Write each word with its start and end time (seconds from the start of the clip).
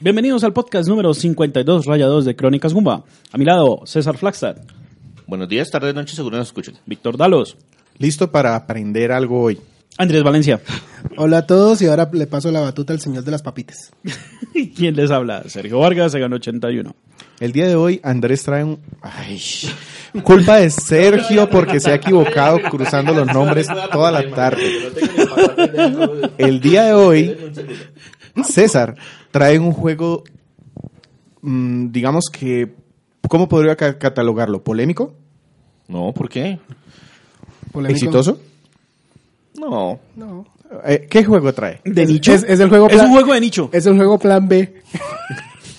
Bienvenidos 0.00 0.44
al 0.44 0.52
podcast 0.52 0.88
número 0.88 1.12
52, 1.12 1.84
raya 1.84 2.06
2 2.06 2.24
de 2.24 2.36
Crónicas 2.36 2.72
Gumba. 2.72 3.02
A 3.32 3.36
mi 3.36 3.44
lado, 3.44 3.82
César 3.84 4.16
Flagstad, 4.16 4.58
Buenos 5.26 5.48
días, 5.48 5.72
tardes, 5.72 5.92
noches, 5.92 6.14
seguro 6.14 6.36
nos 6.36 6.46
escuchan. 6.46 6.76
Víctor 6.86 7.16
Dalos, 7.16 7.56
Listo 7.98 8.30
para 8.30 8.54
aprender 8.54 9.10
algo 9.10 9.42
hoy. 9.42 9.58
Andrés 9.96 10.22
Valencia. 10.22 10.60
Hola 11.16 11.38
a 11.38 11.46
todos 11.48 11.82
y 11.82 11.86
ahora 11.86 12.08
le 12.12 12.28
paso 12.28 12.52
la 12.52 12.60
batuta 12.60 12.92
al 12.92 13.00
señor 13.00 13.24
de 13.24 13.32
las 13.32 13.42
papitas. 13.42 13.90
¿Y 14.54 14.70
quién 14.70 14.94
les 14.94 15.10
habla? 15.10 15.42
Sergio 15.48 15.80
Vargas, 15.80 16.12
se 16.12 16.20
ganó 16.20 16.36
81. 16.36 16.94
El 17.40 17.50
día 17.50 17.66
de 17.66 17.74
hoy 17.74 18.00
Andrés 18.04 18.44
trae 18.44 18.62
un... 18.62 18.78
Ay, 19.02 19.42
culpa 20.22 20.58
de 20.58 20.70
Sergio 20.70 21.50
porque 21.50 21.80
se 21.80 21.90
ha 21.90 21.94
equivocado 21.96 22.60
cruzando 22.70 23.12
los 23.12 23.26
nombres 23.26 23.66
toda 23.90 24.12
la 24.12 24.30
tarde. 24.30 24.92
El 26.38 26.60
día 26.60 26.84
de 26.84 26.92
hoy 26.92 27.36
César 28.44 28.94
trae 29.30 29.58
un 29.58 29.72
juego, 29.72 30.24
mm, 31.42 31.90
digamos 31.90 32.26
que, 32.32 32.74
¿cómo 33.28 33.48
podría 33.48 33.76
ca- 33.76 33.98
catalogarlo? 33.98 34.62
¿Polémico? 34.62 35.14
No, 35.88 36.12
¿por 36.12 36.28
qué? 36.28 36.58
Polémico. 37.72 37.96
¿Exitoso? 37.96 38.40
No. 39.58 39.98
No. 40.16 40.46
Eh, 40.84 41.06
¿Qué 41.08 41.24
juego 41.24 41.52
trae? 41.54 41.80
¿De 41.84 42.02
es, 42.02 42.08
nicho? 42.08 42.32
Es, 42.32 42.44
es 42.44 42.60
el 42.60 42.68
juego 42.68 42.88
Es 42.88 43.00
un 43.00 43.10
juego 43.10 43.32
de 43.32 43.40
nicho. 43.40 43.70
Es 43.72 43.86
un 43.86 43.96
juego 43.96 44.18
plan 44.18 44.46
B. 44.48 44.74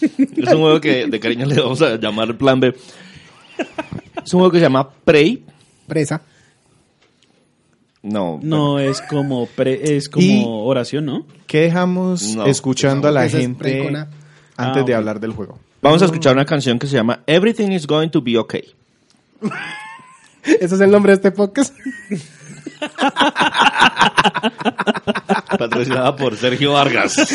Es 0.01 0.53
un 0.53 0.61
juego 0.61 0.79
que 0.79 1.07
de 1.07 1.19
cariño 1.19 1.45
le 1.45 1.59
vamos 1.61 1.81
a 1.81 1.97
llamar 1.97 2.37
Plan 2.37 2.57
B. 2.59 2.69
Es 4.25 4.33
un 4.33 4.39
juego 4.39 4.49
que 4.51 4.57
se 4.59 4.63
llama 4.63 4.89
Prey. 5.03 5.43
Presa. 5.87 6.21
No. 8.01 8.39
No 8.41 8.79
es 8.79 9.01
como 9.01 9.45
pre- 9.47 9.97
es 9.97 10.07
como 10.09 10.65
oración, 10.65 11.05
¿no? 11.05 11.25
¿Qué 11.47 11.61
dejamos 11.61 12.35
No, 12.35 12.45
escuchando 12.45 13.07
a 13.07 13.11
la 13.11 13.25
ese 13.25 13.37
es 13.39 13.43
gente 13.43 13.81
A. 13.95 14.07
antes 14.57 14.57
Ah, 14.57 14.73
de 14.85 14.93
ok. 14.93 14.97
hablar 14.97 15.19
del 15.19 15.31
juego? 15.33 15.59
Vamos 15.81 16.01
a 16.01 16.05
escuchar 16.05 16.33
una 16.33 16.45
canción 16.45 16.79
que 16.79 16.87
se 16.87 16.95
llama 16.95 17.21
Everything 17.27 17.71
is 17.71 17.85
going 17.87 18.09
to 18.09 18.21
be 18.21 18.37
okay. 18.37 18.73
Ese 20.43 20.75
es 20.75 20.81
el 20.81 20.91
nombre 20.91 21.11
de 21.11 21.15
este 21.17 21.31
podcast. 21.31 21.73
Patrocinada 25.57 26.15
por 26.15 26.35
Sergio 26.37 26.73
Vargas. 26.73 27.15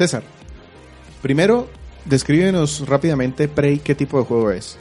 César, 0.00 0.22
primero 1.20 1.68
descríbenos 2.06 2.88
rápidamente 2.88 3.48
Prey, 3.48 3.80
¿qué 3.80 3.94
tipo 3.94 4.18
de 4.18 4.24
juego 4.24 4.50
es? 4.50 4.78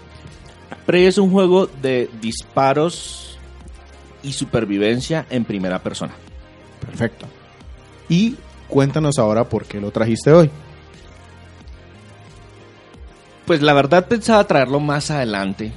Prey 0.86 1.08
es 1.08 1.18
un 1.18 1.30
juego 1.30 1.68
de 1.68 2.10
disparos 2.22 3.38
y 4.24 4.32
supervivencia 4.32 5.26
en 5.30 5.44
primera 5.44 5.84
persona. 5.84 6.14
Perfecto. 6.80 7.26
Y 8.08 8.38
cuéntanos 8.70 9.20
ahora 9.20 9.44
por 9.44 9.66
qué 9.66 9.82
lo 9.82 9.92
trajiste 9.92 10.32
hoy. 10.32 10.50
Pues 13.46 13.62
la 13.62 13.74
verdad 13.74 14.08
pensaba 14.08 14.48
traerlo 14.48 14.80
más 14.80 15.12
adelante, 15.12 15.74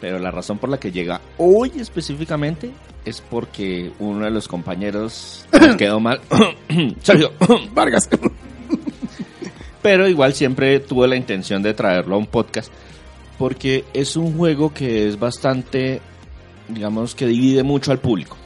pero 0.00 0.18
la 0.18 0.30
razón 0.30 0.56
por 0.56 0.70
la 0.70 0.80
que 0.80 0.90
llega 0.90 1.20
hoy 1.36 1.70
específicamente 1.78 2.72
es 3.04 3.20
porque 3.20 3.92
uno 3.98 4.24
de 4.24 4.30
los 4.30 4.48
compañeros 4.48 5.46
quedó 5.76 6.00
mal. 6.00 6.22
Sergio 7.02 7.32
Vargas. 7.74 8.08
Pero 9.82 10.08
igual 10.08 10.34
siempre 10.34 10.80
tuve 10.80 11.06
la 11.08 11.16
intención 11.16 11.62
de 11.62 11.74
traerlo 11.74 12.14
a 12.16 12.18
un 12.18 12.26
podcast 12.26 12.72
porque 13.38 13.84
es 13.94 14.16
un 14.16 14.36
juego 14.36 14.74
que 14.74 15.06
es 15.08 15.18
bastante, 15.18 16.00
digamos 16.68 17.14
que 17.14 17.26
divide 17.26 17.62
mucho 17.62 17.92
al 17.92 17.98
público, 18.00 18.36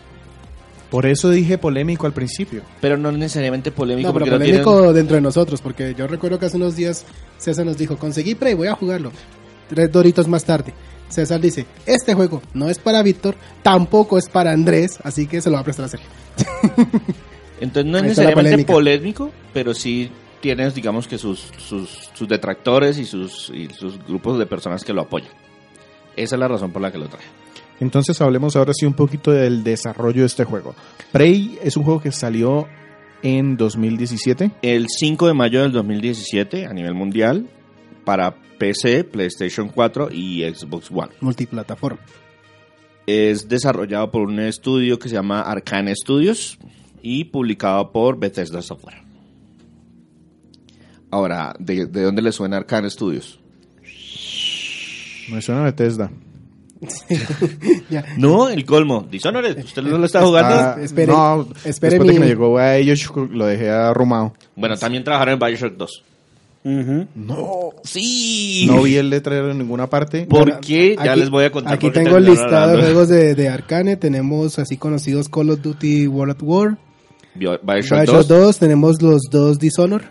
Por 0.91 1.07
eso 1.07 1.31
dije 1.31 1.57
polémico 1.57 2.07
al 2.07 2.13
principio. 2.13 2.63
pero 2.81 2.97
no 2.99 3.11
necesariamente 3.13 3.71
polémico 3.73 4.09
No, 4.09 4.13
pero 4.13 4.27
porque 4.27 4.31
no 4.39 4.39
polémico 4.45 4.75
tienen- 4.79 4.95
dentro 4.95 5.15
de 5.17 5.23
nosotros, 5.23 5.61
porque 5.63 5.95
yo 5.97 6.07
recuerdo 6.07 6.39
que 6.39 6.47
hace 6.47 6.57
unos 6.59 6.77
días 6.77 7.07
César 7.39 7.65
nos 7.65 7.79
dijo, 7.79 7.97
conseguí 7.97 8.35
Prey, 8.35 8.53
voy 8.55 8.69
a 8.69 8.75
jugarlo. 8.75 9.11
Tres 9.69 9.91
doritos 9.91 10.29
más 10.29 10.45
tarde. 10.45 10.75
César 11.09 11.41
dice, 11.41 11.65
este 11.87 12.13
juego 12.15 12.43
no 12.55 12.69
es 12.69 12.79
para 12.79 13.03
Víctor, 13.03 13.35
tampoco 13.63 14.19
es 14.19 14.29
para 14.29 14.53
Andrés, 14.53 14.99
así 15.03 15.27
que 15.27 15.41
se 15.41 15.49
lo 15.51 15.55
va 15.55 15.61
a 15.61 15.65
prestar 15.65 15.87
a 15.87 15.89
Sergio. 15.89 16.09
Entonces 17.61 17.91
no 17.91 17.99
es 17.99 18.05
necesariamente 18.05 18.65
polémico, 18.65 19.31
pero 19.55 19.73
sí 19.75 20.11
tienes, 20.43 20.75
digamos 20.75 21.09
que 21.09 21.17
sus, 21.17 21.51
sus, 21.57 22.11
sus 22.13 22.29
detractores 22.29 22.99
y 22.99 23.07
sus, 23.07 23.49
y 23.49 23.69
sus 23.71 24.05
grupos 24.05 24.39
de 24.39 24.45
personas 24.45 24.85
que 24.85 24.93
lo 24.93 25.01
apoyan. 25.01 25.31
Esa 26.17 26.37
es 26.37 26.39
la 26.39 26.49
razón 26.49 26.73
por 26.73 26.83
la 26.83 26.93
que 26.93 26.99
lo 26.99 27.09
traje. 27.09 27.27
Entonces 27.81 28.21
hablemos 28.21 28.55
ahora 28.55 28.73
sí 28.75 28.85
un 28.85 28.93
poquito 28.93 29.31
del 29.31 29.65
desarrollo 29.65 30.21
de 30.21 30.27
este 30.27 30.45
juego. 30.45 30.75
Prey 31.11 31.59
es 31.63 31.77
un 31.79 31.85
juego 31.85 32.03
que 32.03 32.13
salió 32.13 32.69
en 33.23 33.57
2017. 33.57 34.51
El 34.61 34.89
5 34.89 35.27
de 35.27 35.35
mayo 35.35 35.63
del 35.63 35.73
2017 35.73 36.67
a 36.67 36.73
nivel 36.75 36.95
mundial 36.95 37.49
para 38.05 38.35
PC, 38.59 39.05
PlayStation 39.05 39.69
4 39.69 40.11
y 40.13 40.43
Xbox 40.43 40.91
One. 40.91 41.13
Multiplataforma. 41.21 42.01
Es 43.07 43.49
desarrollado 43.49 44.11
por 44.11 44.23
un 44.23 44.39
estudio 44.39 44.99
que 44.99 45.09
se 45.09 45.15
llama 45.15 45.41
Arcane 45.41 45.95
Studios 45.97 46.59
y 47.03 47.25
publicado 47.25 47.91
por 47.91 48.19
Bethesda 48.19 48.63
Software. 48.63 49.02
Ahora, 51.13 51.55
¿de, 51.61 51.87
de 51.87 52.03
dónde 52.03 52.23
le 52.23 52.33
suena 52.33 52.57
Arcane 52.57 52.91
Studios? 52.91 53.39
Me 55.31 55.41
suena 55.41 55.61
a 55.61 55.65
Bethesda. 55.67 56.11
Ya. 57.91 58.05
No, 58.17 58.49
el 58.49 58.65
colmo. 58.65 59.07
Dishonored, 59.09 59.57
¿usted 59.65 59.83
no 59.83 59.99
lo 59.99 60.07
está 60.07 60.23
jugando? 60.23 60.55
Ah, 60.55 60.77
espere- 60.81 61.07
no, 61.13 61.47
espere 61.65 61.93
después 61.93 62.09
de 62.09 62.15
que 62.15 62.21
me 62.21 62.27
llegó 62.27 62.59
a 62.59 62.77
ellos 62.77 63.09
lo 63.31 63.47
dejé 63.47 63.71
arrumado. 63.71 64.33
Bueno, 64.57 64.77
también 64.77 65.05
trabajaron 65.05 65.35
en 65.35 65.39
Bioshock 65.41 65.75
2. 65.77 66.03
Ujú. 66.65 67.07
No, 67.15 67.71
Sí. 67.85 68.67
no 68.69 68.83
vi 68.83 68.97
el 68.97 69.11
letrero 69.11 69.51
en 69.51 69.59
ninguna 69.59 69.89
parte. 69.89 70.25
¿Por 70.27 70.59
qué? 70.61 70.97
Ya 70.97 71.13
Aquí- 71.13 71.21
les 71.21 71.31
voy 71.31 71.45
a 71.45 71.53
contar. 71.53 71.75
Aquí 71.75 71.91
tengo 71.91 72.17
el 72.17 72.25
listado 72.25 72.77
de 72.77 72.83
juegos 72.83 73.09
de, 73.09 73.35
de 73.35 73.49
Arcane. 73.49 73.97
Tenemos 73.97 74.59
así 74.59 74.77
conocidos 74.77 75.29
Call 75.29 75.51
of 75.51 75.61
Duty 75.61 76.07
World 76.09 76.35
at 76.37 76.43
War. 76.43 76.79
Bio- 77.35 77.59
Bioshock, 77.63 77.99
Bioshock 77.99 78.27
2. 78.27 78.29
2. 78.29 78.59
Tenemos 78.59 79.03
los 79.03 79.23
dos 79.31 79.59
Dishonor, 79.59 80.03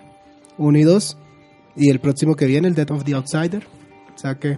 1 0.61 0.77
y 0.79 0.83
2. 0.83 1.17
Y 1.75 1.89
el 1.89 1.99
próximo 1.99 2.35
que 2.35 2.45
viene, 2.45 2.67
el 2.67 2.75
Death 2.75 2.91
of 2.91 3.03
the 3.03 3.13
Outsider. 3.13 3.63
O 4.13 4.17
sea 4.17 4.35
que 4.35 4.57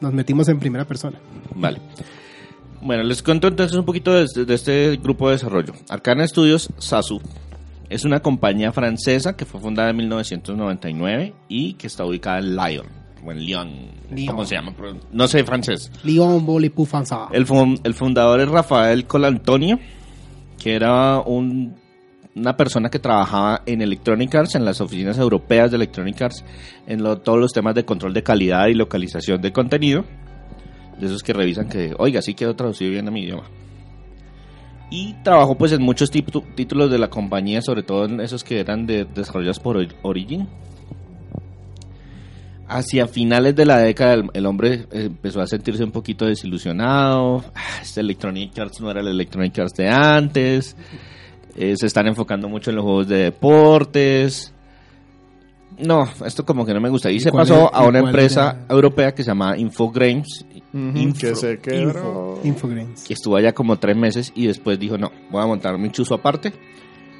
nos 0.00 0.12
metimos 0.12 0.48
en 0.48 0.58
primera 0.58 0.84
persona. 0.86 1.18
Vale. 1.54 1.78
Bueno, 2.82 3.02
les 3.04 3.22
cuento 3.22 3.48
entonces 3.48 3.76
un 3.76 3.84
poquito 3.84 4.12
de, 4.12 4.24
este- 4.24 4.44
de 4.44 4.54
este 4.54 4.96
grupo 5.02 5.28
de 5.28 5.34
desarrollo. 5.34 5.72
Arcana 5.88 6.26
Studios 6.26 6.68
Sasu 6.78 7.20
es 7.88 8.04
una 8.04 8.20
compañía 8.20 8.72
francesa 8.72 9.36
que 9.36 9.44
fue 9.44 9.60
fundada 9.60 9.90
en 9.90 9.96
1999 9.96 11.34
y 11.48 11.74
que 11.74 11.86
está 11.86 12.04
ubicada 12.04 12.38
en 12.38 12.56
Lyon, 12.56 12.86
o 13.24 13.32
en 13.32 13.38
Lyon, 13.44 13.70
Lyon. 14.10 14.26
¿cómo 14.26 14.44
se 14.44 14.54
llama? 14.56 14.74
No 15.12 15.26
sé 15.28 15.44
francés. 15.44 15.90
Lyon 16.04 16.44
Bolipou. 16.44 16.86
El, 17.32 17.46
fun- 17.46 17.80
el 17.84 17.94
fundador 17.94 18.40
es 18.40 18.48
Rafael 18.48 19.06
Colantonio, 19.06 19.78
que 20.62 20.74
era 20.74 21.20
un- 21.20 21.76
una 22.36 22.56
persona 22.56 22.90
que 22.90 22.98
trabajaba 22.98 23.62
en 23.66 23.80
Electronic 23.80 24.34
Arts, 24.34 24.54
en 24.54 24.64
las 24.64 24.80
oficinas 24.80 25.18
europeas 25.18 25.70
de 25.70 25.76
Electronic 25.76 26.20
Arts, 26.22 26.44
en 26.86 27.02
lo- 27.02 27.18
todos 27.18 27.38
los 27.40 27.52
temas 27.52 27.74
de 27.74 27.84
control 27.84 28.12
de 28.12 28.22
calidad 28.22 28.66
y 28.68 28.74
localización 28.74 29.40
de 29.40 29.52
contenido. 29.52 30.04
De 31.00 31.06
esos 31.06 31.22
que 31.22 31.32
revisan 31.32 31.68
que, 31.68 31.94
oiga, 31.98 32.22
sí 32.22 32.34
quedó 32.34 32.54
traducido 32.54 32.90
bien 32.90 33.08
a 33.08 33.10
mi 33.10 33.22
idioma. 33.22 33.44
Y 34.90 35.14
trabajó 35.24 35.56
pues 35.56 35.72
en 35.72 35.82
muchos 35.82 36.10
títulos 36.10 36.90
de 36.90 36.98
la 36.98 37.08
compañía, 37.10 37.60
sobre 37.60 37.82
todo 37.82 38.04
en 38.04 38.20
esos 38.20 38.44
que 38.44 38.60
eran 38.60 38.86
de, 38.86 39.04
desarrollados 39.04 39.58
por 39.58 39.76
Ori- 39.76 39.94
Origin. 40.02 40.46
Hacia 42.68 43.06
finales 43.06 43.54
de 43.54 43.64
la 43.64 43.78
década 43.78 44.14
el, 44.14 44.24
el 44.34 44.44
hombre 44.46 44.86
eh, 44.90 45.04
empezó 45.04 45.40
a 45.40 45.46
sentirse 45.46 45.84
un 45.84 45.92
poquito 45.92 46.24
desilusionado. 46.26 47.44
Ah, 47.54 47.78
Este 47.80 48.00
Electronic 48.00 48.58
Arts 48.58 48.80
no 48.80 48.90
era 48.90 49.00
el 49.00 49.08
Electronic 49.08 49.56
Arts 49.58 49.74
de 49.74 49.88
antes. 49.88 50.76
Eh, 51.56 51.74
se 51.76 51.86
están 51.86 52.06
enfocando 52.06 52.48
mucho 52.48 52.70
en 52.70 52.76
los 52.76 52.84
juegos 52.84 53.08
de 53.08 53.16
deportes. 53.24 54.52
No, 55.78 56.08
esto 56.24 56.44
como 56.46 56.64
que 56.64 56.72
no 56.72 56.80
me 56.80 56.88
gusta. 56.88 57.10
Y 57.10 57.20
se 57.20 57.30
pasó 57.30 57.66
es- 57.66 57.70
a 57.74 57.82
una 57.86 57.98
empresa 57.98 58.56
era? 58.62 58.74
europea 58.74 59.14
que 59.14 59.22
se 59.22 59.28
llama 59.28 59.56
Infogrames, 59.58 60.44
Ujú, 60.72 61.12
que 61.18 61.34
se 61.34 61.58
quebró. 61.58 62.40
Infogrames. 62.44 63.04
que 63.04 63.12
estuvo 63.14 63.36
allá 63.36 63.52
como 63.52 63.78
tres 63.78 63.96
meses 63.96 64.32
y 64.34 64.46
después 64.46 64.78
dijo, 64.78 64.96
no, 64.96 65.12
voy 65.30 65.42
a 65.42 65.46
montar 65.46 65.76
mi 65.78 65.90
chuzo 65.90 66.14
aparte. 66.14 66.52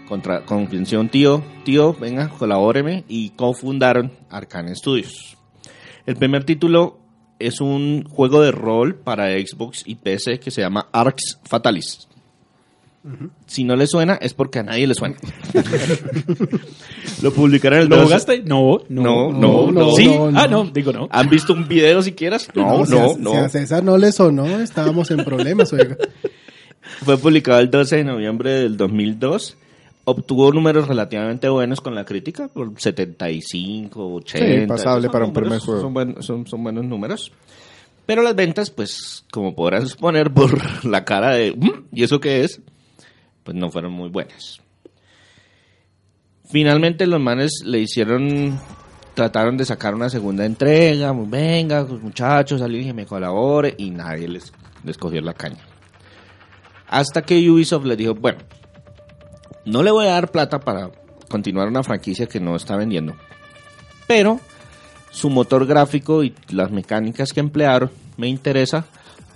Contra, 0.09 0.43
un 0.49 1.09
tío, 1.09 1.43
tío, 1.65 1.93
venga, 1.95 2.29
colabóreme 2.29 3.05
y 3.09 3.31
cofundaron 3.31 4.13
Arcane 4.31 4.75
Studios. 4.77 5.37
El 6.07 6.15
primer 6.15 6.45
título 6.45 6.99
es 7.41 7.61
un 7.61 8.05
juego 8.09 8.41
de 8.41 8.53
rol 8.53 8.95
para 8.95 9.31
Xbox 9.33 9.83
y 9.85 9.97
PC 9.97 10.39
que 10.39 10.53
se 10.53 10.61
llama 10.61 10.89
Arx 10.93 11.41
Fatalis. 11.43 12.07
Si 13.47 13.63
no 13.65 13.77
le 13.77 13.87
suena 13.87 14.15
es 14.21 14.35
porque 14.35 14.59
a 14.59 14.63
nadie 14.65 14.87
le 14.87 14.95
suena. 14.95 15.17
Lo 17.23 17.33
publicaron 17.33 17.81
el 17.81 17.89
¿Lo 17.89 17.97
12 17.97 18.07
jugaste? 18.07 18.43
No, 18.45 18.81
no. 18.89 19.03
No, 19.03 19.33
no, 19.33 19.73
no. 19.73 19.93
¿Sí? 19.93 20.07
no, 20.07 20.31
no. 20.31 20.39
Ah, 20.41 20.49
no, 20.49 20.65
digo 20.65 20.93
no. 20.93 21.09
¿Han 21.11 21.29
visto 21.29 21.53
un 21.53 21.67
video 21.69 22.03
si 22.03 22.13
quieras? 22.13 22.49
No, 22.55 22.85
si 22.85 22.93
a- 22.95 22.97
no, 23.01 23.09
Si 23.11 23.21
no. 23.21 23.33
a 23.35 23.49
César 23.49 23.83
no 23.85 23.97
le 23.99 24.13
sonó, 24.13 24.47
estábamos 24.61 25.11
en 25.11 25.25
problemas, 25.25 25.73
oiga. 25.73 25.97
Fue 27.05 27.17
publicado 27.19 27.61
el 27.61 27.71
12 27.71 27.97
de 27.97 28.05
noviembre 28.05 28.51
del 28.51 28.77
2002. 28.77 29.57
Obtuvo 30.05 30.53
números 30.53 30.87
relativamente 30.87 31.49
buenos 31.49 31.81
con 31.81 31.95
la 31.97 32.05
crítica, 32.05 32.49
por 32.49 32.73
75, 32.81 34.15
80. 34.17 34.61
Sí, 34.61 34.67
pasable 34.67 35.09
para 35.11 35.25
un 35.25 35.33
números- 35.33 35.43
primer 35.49 35.61
juego. 35.61 35.81
Son, 35.81 35.95
buen- 35.95 36.23
son- 36.23 36.47
son 36.47 36.63
buenos 36.63 36.85
números. 36.85 37.33
Pero 38.05 38.23
las 38.23 38.37
ventas, 38.37 38.71
pues, 38.71 39.25
como 39.33 39.55
podrás 39.57 39.89
suponer 39.91 40.31
por 40.35 40.85
la 40.85 41.05
cara 41.05 41.31
de... 41.35 41.53
"Mm, 41.57 41.87
¿Y 41.93 42.05
eso 42.05 42.21
qué 42.21 42.45
es? 42.45 42.61
Pues 43.47 43.57
no 43.57 43.71
fueron 43.71 43.93
muy 43.93 44.09
buenas. 44.09 44.61
Finalmente 46.51 47.07
los 47.07 47.21
manes 47.21 47.63
le 47.65 47.79
hicieron... 47.79 48.61
Trataron 49.15 49.57
de 49.57 49.65
sacar 49.65 49.95
una 49.95 50.11
segunda 50.11 50.45
entrega. 50.45 51.11
Venga, 51.13 51.87
pues, 51.87 52.03
muchachos, 52.03 52.61
alguien 52.61 52.85
que 52.89 52.93
me 52.93 53.07
colabore. 53.07 53.75
Y 53.79 53.91
nadie 53.91 54.29
les, 54.29 54.53
les 54.85 54.99
cogió 54.99 55.23
la 55.23 55.33
caña. 55.33 55.65
Hasta 56.89 57.23
que 57.23 57.49
Ubisoft 57.49 57.87
les 57.87 57.97
dijo, 57.97 58.15
bueno, 58.15 58.41
no 59.65 59.83
le 59.83 59.91
voy 59.91 60.07
a 60.07 60.11
dar 60.11 60.31
plata 60.31 60.61
para 60.61 60.91
continuar 61.31 61.69
una 61.69 61.83
franquicia 61.83 62.27
que 62.27 62.41
no 62.41 62.57
está 62.57 62.77
vendiendo. 62.77 63.15
Pero 64.07 64.39
su 65.11 65.31
motor 65.31 65.67
gráfico 65.67 66.23
y 66.23 66.35
las 66.51 66.71
mecánicas 66.71 67.33
que 67.33 67.41
emplearon 67.41 67.91
me 68.17 68.29
interesa 68.29 68.85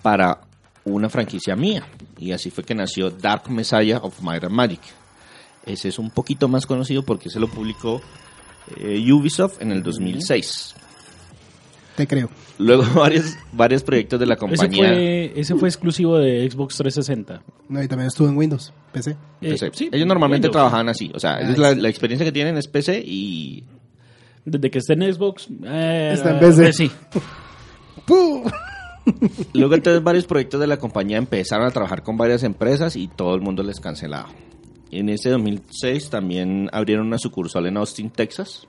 para 0.03 0.41
una 0.85 1.09
franquicia 1.09 1.57
mía. 1.57 1.87
Y 2.21 2.33
así 2.33 2.51
fue 2.51 2.63
que 2.65 2.75
nació 2.75 3.11
Dark 3.11 3.49
Messiah 3.51 3.99
of 4.03 4.21
Might 4.21 4.45
and 4.45 4.53
Magic. 4.55 4.81
Ese 5.65 5.89
es 5.89 5.99
un 5.99 6.11
poquito 6.11 6.49
más 6.49 6.67
conocido 6.67 7.03
porque 7.03 7.31
se 7.31 7.41
lo 7.41 7.49
publicó 7.49 8.01
eh, 8.77 9.13
Ubisoft 9.13 9.61
en 9.63 9.73
el 9.73 9.83
2006. 9.83 10.75
Te 11.97 12.07
creo. 12.07 12.31
Luego 12.59 12.85
varios, 12.95 13.37
varios 13.53 13.83
proyectos 13.83 14.21
de 14.21 14.27
la 14.27 14.35
Ese 14.35 14.41
compañía. 14.41 14.89
fue, 14.91 15.33
ese 15.35 15.55
fue 15.57 15.69
exclusivo 15.69 16.19
de 16.19 16.49
Xbox 16.51 16.77
360. 16.77 17.43
No, 17.69 17.83
y 17.83 17.89
también 17.89 18.09
estuvo 18.09 18.29
en 18.29 18.37
Windows, 18.37 18.73
PC. 18.93 19.13
Eh, 19.13 19.17
PC. 19.53 19.71
sí, 19.73 19.89
Ellos 19.93 20.07
normalmente 20.07 20.49
Windows. 20.49 20.53
trabajan 20.53 20.89
así. 20.91 21.11
O 21.15 21.19
sea, 21.19 21.37
Ah, 21.37 21.41
ellos 21.43 21.59
la, 21.59 21.89
experiencia 21.89 22.25
que 22.25 22.33
tienen 22.33 22.57
es 22.59 22.69
PC 22.69 23.03
y 23.05 23.65
Desde 24.45 24.71
que 24.71 24.79
esté 24.79 24.93
en 24.95 25.13
Xbox. 25.15 25.49
eh, 25.65 26.11
Está 26.15 26.33
en 26.33 26.39
PC. 26.41 26.69
eh, 26.69 26.73
sí. 26.73 26.91
Luego 29.55 29.75
entonces 29.75 30.03
varios 30.03 30.27
proyectos 30.27 30.61
de 30.61 30.67
la 30.67 30.79
compañía 30.79 31.17
empezaron 31.19 31.67
a 31.67 31.71
trabajar 31.71 32.03
con 32.03 32.17
varias 32.17 32.43
empresas 32.43 32.97
y 32.97 33.09
todo 33.09 33.35
el 33.35 33.41
mundo 33.41 33.63
les 33.63 33.81
cancelaba. 33.81 34.29
En 34.91 35.09
ese 35.09 35.31
2006 35.31 36.11
también 36.11 36.69
abrieron 36.73 37.07
una 37.07 37.19
sucursal 37.19 37.67
en 37.67 37.77
Austin, 37.77 38.11
Texas, 38.11 38.67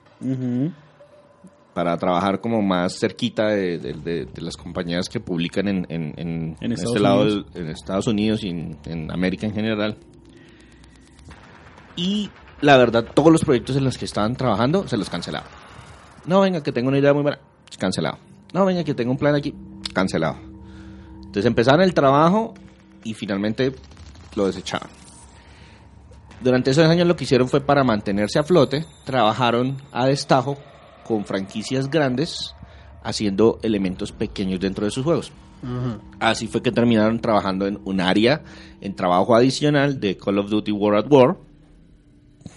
para 1.74 1.96
trabajar 1.96 2.40
como 2.40 2.62
más 2.62 2.98
cerquita 2.98 3.48
de, 3.48 3.78
de- 3.78 3.94
de- 3.94 4.24
de 4.26 4.40
las 4.42 4.56
compañías 4.56 5.08
que 5.08 5.18
publican 5.20 5.66
en, 5.68 5.86
en- 5.88 6.14
en- 6.16 6.56
en 6.60 6.72
Estados 6.72 6.92
este 6.94 7.00
lado, 7.00 7.24
del- 7.24 7.46
en 7.54 7.68
Estados 7.68 8.06
Unidos 8.06 8.44
y 8.44 8.50
en, 8.50 8.78
en 8.86 9.10
América 9.10 9.46
en 9.46 9.54
general. 9.54 9.96
Y 11.96 12.30
la 12.60 12.76
verdad, 12.76 13.04
todos 13.14 13.32
los 13.32 13.44
proyectos 13.44 13.76
en 13.76 13.84
los 13.84 13.98
que 13.98 14.04
estaban 14.04 14.36
trabajando 14.36 14.86
se 14.88 14.96
los 14.96 15.10
cancelaban. 15.10 15.48
No, 16.26 16.40
venga, 16.40 16.62
que 16.62 16.72
tengo 16.72 16.88
una 16.88 16.98
idea 16.98 17.12
muy 17.12 17.22
buena, 17.22 17.38
cancelado. 17.78 18.18
No, 18.52 18.64
venga, 18.64 18.84
que 18.84 18.94
tengo 18.94 19.10
un 19.10 19.18
plan 19.18 19.34
aquí, 19.34 19.54
cancelado. 19.92 20.36
Entonces 21.16 21.46
empezaron 21.46 21.82
el 21.82 21.94
trabajo 21.94 22.54
y 23.04 23.14
finalmente 23.14 23.74
lo 24.34 24.46
desechaban. 24.46 24.88
Durante 26.42 26.72
esos 26.72 26.86
años 26.86 27.06
lo 27.06 27.16
que 27.16 27.24
hicieron 27.24 27.48
fue 27.48 27.60
para 27.60 27.84
mantenerse 27.84 28.38
a 28.38 28.42
flote, 28.42 28.84
trabajaron 29.04 29.76
a 29.92 30.06
destajo 30.06 30.58
con 31.06 31.24
franquicias 31.24 31.88
grandes 31.88 32.54
haciendo 33.02 33.58
elementos 33.62 34.12
pequeños 34.12 34.60
dentro 34.60 34.84
de 34.84 34.90
sus 34.90 35.04
juegos. 35.04 35.32
Así 36.18 36.48
fue 36.48 36.60
que 36.60 36.72
terminaron 36.72 37.20
trabajando 37.20 37.68
en 37.68 37.80
un 37.84 38.00
área 38.00 38.42
en 38.80 38.96
trabajo 38.96 39.36
adicional 39.36 40.00
de 40.00 40.16
Call 40.16 40.38
of 40.38 40.50
Duty 40.50 40.72
World 40.72 41.04
at 41.04 41.12
War, 41.12 41.36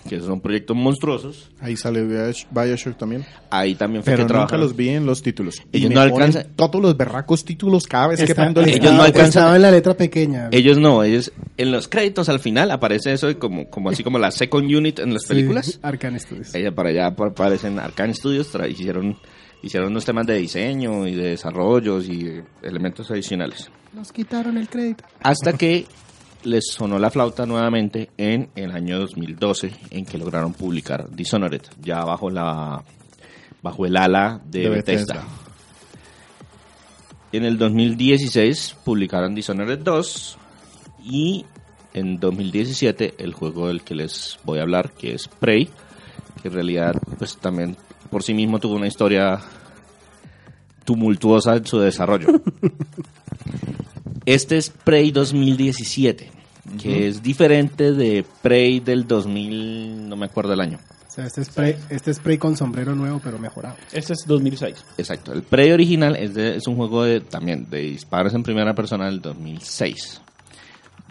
que 0.09 0.19
son 0.19 0.39
proyectos 0.41 0.75
monstruosos. 0.77 1.49
Ahí 1.59 1.75
sale 1.77 2.03
Bios- 2.03 2.45
Bioshock 2.51 2.97
también. 2.97 3.25
Ahí 3.49 3.75
también 3.75 4.03
fue 4.03 4.13
Pero 4.13 4.17
que 4.17 4.23
nunca 4.23 4.33
trabajaron. 4.47 4.61
los 4.61 4.75
vi 4.75 4.89
en 4.89 5.05
los 5.05 5.21
títulos. 5.23 5.61
Y 5.71 5.77
Ellos 5.77 5.89
me 5.89 5.95
no 5.95 6.01
alcanzan- 6.01 6.47
Todos 6.55 6.81
los 6.81 6.95
berracos 6.97 7.43
títulos 7.45 7.87
cada 7.87 8.07
vez 8.07 8.19
que 8.19 8.25
Está- 8.25 8.43
prendo 8.43 8.61
el 8.61 8.69
ellos 8.69 8.93
no 8.93 9.05
Estaba 9.05 9.55
en 9.55 9.61
la 9.61 9.71
letra 9.71 9.95
pequeña. 9.95 10.49
Ellos 10.51 10.77
no, 10.77 11.03
ellos 11.03 11.31
en 11.57 11.71
los 11.71 11.87
créditos 11.87 12.29
al 12.29 12.39
final 12.39 12.69
aparece 12.71 13.13
eso 13.13 13.27
de 13.27 13.37
como, 13.37 13.69
como 13.69 13.89
así 13.89 14.03
como 14.03 14.19
la 14.19 14.31
second 14.31 14.65
unit 14.73 14.99
en 14.99 15.13
las 15.13 15.23
Sí, 15.23 15.29
películas. 15.29 15.79
Arcane 15.81 16.19
Studios. 16.19 16.53
Ella 16.53 16.73
para 16.73 16.89
allá 16.89 17.07
ap- 17.07 17.21
aparecen 17.21 17.79
Arcane 17.79 18.13
Studios, 18.13 18.51
hicieron, 18.69 19.17
hicieron 19.63 19.89
unos 19.91 20.05
temas 20.05 20.27
de 20.27 20.35
diseño 20.37 21.07
y 21.07 21.15
de 21.15 21.29
desarrollos 21.29 22.07
y 22.07 22.29
elementos 22.61 23.09
adicionales. 23.11 23.69
Nos 23.93 24.11
quitaron 24.11 24.57
el 24.57 24.67
crédito. 24.67 25.03
Hasta 25.21 25.53
que 25.53 25.85
les 26.45 26.67
sonó 26.71 26.99
la 26.99 27.09
flauta 27.09 27.45
nuevamente 27.45 28.09
en 28.17 28.49
el 28.55 28.71
año 28.71 28.99
2012, 28.99 29.71
en 29.89 30.05
que 30.05 30.17
lograron 30.17 30.53
publicar 30.53 31.09
Dishonored, 31.09 31.61
ya 31.81 32.03
bajo 32.03 32.29
la 32.29 32.83
bajo 33.61 33.85
el 33.85 33.97
ala 33.97 34.39
de, 34.45 34.61
De 34.61 34.69
Bethesda. 34.69 35.15
Bethesda. 35.15 35.45
En 37.31 37.43
el 37.43 37.57
2016 37.57 38.77
publicaron 38.85 39.35
Dishonored 39.35 39.79
2 39.79 40.37
y 41.03 41.45
en 41.93 42.19
2017 42.19 43.15
el 43.17 43.33
juego 43.33 43.67
del 43.67 43.81
que 43.81 43.95
les 43.95 44.39
voy 44.43 44.59
a 44.59 44.61
hablar, 44.61 44.91
que 44.91 45.13
es 45.13 45.27
Prey, 45.27 45.69
que 46.41 46.47
en 46.49 46.53
realidad 46.53 46.93
pues 47.17 47.37
también 47.37 47.75
por 48.09 48.23
sí 48.23 48.33
mismo 48.33 48.59
tuvo 48.59 48.75
una 48.75 48.87
historia 48.87 49.41
tumultuosa 50.83 51.55
en 51.55 51.65
su 51.65 51.79
desarrollo. 51.79 52.27
Este 54.25 54.57
es 54.57 54.71
Prey 54.71 55.11
2017, 55.11 56.31
que 56.77 57.07
es 57.07 57.21
diferente 57.23 57.91
de 57.93 58.25
Prey 58.41 58.79
del 58.79 59.07
2000, 59.07 60.07
no 60.09 60.15
me 60.15 60.25
acuerdo 60.25 60.53
el 60.53 60.61
año. 60.61 60.79
O 61.07 61.11
sea, 61.15 61.25
este 61.27 61.45
spray, 61.45 61.75
este 61.89 62.13
spray 62.13 62.37
con 62.37 62.57
sombrero 62.57 62.93
nuevo, 62.93 63.21
pero 63.23 63.39
mejorado. 63.39 63.75
Este 63.93 64.13
es 64.13 64.25
2006. 64.27 64.85
Exacto, 64.97 65.31
el 65.33 65.43
Prey 65.43 65.71
original 65.71 66.15
es, 66.17 66.33
de- 66.33 66.57
es 66.57 66.67
un 66.67 66.75
juego 66.75 67.03
de, 67.05 67.21
también 67.21 67.69
de 67.69 67.79
disparos 67.79 68.33
en 68.33 68.43
primera 68.43 68.73
persona 68.75 69.05
del 69.05 69.21
2006. 69.21 70.21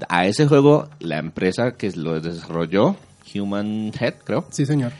A 0.08 0.26
ese 0.26 0.46
juego, 0.46 0.88
la 1.00 1.18
empresa 1.18 1.72
que 1.72 1.90
lo 1.92 2.20
desarrolló, 2.20 2.96
Human 3.34 3.92
Head, 3.98 4.14
creo, 4.24 4.44
Sí, 4.50 4.66
señor. 4.66 4.92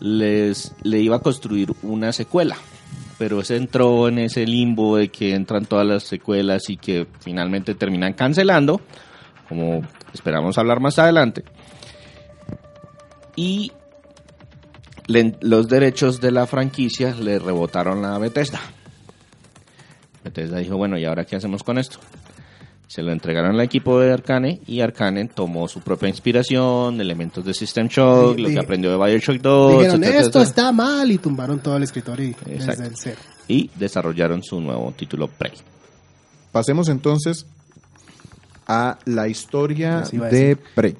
les 0.00 0.72
le 0.82 1.00
iba 1.00 1.16
a 1.16 1.20
construir 1.20 1.72
una 1.82 2.12
secuela. 2.12 2.56
Pero 3.18 3.42
se 3.44 3.56
entró 3.56 4.08
en 4.08 4.18
ese 4.18 4.44
limbo 4.46 4.96
de 4.96 5.08
que 5.08 5.34
entran 5.34 5.66
todas 5.66 5.86
las 5.86 6.02
secuelas 6.02 6.68
y 6.68 6.76
que 6.76 7.06
finalmente 7.20 7.74
terminan 7.74 8.12
cancelando, 8.12 8.80
como 9.48 9.82
esperamos 10.12 10.56
hablar 10.58 10.80
más 10.80 10.98
adelante. 10.98 11.44
Y 13.36 13.72
le- 15.06 15.36
los 15.40 15.68
derechos 15.68 16.20
de 16.20 16.30
la 16.30 16.46
franquicia 16.46 17.14
le 17.14 17.38
rebotaron 17.38 18.04
a 18.04 18.18
Bethesda. 18.18 18.60
Bethesda 20.22 20.58
dijo, 20.58 20.76
bueno, 20.76 20.96
¿y 20.98 21.04
ahora 21.04 21.24
qué 21.24 21.36
hacemos 21.36 21.62
con 21.62 21.78
esto? 21.78 21.98
Se 22.86 23.02
lo 23.02 23.12
entregaron 23.12 23.52
al 23.56 23.60
equipo 23.60 23.98
de 23.98 24.12
Arcane 24.12 24.60
y 24.66 24.80
Arcane 24.80 25.26
tomó 25.26 25.66
su 25.68 25.80
propia 25.80 26.08
inspiración, 26.08 27.00
elementos 27.00 27.44
de 27.44 27.52
System 27.52 27.88
Shock, 27.88 28.38
lo 28.38 28.48
que 28.48 28.58
aprendió 28.58 28.90
de 28.96 29.04
Bioshock 29.04 29.38
2, 29.40 29.72
Dijeron, 29.72 30.02
etcétera, 30.04 30.20
esto 30.24 30.38
etcétera, 30.40 30.44
está 30.68 30.72
mal 30.72 31.10
y 31.10 31.18
tumbaron 31.18 31.58
todo 31.60 31.76
el 31.76 31.82
escritorio 31.82 32.28
y 32.28 32.50
desde 32.50 32.86
el 32.86 32.96
cero. 32.96 33.18
y 33.48 33.68
desarrollaron 33.74 34.42
su 34.44 34.60
nuevo 34.60 34.92
título 34.96 35.26
Prey. 35.28 35.52
Pasemos 36.52 36.88
entonces 36.88 37.46
a 38.66 38.98
la 39.04 39.28
historia 39.28 39.98
a 39.98 40.08
de 40.08 40.56
Prey. 40.56 40.96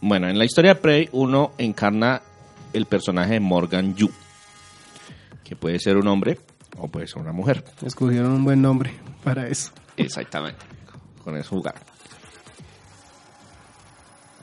Bueno, 0.00 0.28
en 0.28 0.38
la 0.38 0.44
historia 0.44 0.74
de 0.74 0.80
Prey 0.80 1.08
uno 1.12 1.52
encarna 1.58 2.22
el 2.72 2.86
personaje 2.86 3.34
de 3.34 3.40
Morgan 3.40 3.94
Yu, 3.94 4.10
que 5.44 5.56
puede 5.56 5.78
ser 5.78 5.96
un 5.96 6.08
hombre 6.08 6.38
o 6.78 6.88
puede 6.88 7.06
ser 7.06 7.18
una 7.18 7.32
mujer. 7.32 7.64
Escogieron 7.84 8.32
un 8.32 8.44
buen 8.44 8.62
nombre 8.62 8.92
para 9.22 9.48
eso. 9.48 9.72
Exactamente. 9.96 10.60
Con 11.22 11.36
eso 11.36 11.50
jugar. 11.50 11.74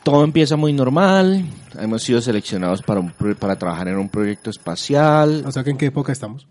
todo 0.03 0.23
empieza 0.23 0.55
muy 0.55 0.73
normal. 0.73 1.45
Hemos 1.79 2.03
sido 2.03 2.21
seleccionados 2.21 2.81
para, 2.81 2.99
un 2.99 3.11
para 3.39 3.57
trabajar 3.57 3.87
en 3.87 3.97
un 3.97 4.09
proyecto 4.09 4.49
espacial 4.49 5.43
O 5.45 5.51
sea, 5.51 5.63
que 5.63 5.71
¿en 5.71 5.77
qué 5.77 5.87
época 5.87 6.11
estamos? 6.11 6.47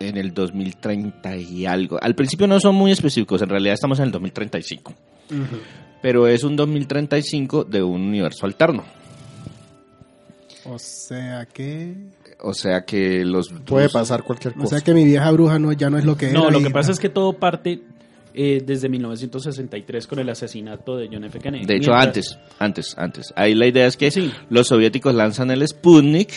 En 0.00 0.16
el 0.16 0.32
2030 0.34 1.36
y 1.36 1.66
algo. 1.66 1.98
Al 2.00 2.14
principio 2.14 2.46
no 2.46 2.58
son 2.60 2.74
muy 2.74 2.90
específicos, 2.92 3.42
en 3.42 3.48
realidad 3.48 3.74
estamos 3.74 3.98
en 3.98 4.06
el 4.06 4.12
2035. 4.12 4.94
Pero 6.00 6.26
es 6.28 6.44
un 6.44 6.54
2035 6.56 7.64
de 7.64 7.82
un 7.82 8.02
universo 8.02 8.46
alterno. 8.46 8.84
O 10.64 10.78
sea 10.78 11.46
que... 11.46 11.94
O 12.40 12.54
sea 12.54 12.84
que 12.84 13.24
los... 13.24 13.48
Puede 13.48 13.88
pasar 13.88 14.22
cualquier 14.22 14.54
O 14.54 14.60
cosa. 14.60 14.76
sea 14.76 14.80
que 14.84 14.92
mi 14.94 15.04
vieja 15.04 15.28
bruja 15.32 15.58
no, 15.58 15.72
ya 15.72 15.90
no 15.90 15.98
es 15.98 16.04
lo 16.04 16.16
que 16.16 16.30
No, 16.30 16.42
era. 16.44 16.50
lo 16.52 16.62
que 16.62 16.70
pasa 16.70 16.92
es 16.92 17.00
que 17.00 17.08
todo 17.08 17.32
parte 17.32 17.82
eh, 18.40 18.62
desde 18.64 18.88
1963 18.88 20.06
con 20.06 20.20
el 20.20 20.28
asesinato 20.28 20.96
de 20.96 21.08
John 21.12 21.24
F. 21.24 21.40
Kennedy. 21.40 21.66
De 21.66 21.74
hecho, 21.76 21.90
Mientras- 21.90 22.06
antes, 22.06 22.38
antes, 22.60 22.94
antes. 22.96 23.32
Ahí 23.34 23.54
la 23.56 23.66
idea 23.66 23.86
es 23.88 23.96
que 23.96 24.12
Sí. 24.12 24.30
los 24.48 24.68
soviéticos 24.68 25.12
lanzan 25.12 25.50
el 25.50 25.66
Sputnik 25.66 26.30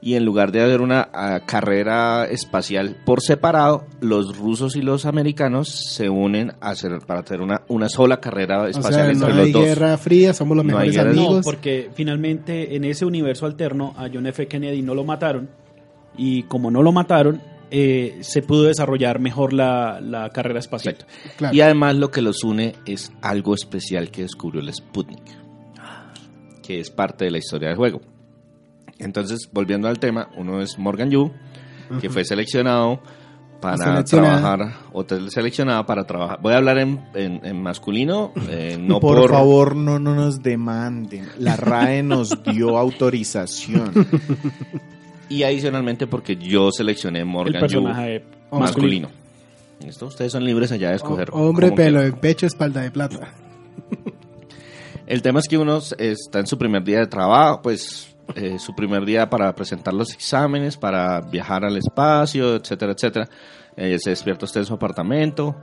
y 0.00 0.14
en 0.14 0.24
lugar 0.24 0.50
de 0.50 0.62
hacer 0.62 0.80
una 0.80 1.08
ah, 1.12 1.40
carrera 1.46 2.26
espacial 2.26 2.96
por 3.06 3.20
separado, 3.22 3.86
los 4.00 4.36
rusos 4.36 4.74
y 4.74 4.82
los 4.82 5.06
americanos 5.06 5.68
se 5.68 6.08
unen 6.10 6.50
a 6.60 6.70
hacer, 6.70 6.98
para 7.06 7.20
hacer 7.20 7.40
una, 7.40 7.62
una 7.68 7.88
sola 7.88 8.18
carrera 8.20 8.62
O 8.62 8.66
espacial 8.66 8.92
sea, 8.94 9.04
no 9.04 9.10
entre 9.12 9.28
hay 9.30 9.36
los 9.36 9.52
dos. 9.52 9.64
guerra 9.64 9.96
fría, 9.96 10.34
somos 10.34 10.56
los 10.56 10.66
No 10.66 10.76
hay 10.78 10.88
mejores 10.88 10.96
guerra- 10.96 11.12
No, 11.14 11.26
amigos. 11.26 11.44
porque 11.44 11.90
finalmente 11.94 12.74
en 12.74 12.84
ese 12.84 13.04
universo 13.04 13.46
alterno 13.46 13.94
a 13.96 14.08
John 14.12 14.26
F. 14.26 14.48
Kennedy 14.48 14.82
no 14.82 14.94
lo 14.96 15.04
mataron 15.04 15.48
y 16.18 16.42
como 16.44 16.72
no 16.72 16.82
lo 16.82 16.90
mataron, 16.90 17.40
eh, 17.70 18.18
se 18.22 18.42
pudo 18.42 18.64
desarrollar 18.64 19.18
mejor 19.20 19.52
la, 19.52 20.00
la 20.00 20.30
carrera 20.30 20.58
espacial. 20.60 20.96
Claro. 21.36 21.54
Y 21.54 21.60
además 21.60 21.96
lo 21.96 22.10
que 22.10 22.22
los 22.22 22.44
une 22.44 22.74
es 22.86 23.12
algo 23.22 23.54
especial 23.54 24.10
que 24.10 24.22
descubrió 24.22 24.60
el 24.60 24.72
Sputnik, 24.72 25.22
que 26.62 26.80
es 26.80 26.90
parte 26.90 27.24
de 27.26 27.30
la 27.30 27.38
historia 27.38 27.68
del 27.68 27.76
juego. 27.76 28.00
Entonces, 28.98 29.48
volviendo 29.52 29.88
al 29.88 29.98
tema, 29.98 30.28
uno 30.36 30.60
es 30.62 30.78
Morgan 30.78 31.10
Yu, 31.10 31.30
que 32.00 32.08
fue 32.10 32.24
seleccionado 32.24 33.00
para 33.60 34.04
trabajar, 34.04 34.74
otra 34.92 35.18
seleccionada 35.30 35.84
para 35.86 36.04
trabajar. 36.04 36.38
Voy 36.42 36.52
a 36.52 36.58
hablar 36.58 36.78
en, 36.78 37.00
en- 37.14 37.40
en 37.44 37.62
masculino, 37.62 38.32
eh, 38.48 38.76
no 38.80 39.00
por, 39.00 39.16
por, 39.18 39.30
favor, 39.30 39.74
no, 39.74 39.98
no 39.98 40.14
nos 40.14 40.42
demanden. 40.42 41.26
La 41.38 41.56
RAE 41.56 42.02
nos 42.02 42.42
dio 42.44 42.76
autorización. 42.78 43.92
Y 45.28 45.42
adicionalmente 45.42 46.06
porque 46.06 46.36
yo 46.36 46.70
seleccioné 46.70 47.20
El 47.20 47.26
Morgan 47.26 47.54
Yu 47.54 47.60
personaje 47.60 48.24
masculino. 48.52 49.08
¿Listo? 49.84 50.06
Ustedes 50.06 50.32
son 50.32 50.44
libres 50.44 50.70
allá 50.72 50.90
de 50.90 50.96
escoger. 50.96 51.30
O- 51.32 51.48
hombre, 51.48 51.72
pelo, 51.72 52.02
en 52.02 52.12
pecho, 52.14 52.46
espalda 52.46 52.80
de 52.82 52.90
plata. 52.90 53.32
El 55.06 55.20
tema 55.22 55.40
es 55.40 55.48
que 55.48 55.58
uno 55.58 55.80
está 55.98 56.38
en 56.40 56.46
su 56.46 56.56
primer 56.56 56.82
día 56.82 57.00
de 57.00 57.06
trabajo, 57.06 57.60
pues 57.62 58.14
eh, 58.34 58.58
su 58.58 58.74
primer 58.74 59.04
día 59.04 59.28
para 59.28 59.54
presentar 59.54 59.92
los 59.92 60.12
exámenes, 60.14 60.76
para 60.78 61.20
viajar 61.20 61.64
al 61.64 61.76
espacio, 61.76 62.56
etcétera, 62.56 62.92
etcétera. 62.92 63.28
Eh, 63.76 63.98
se 63.98 64.10
despierta 64.10 64.46
usted 64.46 64.60
en 64.60 64.66
su 64.66 64.72
apartamento, 64.74 65.56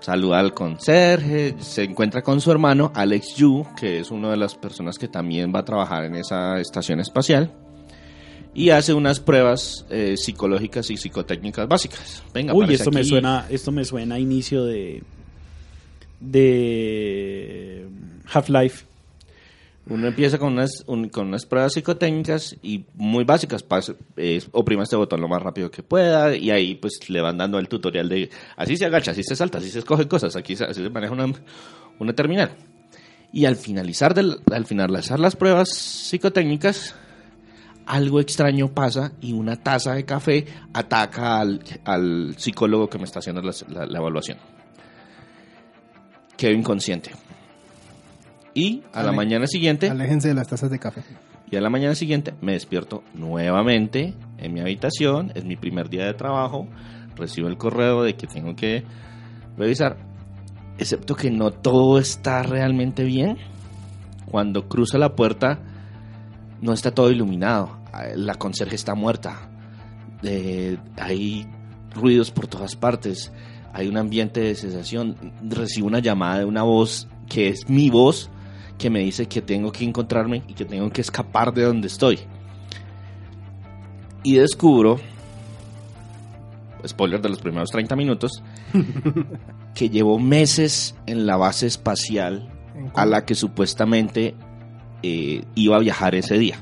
saluda 0.00 0.38
al 0.38 0.54
conserje, 0.54 1.54
se 1.58 1.82
encuentra 1.82 2.22
con 2.22 2.40
su 2.40 2.50
hermano 2.50 2.90
Alex 2.94 3.34
Yu, 3.36 3.66
que 3.78 3.98
es 3.98 4.10
una 4.10 4.30
de 4.30 4.38
las 4.38 4.54
personas 4.54 4.96
que 4.96 5.08
también 5.08 5.52
va 5.54 5.58
a 5.60 5.64
trabajar 5.64 6.04
en 6.04 6.14
esa 6.14 6.58
estación 6.58 7.00
espacial. 7.00 7.52
Y 8.54 8.70
hace 8.70 8.92
unas 8.94 9.20
pruebas 9.20 9.86
eh, 9.90 10.16
psicológicas 10.16 10.90
y 10.90 10.96
psicotécnicas 10.96 11.68
básicas. 11.68 12.22
Venga, 12.34 12.54
Uy, 12.54 12.72
esto 12.74 12.90
me 12.90 13.04
suena, 13.04 13.46
esto 13.50 13.70
me 13.72 13.84
suena 13.84 14.16
a 14.16 14.18
inicio 14.18 14.64
de 14.64 15.02
de 16.20 17.86
Half-Life. 18.32 18.84
Uno 19.90 20.06
empieza 20.06 20.36
con 20.38 20.52
unas, 20.52 20.84
un- 20.86 21.08
con 21.08 21.28
unas 21.28 21.46
pruebas 21.46 21.72
psicotécnicas 21.72 22.56
y 22.62 22.84
muy 22.94 23.24
básicas. 23.24 23.62
Pase, 23.62 23.94
eh, 24.16 24.42
oprima 24.52 24.82
este 24.82 24.96
botón 24.96 25.20
lo 25.20 25.28
más 25.28 25.42
rápido 25.42 25.70
que 25.70 25.82
pueda 25.82 26.36
y 26.36 26.50
ahí 26.50 26.74
pues 26.74 26.98
le 27.08 27.20
van 27.22 27.38
dando 27.38 27.58
el 27.58 27.68
tutorial 27.68 28.08
de 28.08 28.28
así 28.56 28.76
se 28.76 28.84
agacha, 28.84 29.12
así 29.12 29.22
se 29.22 29.34
salta, 29.34 29.58
así 29.58 29.70
se 29.70 29.78
escogen 29.78 30.06
cosas, 30.08 30.36
aquí 30.36 30.56
se- 30.56 30.64
así 30.64 30.82
se 30.82 30.90
maneja 30.90 31.12
una, 31.14 31.32
una 31.98 32.12
terminal. 32.12 32.50
Y 33.32 33.44
al 33.46 33.56
finalizar, 33.56 34.14
del, 34.14 34.40
al 34.52 34.66
finalizar 34.66 35.18
las 35.20 35.36
pruebas 35.36 35.68
psicotécnicas, 35.70 36.94
algo 37.88 38.20
extraño 38.20 38.68
pasa 38.68 39.12
y 39.20 39.32
una 39.32 39.56
taza 39.56 39.94
de 39.94 40.04
café 40.04 40.46
ataca 40.72 41.40
al, 41.40 41.60
al 41.84 42.34
psicólogo 42.36 42.88
que 42.88 42.98
me 42.98 43.04
está 43.04 43.18
haciendo 43.20 43.40
la, 43.42 43.52
la- 43.68 43.86
la 43.86 43.98
evaluación. 43.98 44.38
Quedo 46.36 46.52
inconsciente. 46.52 47.10
Y 48.54 48.82
a 48.92 49.02
la 49.02 49.12
mañana 49.12 49.46
siguiente, 49.46 49.88
Aléjense 49.90 50.28
de 50.28 50.34
las 50.34 50.48
tazas 50.48 50.70
de 50.70 50.78
café. 50.78 51.02
y 51.50 51.56
a 51.56 51.60
la 51.60 51.70
mañana 51.70 51.94
siguiente 51.94 52.34
me 52.40 52.52
despierto 52.52 53.02
nuevamente 53.14 54.14
en 54.38 54.52
mi 54.54 54.60
habitación, 54.60 55.32
es 55.34 55.44
mi 55.44 55.56
primer 55.56 55.88
día 55.88 56.04
de 56.06 56.14
trabajo, 56.14 56.66
recibo 57.16 57.48
el 57.48 57.56
correo 57.56 58.02
de 58.02 58.14
que 58.16 58.26
tengo 58.26 58.54
que 58.56 58.84
revisar, 59.56 59.96
excepto 60.78 61.14
que 61.14 61.30
no 61.30 61.50
todo 61.52 61.98
está 61.98 62.42
realmente 62.42 63.04
bien. 63.04 63.36
Cuando 64.26 64.68
cruzo 64.68 64.98
la 64.98 65.14
puerta 65.16 65.60
no 66.60 66.72
está 66.72 66.90
todo 66.92 67.10
iluminado, 67.10 67.78
la 68.14 68.34
conserje 68.34 68.74
está 68.74 68.94
muerta, 68.94 69.48
Eh, 70.22 70.78
hay 70.96 71.46
ruidos 71.94 72.30
por 72.30 72.48
todas 72.48 72.74
partes, 72.74 73.32
hay 73.72 73.88
un 73.88 73.96
ambiente 73.96 74.40
de 74.40 74.54
cesación, 74.54 75.16
recibo 75.42 75.86
una 75.86 76.00
llamada 76.00 76.40
de 76.40 76.44
una 76.44 76.62
voz 76.62 77.08
que 77.28 77.48
es 77.48 77.68
mi 77.68 77.90
voz, 77.90 78.30
que 78.78 78.90
me 78.90 79.00
dice 79.00 79.26
que 79.26 79.42
tengo 79.42 79.70
que 79.70 79.84
encontrarme 79.84 80.42
y 80.48 80.54
que 80.54 80.64
tengo 80.64 80.90
que 80.90 81.00
escapar 81.00 81.52
de 81.52 81.64
donde 81.64 81.86
estoy. 81.86 82.18
Y 84.24 84.34
descubro, 84.34 84.98
spoiler 86.86 87.20
de 87.20 87.28
los 87.28 87.38
primeros 87.38 87.70
30 87.70 87.94
minutos, 87.94 88.42
que 89.74 89.88
llevo 89.88 90.18
meses 90.18 90.96
en 91.06 91.26
la 91.26 91.36
base 91.36 91.66
espacial 91.66 92.50
a 92.94 93.06
la 93.06 93.24
que 93.24 93.34
supuestamente 93.34 94.34
eh, 95.02 95.44
iba 95.54 95.76
a 95.76 95.80
viajar 95.80 96.14
ese 96.14 96.38
día. 96.38 96.58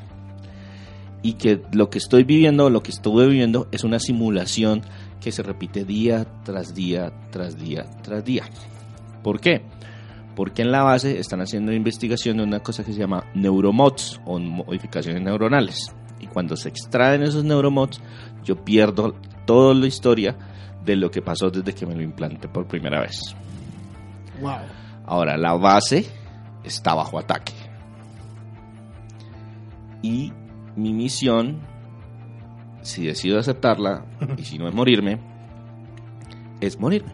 Y 1.22 1.34
que 1.34 1.60
lo 1.72 1.90
que 1.90 1.98
estoy 1.98 2.24
viviendo, 2.24 2.70
lo 2.70 2.82
que 2.82 2.90
estuve 2.90 3.26
viviendo, 3.26 3.68
es 3.72 3.84
una 3.84 3.98
simulación 3.98 4.82
que 5.20 5.32
se 5.32 5.42
repite 5.42 5.84
día 5.84 6.26
tras 6.44 6.74
día, 6.74 7.12
tras 7.30 7.58
día, 7.58 7.84
tras 8.02 8.24
día. 8.24 8.44
¿Por 9.22 9.40
qué? 9.40 9.62
Porque 10.36 10.62
en 10.62 10.70
la 10.70 10.82
base 10.82 11.18
están 11.18 11.40
haciendo 11.40 11.72
investigación 11.72 12.36
de 12.36 12.44
una 12.44 12.60
cosa 12.60 12.84
que 12.84 12.92
se 12.92 13.00
llama 13.00 13.24
neuromods 13.34 14.20
o 14.24 14.38
modificaciones 14.38 15.22
neuronales. 15.22 15.92
Y 16.20 16.26
cuando 16.26 16.56
se 16.56 16.68
extraen 16.68 17.22
esos 17.22 17.44
neuromods, 17.44 18.00
yo 18.44 18.64
pierdo 18.64 19.14
toda 19.46 19.74
la 19.74 19.86
historia 19.86 20.36
de 20.84 20.96
lo 20.96 21.10
que 21.10 21.22
pasó 21.22 21.50
desde 21.50 21.74
que 21.74 21.86
me 21.86 21.94
lo 21.94 22.02
implanté 22.02 22.48
por 22.48 22.66
primera 22.66 23.00
vez. 23.00 23.34
Wow. 24.40 24.58
Ahora, 25.06 25.36
la 25.36 25.54
base 25.54 26.06
está 26.62 26.94
bajo 26.94 27.18
ataque. 27.18 27.52
Y 30.02 30.32
mi 30.76 30.92
misión, 30.92 31.60
si 32.82 33.06
decido 33.06 33.38
aceptarla, 33.38 34.04
y 34.36 34.44
si 34.44 34.58
no 34.58 34.68
es 34.68 34.74
morirme, 34.74 35.18
es 36.60 36.78
morirme. 36.78 37.12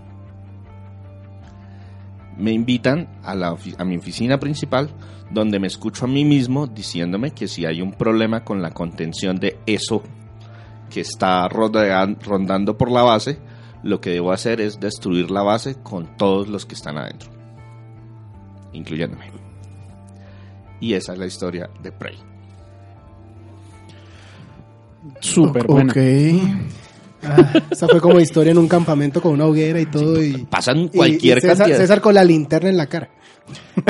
Me 2.36 2.52
invitan 2.52 3.08
a, 3.22 3.34
la, 3.34 3.56
a 3.78 3.84
mi 3.84 3.96
oficina 3.96 4.38
principal, 4.38 4.90
donde 5.30 5.58
me 5.58 5.66
escucho 5.66 6.04
a 6.04 6.08
mí 6.08 6.24
mismo 6.24 6.66
diciéndome 6.66 7.30
que 7.32 7.48
si 7.48 7.64
hay 7.64 7.80
un 7.80 7.92
problema 7.92 8.44
con 8.44 8.62
la 8.62 8.70
contención 8.70 9.36
de 9.36 9.58
eso 9.66 10.02
que 10.90 11.00
está 11.00 11.48
rondando 11.48 12.76
por 12.76 12.90
la 12.90 13.02
base, 13.02 13.38
lo 13.82 14.00
que 14.00 14.10
debo 14.10 14.32
hacer 14.32 14.60
es 14.60 14.78
destruir 14.78 15.30
la 15.30 15.42
base 15.42 15.76
con 15.82 16.16
todos 16.16 16.48
los 16.48 16.66
que 16.66 16.74
están 16.74 16.98
adentro, 16.98 17.30
incluyéndome. 18.72 19.30
Y 20.80 20.94
esa 20.94 21.12
es 21.12 21.18
la 21.18 21.26
historia 21.26 21.70
de 21.82 21.92
Prey. 21.92 22.31
Súper 25.20 25.66
buena. 25.66 25.92
Ok. 25.92 25.98
Ah, 27.24 27.52
esa 27.70 27.86
fue 27.86 28.00
como 28.00 28.18
historia 28.18 28.50
en 28.50 28.58
un 28.58 28.68
campamento 28.68 29.22
con 29.22 29.32
una 29.32 29.46
hoguera 29.46 29.80
y 29.80 29.86
todo. 29.86 30.22
y, 30.22 30.44
Pasan 30.44 30.88
cualquier 30.88 31.38
y 31.38 31.40
César, 31.40 31.56
cantidad, 31.58 31.78
César 31.78 32.00
con 32.00 32.14
la 32.14 32.24
linterna 32.24 32.68
en 32.68 32.76
la 32.76 32.86
cara. 32.86 33.10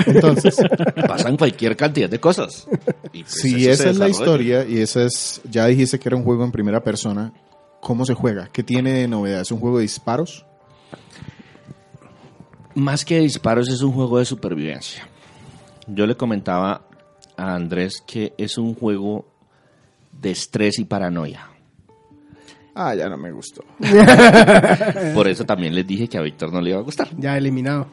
Entonces, 0.07 0.57
pasan 1.07 1.37
cualquier 1.37 1.77
cantidad 1.77 2.09
de 2.09 2.21
cosas. 2.21 2.67
Y 3.13 3.23
pues 3.23 3.33
Si 3.33 3.65
se 3.65 3.71
esa 3.71 3.91
es 3.91 3.99
la 3.99 4.09
historia 4.09 4.67
y 4.67 4.79
esa 4.79 5.05
es, 5.05 5.41
ya 5.51 5.67
dijiste 5.67 5.99
que 5.99 6.09
era 6.09 6.17
un 6.17 6.25
juego 6.25 6.45
en 6.45 6.53
primera 6.53 6.83
persona, 6.83 7.33
¿cómo 7.81 8.05
se 8.05 8.15
juega? 8.15 8.49
¿Qué 8.53 8.63
tiene 8.63 8.93
de 8.93 9.09
novedad? 9.09 9.41
¿Es 9.41 9.51
un 9.51 9.61
juego 9.61 9.79
de 9.79 9.83
disparos? 9.83 10.47
Más 12.75 13.05
que 13.05 13.21
disparos 13.21 13.69
es 13.69 13.83
un 13.83 13.93
juego 13.93 14.19
de 14.19 14.25
supervivencia. 14.25 15.07
Yo 15.87 16.07
le 16.07 16.17
comentaba 16.17 16.87
a 17.37 17.55
Andrés 17.55 18.03
que 18.07 18.33
es 18.39 18.57
un 18.57 18.75
juego 18.75 19.32
de 20.13 20.31
estrés 20.31 20.79
y 20.79 20.85
paranoia. 20.85 21.49
Ah, 22.75 22.95
ya 22.95 23.09
no 23.09 23.17
me 23.19 23.31
gustó. 23.33 23.65
Por 25.15 25.29
eso 25.29 25.45
también 25.45 25.75
les 25.75 25.87
dije 25.87 26.09
que 26.09 26.17
a 26.19 26.23
Víctor 26.23 26.53
no 26.53 26.61
le 26.61 26.71
iba 26.71 26.79
a 26.79 26.83
gustar. 26.83 27.09
ya 27.19 27.37
eliminado. 27.37 27.87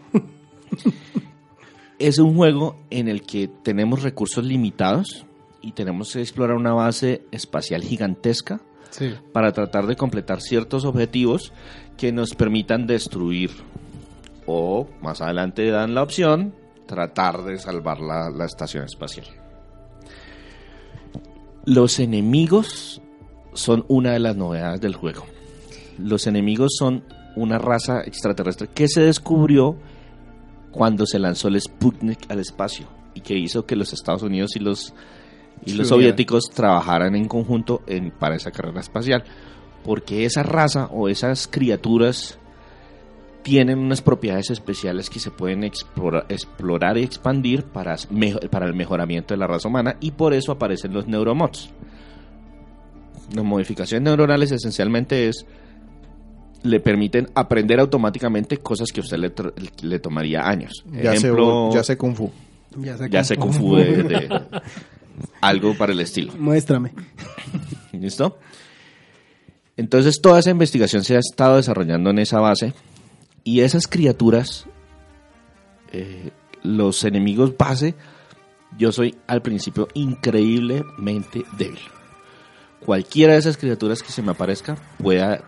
es 1.98 2.18
un 2.18 2.36
juego 2.36 2.78
en 2.90 3.08
el 3.10 3.24
que 3.24 3.48
tenemos 3.64 4.04
recursos 4.04 4.44
limitados 4.46 5.26
y 5.62 5.74
tenemos 5.74 6.14
que 6.14 6.22
explorar 6.22 6.56
una 6.56 6.74
base 6.74 7.24
espacial 7.32 7.82
gigantesca 7.84 8.62
Sí. 8.92 9.14
para 9.34 9.52
tratar 9.52 9.86
de 9.86 9.96
completar 9.96 10.42
ciertos 10.42 10.84
objetivos 10.84 11.54
que 11.96 12.12
nos 12.12 12.34
permitan 12.34 12.88
destruir 12.88 13.52
o 14.48 14.88
más 15.02 15.22
adelante 15.22 15.70
dan 15.70 15.94
la 15.94 16.02
opción 16.02 16.56
tratar 16.88 17.44
de 17.44 17.60
salvar 17.60 18.00
la, 18.00 18.32
la 18.32 18.46
estación 18.46 18.86
espacial. 18.86 19.28
Los 21.66 22.00
enemigos 22.00 23.02
son 23.54 23.86
una 23.88 24.14
de 24.14 24.20
las 24.20 24.36
novedades 24.36 24.82
del 24.82 24.96
juego. 24.96 25.26
Los 25.98 26.28
enemigos 26.28 26.76
son 26.78 27.04
una 27.36 27.58
raza 27.58 28.02
extraterrestre 28.02 28.70
que 28.74 28.88
se 28.88 29.02
descubrió 29.02 29.78
cuando 30.72 31.06
se 31.06 31.20
lanzó 31.20 31.48
el 31.48 31.60
Sputnik 31.60 32.30
al 32.32 32.40
espacio 32.40 32.88
y 33.14 33.22
que 33.22 33.38
hizo 33.38 33.66
que 33.66 33.76
los 33.76 33.94
Estados 33.94 34.24
Unidos 34.24 34.56
y 34.56 34.60
los 34.60 34.94
y 35.66 35.74
los 35.74 35.90
soviéticos 35.90 36.46
trabajaran 36.54 37.16
en 37.16 37.28
conjunto 37.28 37.82
en, 37.86 38.12
para 38.12 38.36
esa 38.36 38.52
carrera 38.52 38.80
espacial. 38.80 39.24
Porque 39.84 40.26
esa 40.26 40.44
raza 40.44 40.86
o 40.86 41.10
esas 41.10 41.48
criaturas 41.48 42.40
tienen 43.44 43.80
unas 43.80 44.02
propiedades 44.02 44.50
especiales 44.50 45.10
que 45.10 45.20
se 45.20 45.32
pueden 45.32 45.64
explora- 45.64 46.26
explorar 46.30 46.98
y 46.98 47.04
expandir 47.04 47.64
para, 47.64 47.96
para 48.52 48.66
el 48.68 48.74
mejoramiento 48.76 49.34
de 49.34 49.38
la 49.40 49.48
raza 49.48 49.68
humana 49.68 49.96
y 50.00 50.12
por 50.12 50.34
eso 50.34 50.52
aparecen 50.52 50.94
los 50.94 51.08
neuromods. 51.08 51.70
Las 53.34 53.46
modificaciones 53.46 54.04
neuronales 54.04 54.52
esencialmente 54.52 55.28
es 55.28 55.46
le 56.64 56.80
permiten 56.82 57.30
aprender 57.36 57.80
automáticamente 57.80 58.58
cosas 58.58 58.90
que 58.92 59.00
a 59.00 59.04
usted 59.04 59.18
le, 59.84 60.00
tomaría 60.00 60.42
años. 60.48 60.84
Ya, 60.92 61.14
Ejemplo, 61.14 61.70
sé, 61.72 61.78
ya 61.78 61.84
sé 61.86 61.98
Kung 61.98 62.16
Fu. 62.16 62.32
Ya 62.78 62.98
sé. 62.98 63.10
ya 63.10 63.24
sé 63.24 63.38
Kung 63.38 63.54
Fu 63.54 63.76
de- 63.78 64.04
de- 64.04 64.42
algo 65.42 65.74
para 65.78 65.94
el 65.94 66.02
estilo. 66.02 66.34
Muéstrame. 66.38 66.92
¿Listo? 67.94 68.38
Entonces 69.78 70.20
toda 70.22 70.40
esa 70.40 70.50
investigación 70.50 71.04
se 71.06 71.16
ha 71.16 71.20
estado 71.20 71.56
desarrollando 71.56 72.10
en 72.10 72.20
esa 72.20 72.40
base 72.42 72.74
y 73.44 73.62
esas 73.62 73.88
criaturas, 73.88 74.66
eh, 75.92 76.32
los 76.64 77.04
enemigos 77.04 77.56
base, 77.58 77.96
yo 78.78 78.92
soy 78.92 79.16
al 79.28 79.42
principio 79.42 79.88
increíblemente 79.94 81.44
débil. 81.58 81.80
Cualquiera 82.86 83.34
de 83.34 83.40
esas 83.40 83.58
criaturas 83.58 84.02
que 84.04 84.12
se 84.12 84.22
me 84.22 84.32
aparezca 84.32 84.76
pueda, 84.98 85.44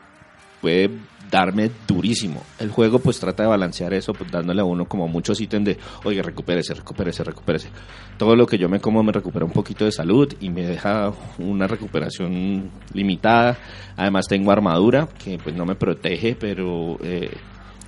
puede 0.59 0.89
darme 1.31 1.71
durísimo. 1.87 2.43
El 2.59 2.69
juego 2.69 2.99
pues 2.99 3.19
trata 3.19 3.43
de 3.43 3.49
balancear 3.49 3.93
eso, 3.93 4.13
pues 4.13 4.29
dándole 4.29 4.61
a 4.61 4.65
uno 4.65 4.85
como 4.85 5.07
muchos 5.07 5.39
ítems 5.39 5.65
de, 5.65 5.77
oye, 6.03 6.21
recupérese, 6.21 6.73
recupérese, 6.73 7.23
recupérese. 7.23 7.69
Todo 8.17 8.35
lo 8.35 8.45
que 8.45 8.57
yo 8.57 8.67
me 8.67 8.81
como 8.81 9.01
me 9.01 9.13
recupera 9.13 9.45
un 9.45 9.51
poquito 9.51 9.85
de 9.85 9.93
salud 9.93 10.31
y 10.41 10.49
me 10.49 10.63
deja 10.63 11.13
una 11.39 11.67
recuperación 11.67 12.69
limitada. 12.93 13.57
Además 13.95 14.27
tengo 14.27 14.51
armadura 14.51 15.07
que 15.23 15.37
pues 15.37 15.55
no 15.55 15.65
me 15.65 15.75
protege, 15.75 16.35
pero 16.35 16.97
eh, 17.01 17.31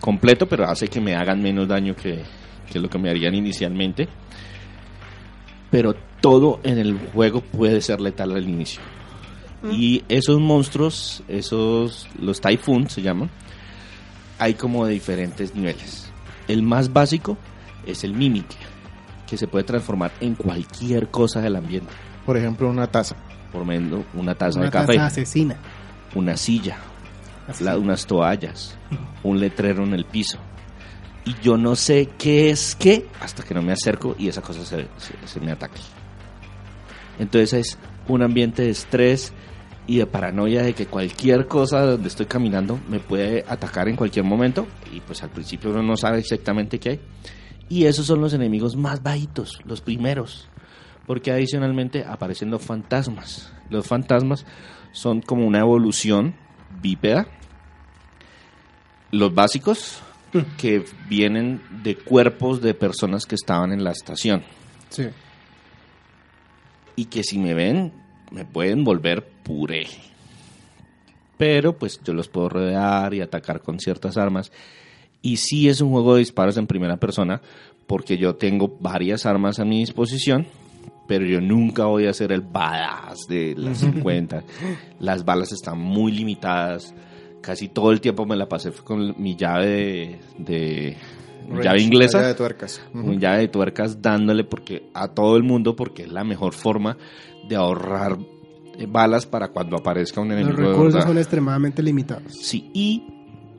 completo, 0.03 0.49
pero 0.49 0.65
hace 0.65 0.89
que 0.89 0.99
me 0.99 1.15
hagan 1.15 1.41
menos 1.41 1.65
daño 1.65 1.95
que, 1.95 2.23
que 2.69 2.77
lo 2.77 2.89
que 2.89 2.99
me 2.99 3.09
harían 3.09 3.33
inicialmente. 3.35 4.09
Pero 5.71 5.95
todo 6.19 6.59
en 6.63 6.77
el 6.77 6.99
juego 7.13 7.39
puede 7.39 7.79
ser 7.79 8.01
letal 8.01 8.33
al 8.33 8.43
inicio. 8.49 8.81
Y 9.71 10.03
esos 10.09 10.41
monstruos, 10.41 11.23
esos, 11.29 12.09
los 12.19 12.41
Typhoon 12.41 12.89
se 12.89 13.01
llaman, 13.01 13.29
hay 14.37 14.55
como 14.55 14.85
de 14.85 14.91
diferentes 14.91 15.55
niveles. 15.55 16.11
El 16.49 16.63
más 16.63 16.91
básico 16.91 17.37
es 17.85 18.03
el 18.03 18.13
Mimic, 18.13 18.57
que 19.25 19.37
se 19.37 19.47
puede 19.47 19.63
transformar 19.63 20.11
en 20.19 20.35
cualquier 20.35 21.11
cosa 21.11 21.39
del 21.39 21.55
ambiente. 21.55 21.93
Por 22.25 22.35
ejemplo, 22.35 22.69
una 22.69 22.87
taza. 22.87 23.15
Por 23.53 23.63
menos 23.63 24.03
una 24.13 24.35
taza 24.35 24.59
Una 24.59 24.65
de 24.65 24.71
café, 24.71 24.95
taza 24.95 25.05
asesina. 25.05 25.55
una 26.13 26.35
silla. 26.35 26.77
La- 27.59 27.77
unas 27.77 28.05
toallas, 28.05 28.77
un 29.23 29.39
letrero 29.39 29.83
en 29.83 29.93
el 29.93 30.05
piso. 30.05 30.37
Y 31.25 31.35
yo 31.41 31.57
no 31.57 31.75
sé 31.75 32.09
qué 32.17 32.49
es 32.49 32.75
qué 32.75 33.07
hasta 33.21 33.43
que 33.43 33.53
no 33.53 33.61
me 33.61 33.71
acerco 33.71 34.15
y 34.19 34.27
esa 34.27 34.41
cosa 34.41 34.65
se, 34.65 34.87
se- 34.97 35.15
se 35.27 35.39
me 35.39 35.51
ataque. 35.51 35.79
Entonces 37.19 37.53
es 37.53 37.77
un 38.07 38.21
ambiente 38.21 38.63
de 38.63 38.69
estrés 38.71 39.33
y 39.85 39.97
de 39.97 40.05
paranoia 40.05 40.63
de 40.63 40.73
que 40.73 40.85
cualquier 40.87 41.47
cosa 41.47 41.81
donde 41.81 42.07
estoy 42.07 42.25
caminando 42.25 42.79
me 42.89 42.99
puede 42.99 43.45
atacar 43.47 43.87
en 43.87 43.95
cualquier 43.95 44.25
momento 44.25 44.65
y 44.93 44.99
pues 45.01 45.23
al 45.23 45.29
principio 45.29 45.71
uno 45.71 45.83
no 45.83 45.97
sabe 45.97 46.19
exactamente 46.19 46.79
qué 46.79 46.89
hay. 46.89 46.99
Y 47.69 47.85
esos 47.85 48.05
son 48.05 48.21
los 48.21 48.33
enemigos 48.33 48.75
más 48.75 49.01
bajitos, 49.01 49.59
los 49.65 49.81
primeros. 49.81 50.49
Porque 51.07 51.31
adicionalmente 51.31 52.05
aparecen 52.05 52.49
los 52.49 52.61
fantasmas. 52.61 53.51
Los 53.69 53.87
fantasmas 53.87 54.45
son 54.93 55.21
como 55.21 55.45
una 55.45 55.59
evolución 55.59 56.35
bípeda. 56.81 57.27
Los 59.11 59.33
básicos 59.33 60.01
que 60.57 60.83
vienen 61.07 61.61
de 61.83 61.95
cuerpos 61.95 62.61
de 62.61 62.73
personas 62.73 63.25
que 63.25 63.35
estaban 63.35 63.71
en 63.71 63.83
la 63.83 63.91
estación 63.91 64.43
Sí. 64.89 65.07
y 66.95 67.05
que 67.05 67.23
si 67.23 67.37
me 67.37 67.53
ven 67.53 67.93
me 68.31 68.43
pueden 68.45 68.83
volver 68.83 69.23
puré. 69.43 69.85
Pero 71.37 71.77
pues 71.77 71.99
yo 72.03 72.13
los 72.13 72.29
puedo 72.29 72.49
rodear 72.49 73.13
y 73.13 73.21
atacar 73.21 73.61
con 73.61 73.79
ciertas 73.79 74.17
armas. 74.17 74.51
Y 75.21 75.37
sí 75.37 75.69
es 75.69 75.81
un 75.81 75.91
juego 75.91 76.13
de 76.15 76.19
disparos 76.19 76.57
en 76.57 76.65
primera 76.67 76.97
persona 76.97 77.41
porque 77.85 78.17
yo 78.17 78.35
tengo 78.35 78.77
varias 78.79 79.25
armas 79.27 79.59
a 79.59 79.65
mi 79.65 79.79
disposición, 79.79 80.47
pero 81.13 81.25
yo 81.27 81.39
nunca 81.41 81.85
voy 81.85 82.07
a 82.07 82.13
ser 82.13 82.31
el 82.31 82.41
badass 82.41 83.27
de 83.29 83.53
las 83.55 83.77
50. 83.81 84.43
Las 84.99 85.23
balas 85.23 85.51
están 85.51 85.77
muy 85.79 86.11
limitadas. 86.11 86.93
Casi 87.41 87.67
todo 87.67 87.91
el 87.91 88.01
tiempo 88.01 88.25
me 88.25 88.35
la 88.35 88.47
pasé 88.49 88.71
con 88.71 89.13
mi 89.21 89.35
llave 89.35 89.67
de, 89.69 90.17
de- 90.39 90.97
llave 91.61 91.81
inglesa 91.81 92.17
llave 92.19 92.29
de 92.29 92.33
tuercas. 92.35 92.81
Un 92.93 93.19
llave 93.19 93.39
de 93.41 93.47
tuercas 93.49 94.01
dándole 94.01 94.43
porque 94.43 94.89
a 94.95 95.09
todo 95.09 95.37
el 95.37 95.43
mundo 95.43 95.75
porque 95.75 96.03
es 96.03 96.11
la 96.11 96.23
mejor 96.23 96.53
forma 96.53 96.97
de 97.47 97.55
ahorrar 97.55 98.17
eh, 98.79 98.87
balas 98.89 99.27
para 99.27 99.49
cuando 99.49 99.75
aparezca 99.77 100.19
un 100.19 100.29
Los 100.29 100.37
enemigo 100.39 100.61
de 100.61 100.67
recursos 100.69 101.03
son 101.03 101.17
extremadamente 101.19 101.83
limitados. 101.83 102.33
Sí, 102.33 102.71
y 102.73 103.03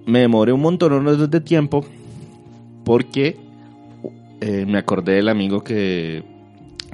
me 0.06 0.20
demoré 0.20 0.52
un 0.52 0.60
montón 0.62 1.30
de 1.30 1.40
tiempo 1.40 1.84
porque 2.84 3.36
eh, 4.40 4.64
me 4.66 4.78
acordé 4.78 5.14
del 5.16 5.28
amigo 5.28 5.62
que, 5.62 6.24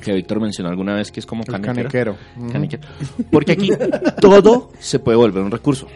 que 0.00 0.12
Víctor 0.12 0.40
mencionó 0.40 0.70
alguna 0.70 0.94
vez 0.94 1.10
que 1.10 1.20
es 1.20 1.26
como. 1.26 1.44
Ujú. 2.36 2.52
Canequero. 2.52 2.84
Porque 3.30 3.52
aquí 3.52 3.70
todo 4.20 4.70
se 4.78 4.98
puede 4.98 5.16
volver 5.16 5.42
un 5.42 5.50
recurso. 5.50 5.86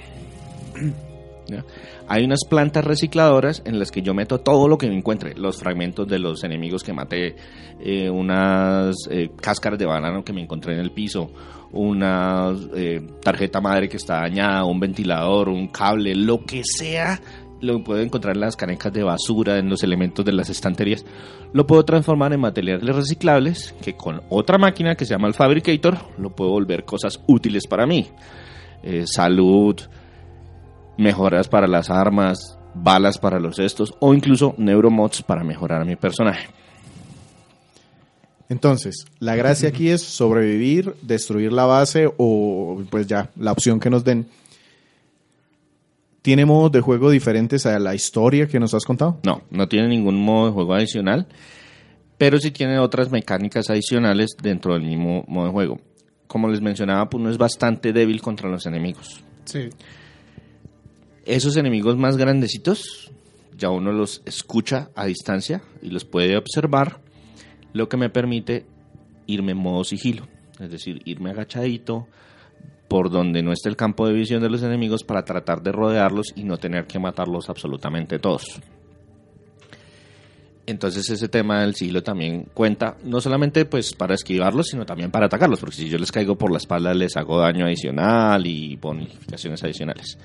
¿Ya? 1.47 1.65
Hay 2.07 2.25
unas 2.25 2.41
plantas 2.49 2.85
recicladoras 2.85 3.63
en 3.65 3.79
las 3.79 3.91
que 3.91 4.03
yo 4.03 4.13
meto 4.13 4.41
todo 4.41 4.69
lo 4.69 4.77
que 4.77 4.89
me 4.89 4.97
encuentre, 4.97 5.35
los 5.37 5.59
fragmentos 5.59 6.07
de 6.07 6.19
los 6.19 6.45
enemigos 6.45 6.83
que 6.83 6.93
maté, 6.93 7.35
eh, 7.81 8.11
unas 8.11 8.95
eh, 9.11 9.31
cáscaras 9.41 9.79
de 9.79 9.87
banano 9.87 10.23
que 10.23 10.35
me 10.35 10.43
encontré 10.43 10.75
en 10.75 10.81
el 10.81 10.91
piso, 10.91 11.31
una 11.73 12.55
eh, 12.77 13.01
tarjeta 13.23 13.61
madre 13.61 13.89
que 13.89 13.97
está 13.97 14.21
dañada, 14.21 14.65
un 14.65 14.79
ventilador, 14.79 15.49
un 15.49 15.69
cable, 15.69 16.15
lo 16.15 16.45
que 16.45 16.63
sea, 16.63 17.19
lo 17.61 17.83
puedo 17.83 18.01
encontrar 18.01 18.35
en 18.35 18.41
las 18.41 18.57
canecas 18.57 18.93
de 18.93 19.03
basura, 19.03 19.59
en 19.59 19.69
los 19.69 19.83
elementos 19.83 20.25
de 20.25 20.33
las 20.33 20.51
estanterías, 20.51 21.05
lo 21.53 21.67
puedo 21.67 21.85
transformar 21.85 22.33
en 22.33 22.41
materiales 22.41 22.95
reciclables 22.95 23.75
que 23.83 23.97
con 23.97 24.23
otra 24.29 24.59
máquina 24.59 24.95
que 24.95 25.05
se 25.05 25.15
llama 25.15 25.29
el 25.29 25.35
Fabricator 25.35 25.99
lo 26.19 26.31
puedo 26.31 26.51
volver 26.51 26.85
cosas 26.85 27.21
útiles 27.27 27.67
para 27.67 27.87
mí. 27.87 28.09
Eh, 28.83 29.05
salud, 29.07 29.81
mejoras 30.99 31.49
para 31.49 31.67
las 31.67 31.91
armas, 31.91 32.59
balas 32.75 33.19
para 33.19 33.39
los 33.39 33.59
estos 33.59 33.95
o 34.01 34.13
incluso 34.15 34.55
neuromods 34.59 35.23
para 35.23 35.45
mejorar 35.45 35.83
a 35.83 35.85
mi 35.85 35.97
personaje. 35.97 36.49
Entonces, 38.49 39.07
la 39.21 39.37
gracia 39.37 39.71
aquí 39.71 39.89
es 39.89 40.03
sobrevivir, 40.03 40.95
destruir 41.03 41.53
la 41.53 41.65
base 41.65 42.13
o 42.19 42.83
pues 42.91 43.07
ya, 43.07 43.31
la 43.37 43.53
opción 43.53 43.81
que 43.81 43.91
nos 43.91 44.05
den. 44.05 44.27
¿Tiene 46.25 46.47
modos 46.47 46.73
de 46.73 46.81
juego 46.81 47.11
diferentes 47.11 47.67
a 47.67 47.79
la 47.79 47.95
historia 47.95 48.49
que 48.49 48.59
nos 48.59 48.73
has 48.73 48.87
contado? 48.87 49.21
No, 49.25 49.43
no 49.51 49.69
tiene 49.69 49.89
ningún 49.89 50.17
modo 50.17 50.47
de 50.47 50.53
juego 50.53 50.73
adicional, 50.73 51.27
pero 52.17 52.39
sí 52.39 52.51
tiene 52.51 52.79
otras 52.79 53.11
mecánicas 53.11 53.69
adicionales 53.69 54.31
dentro 54.43 54.73
del 54.73 54.85
mismo 54.85 55.27
modo 55.29 55.49
de 55.49 55.53
juego. 55.53 55.81
Como 56.27 56.49
les 56.49 56.63
mencionaba, 56.63 57.11
pues 57.11 57.23
no 57.23 57.29
es 57.29 57.37
bastante 57.37 57.93
débil 57.93 58.23
contra 58.23 58.49
los 58.49 58.65
enemigos. 58.65 59.23
Sí. 59.45 59.69
Esos 61.27 61.59
enemigos 61.59 61.99
más 61.99 62.17
grandecitos, 62.17 63.13
ya 63.55 63.69
uno 63.69 63.93
los 63.93 64.23
escucha 64.25 64.89
a 64.97 65.05
distancia 65.05 65.61
y 65.83 65.91
los 65.91 66.07
puede 66.07 66.39
observar, 66.39 67.03
lo 67.75 67.91
que 67.91 67.99
me 67.99 68.09
permite 68.09 68.65
irme 69.27 69.53
en 69.53 69.59
modo 69.59 69.85
sigilo, 69.85 70.27
es 70.59 70.71
decir, 70.71 71.03
irme 71.05 71.33
agachadito 71.33 72.09
por 72.89 73.11
donde 73.11 73.43
no 73.43 73.53
esté 73.53 73.69
el 73.69 73.77
campo 73.77 74.07
de 74.07 74.13
visión 74.13 74.43
de 74.43 74.51
los 74.51 74.63
enemigos 74.63 75.05
para 75.05 75.25
tratar 75.25 75.63
de 75.63 75.73
rodearlos 75.73 76.33
y 76.37 76.45
no 76.45 76.59
tener 76.59 76.87
que 76.87 76.99
matarlos 76.99 77.49
absolutamente 77.49 78.19
todos. 78.19 78.61
Entonces 80.67 81.09
ese 81.11 81.29
tema 81.29 81.61
del 81.61 81.75
sigilo 81.75 82.03
también 82.03 82.47
cuenta, 82.55 82.97
no 83.05 83.21
solamente 83.21 83.67
pues 83.67 83.93
para 83.93 84.15
esquivarlos, 84.15 84.69
sino 84.69 84.87
también 84.87 85.11
para 85.11 85.27
atacarlos, 85.27 85.61
porque 85.61 85.77
si 85.77 85.89
yo 85.89 85.99
les 85.99 86.11
caigo 86.11 86.37
por 86.37 86.51
la 86.51 86.57
espalda 86.59 86.95
les 86.95 87.17
hago 87.17 87.39
daño 87.39 87.67
adicional 87.67 88.47
y 88.47 88.77
bonificaciones 88.77 89.63
adicionales. 89.63 90.19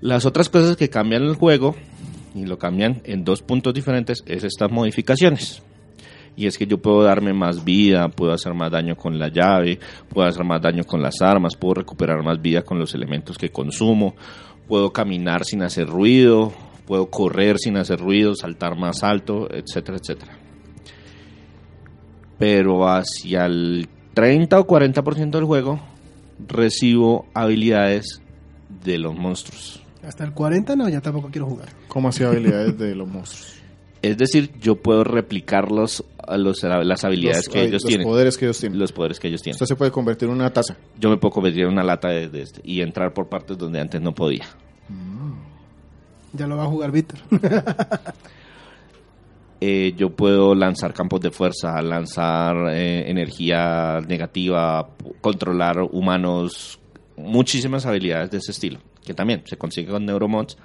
Las 0.00 0.26
otras 0.26 0.48
cosas 0.48 0.76
que 0.76 0.90
cambian 0.90 1.22
el 1.22 1.36
juego, 1.36 1.76
y 2.34 2.44
lo 2.44 2.58
cambian 2.58 3.02
en 3.04 3.24
dos 3.24 3.42
puntos 3.42 3.72
diferentes, 3.72 4.24
es 4.26 4.42
estas 4.42 4.70
modificaciones. 4.70 5.62
Y 6.34 6.46
es 6.46 6.56
que 6.56 6.66
yo 6.66 6.78
puedo 6.78 7.02
darme 7.02 7.32
más 7.32 7.64
vida, 7.64 8.08
puedo 8.08 8.32
hacer 8.32 8.54
más 8.54 8.70
daño 8.70 8.96
con 8.96 9.18
la 9.18 9.28
llave, 9.28 9.78
puedo 10.08 10.26
hacer 10.26 10.44
más 10.44 10.62
daño 10.62 10.84
con 10.84 11.02
las 11.02 11.20
armas, 11.20 11.56
puedo 11.56 11.74
recuperar 11.74 12.22
más 12.22 12.40
vida 12.40 12.62
con 12.62 12.78
los 12.78 12.94
elementos 12.94 13.36
que 13.36 13.50
consumo, 13.50 14.14
puedo 14.66 14.92
caminar 14.92 15.44
sin 15.44 15.62
hacer 15.62 15.86
ruido, 15.86 16.52
puedo 16.86 17.10
correr 17.10 17.58
sin 17.58 17.76
hacer 17.76 18.00
ruido, 18.00 18.34
saltar 18.34 18.78
más 18.78 19.02
alto, 19.02 19.48
etcétera, 19.52 19.98
etcétera. 19.98 20.38
Pero 22.38 22.88
hacia 22.88 23.46
el 23.46 23.88
30 24.14 24.58
o 24.58 24.66
40% 24.66 25.30
del 25.30 25.44
juego 25.44 25.80
recibo 26.48 27.26
habilidades 27.34 28.22
de 28.84 28.98
los 28.98 29.14
monstruos. 29.14 29.82
Hasta 30.02 30.24
el 30.24 30.32
40 30.32 30.74
no, 30.76 30.88
ya 30.88 31.00
tampoco 31.00 31.28
quiero 31.30 31.46
jugar. 31.46 31.68
¿Cómo 31.88 32.08
hacía 32.08 32.28
habilidades 32.28 32.76
de 32.78 32.94
los 32.94 33.08
monstruos? 33.08 33.61
Es 34.02 34.18
decir, 34.18 34.50
yo 34.60 34.76
puedo 34.76 35.04
replicar 35.04 35.70
los, 35.70 36.04
los- 36.36 36.62
las 36.62 37.04
habilidades 37.04 37.46
Los- 37.46 37.52
que 37.54 37.60
ay, 37.60 37.66
ellos 37.68 37.82
los 37.82 37.88
tienen. 37.88 38.06
poderes 38.06 38.36
que 38.36 38.44
ellos 38.46 38.58
tienen. 38.60 38.78
Los 38.78 38.92
poderes 38.92 39.20
que 39.20 39.28
ellos 39.28 39.42
tienen. 39.42 39.54
Usted 39.54 39.66
se 39.66 39.76
puede 39.76 39.90
convertir 39.92 40.28
en 40.28 40.34
una 40.34 40.52
taza. 40.52 40.76
Yo 40.98 41.08
me 41.08 41.16
puedo 41.18 41.32
convertir 41.32 41.62
en 41.62 41.68
una 41.68 41.84
lata 41.84 42.08
de, 42.08 42.28
de 42.28 42.42
este 42.42 42.60
y 42.64 42.80
entrar 42.80 43.14
por 43.14 43.28
partes 43.28 43.56
donde 43.56 43.80
antes 43.80 44.00
no 44.00 44.12
podía. 44.14 44.44
Ya 46.32 46.46
lo 46.46 46.56
va 46.56 46.64
a 46.64 46.66
jugar 46.66 46.90
Víctor. 46.90 47.18
Eh, 49.64 49.94
yo 49.96 50.10
puedo 50.10 50.56
lanzar 50.56 50.92
campos 50.92 51.20
de 51.20 51.30
fuerza, 51.30 51.80
lanzar 51.82 52.56
eh, 52.70 53.08
energía 53.08 54.00
negativa, 54.08 54.88
controlar 55.20 55.78
humanos, 55.92 56.80
muchísimas 57.16 57.86
habilidades 57.86 58.32
de 58.32 58.38
ese 58.38 58.50
estilo, 58.50 58.80
que 59.04 59.14
también 59.14 59.42
se 59.46 59.56
consigue 59.56 59.92
con 59.92 60.04
Neuromods. 60.04 60.56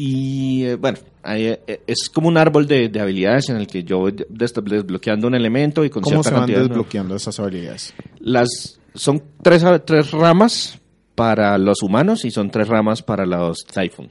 Y 0.00 0.64
eh, 0.64 0.74
bueno, 0.76 0.98
ahí, 1.24 1.46
eh, 1.66 1.80
es 1.86 2.08
como 2.08 2.28
un 2.28 2.36
árbol 2.38 2.68
de, 2.68 2.88
de 2.88 3.00
habilidades 3.00 3.48
en 3.48 3.56
el 3.56 3.66
que 3.66 3.82
yo 3.82 3.98
voy 3.98 4.14
des- 4.28 4.54
desbloqueando 4.54 5.26
un 5.26 5.34
elemento 5.34 5.84
y 5.84 5.90
con 5.90 6.02
¿Cómo 6.04 6.22
cierta 6.22 6.28
se 6.28 6.34
van 6.34 6.40
cantidad 6.42 6.60
desbloqueando 6.68 7.16
esas 7.16 7.40
habilidades? 7.40 7.94
Las 8.20 8.78
son 8.94 9.22
tres, 9.42 9.64
tres 9.84 10.12
ramas 10.12 10.78
para 11.16 11.58
los 11.58 11.82
humanos 11.82 12.24
y 12.24 12.30
son 12.30 12.48
tres 12.50 12.68
ramas 12.68 13.02
para 13.02 13.26
los 13.26 13.64
Typhoon. 13.64 14.08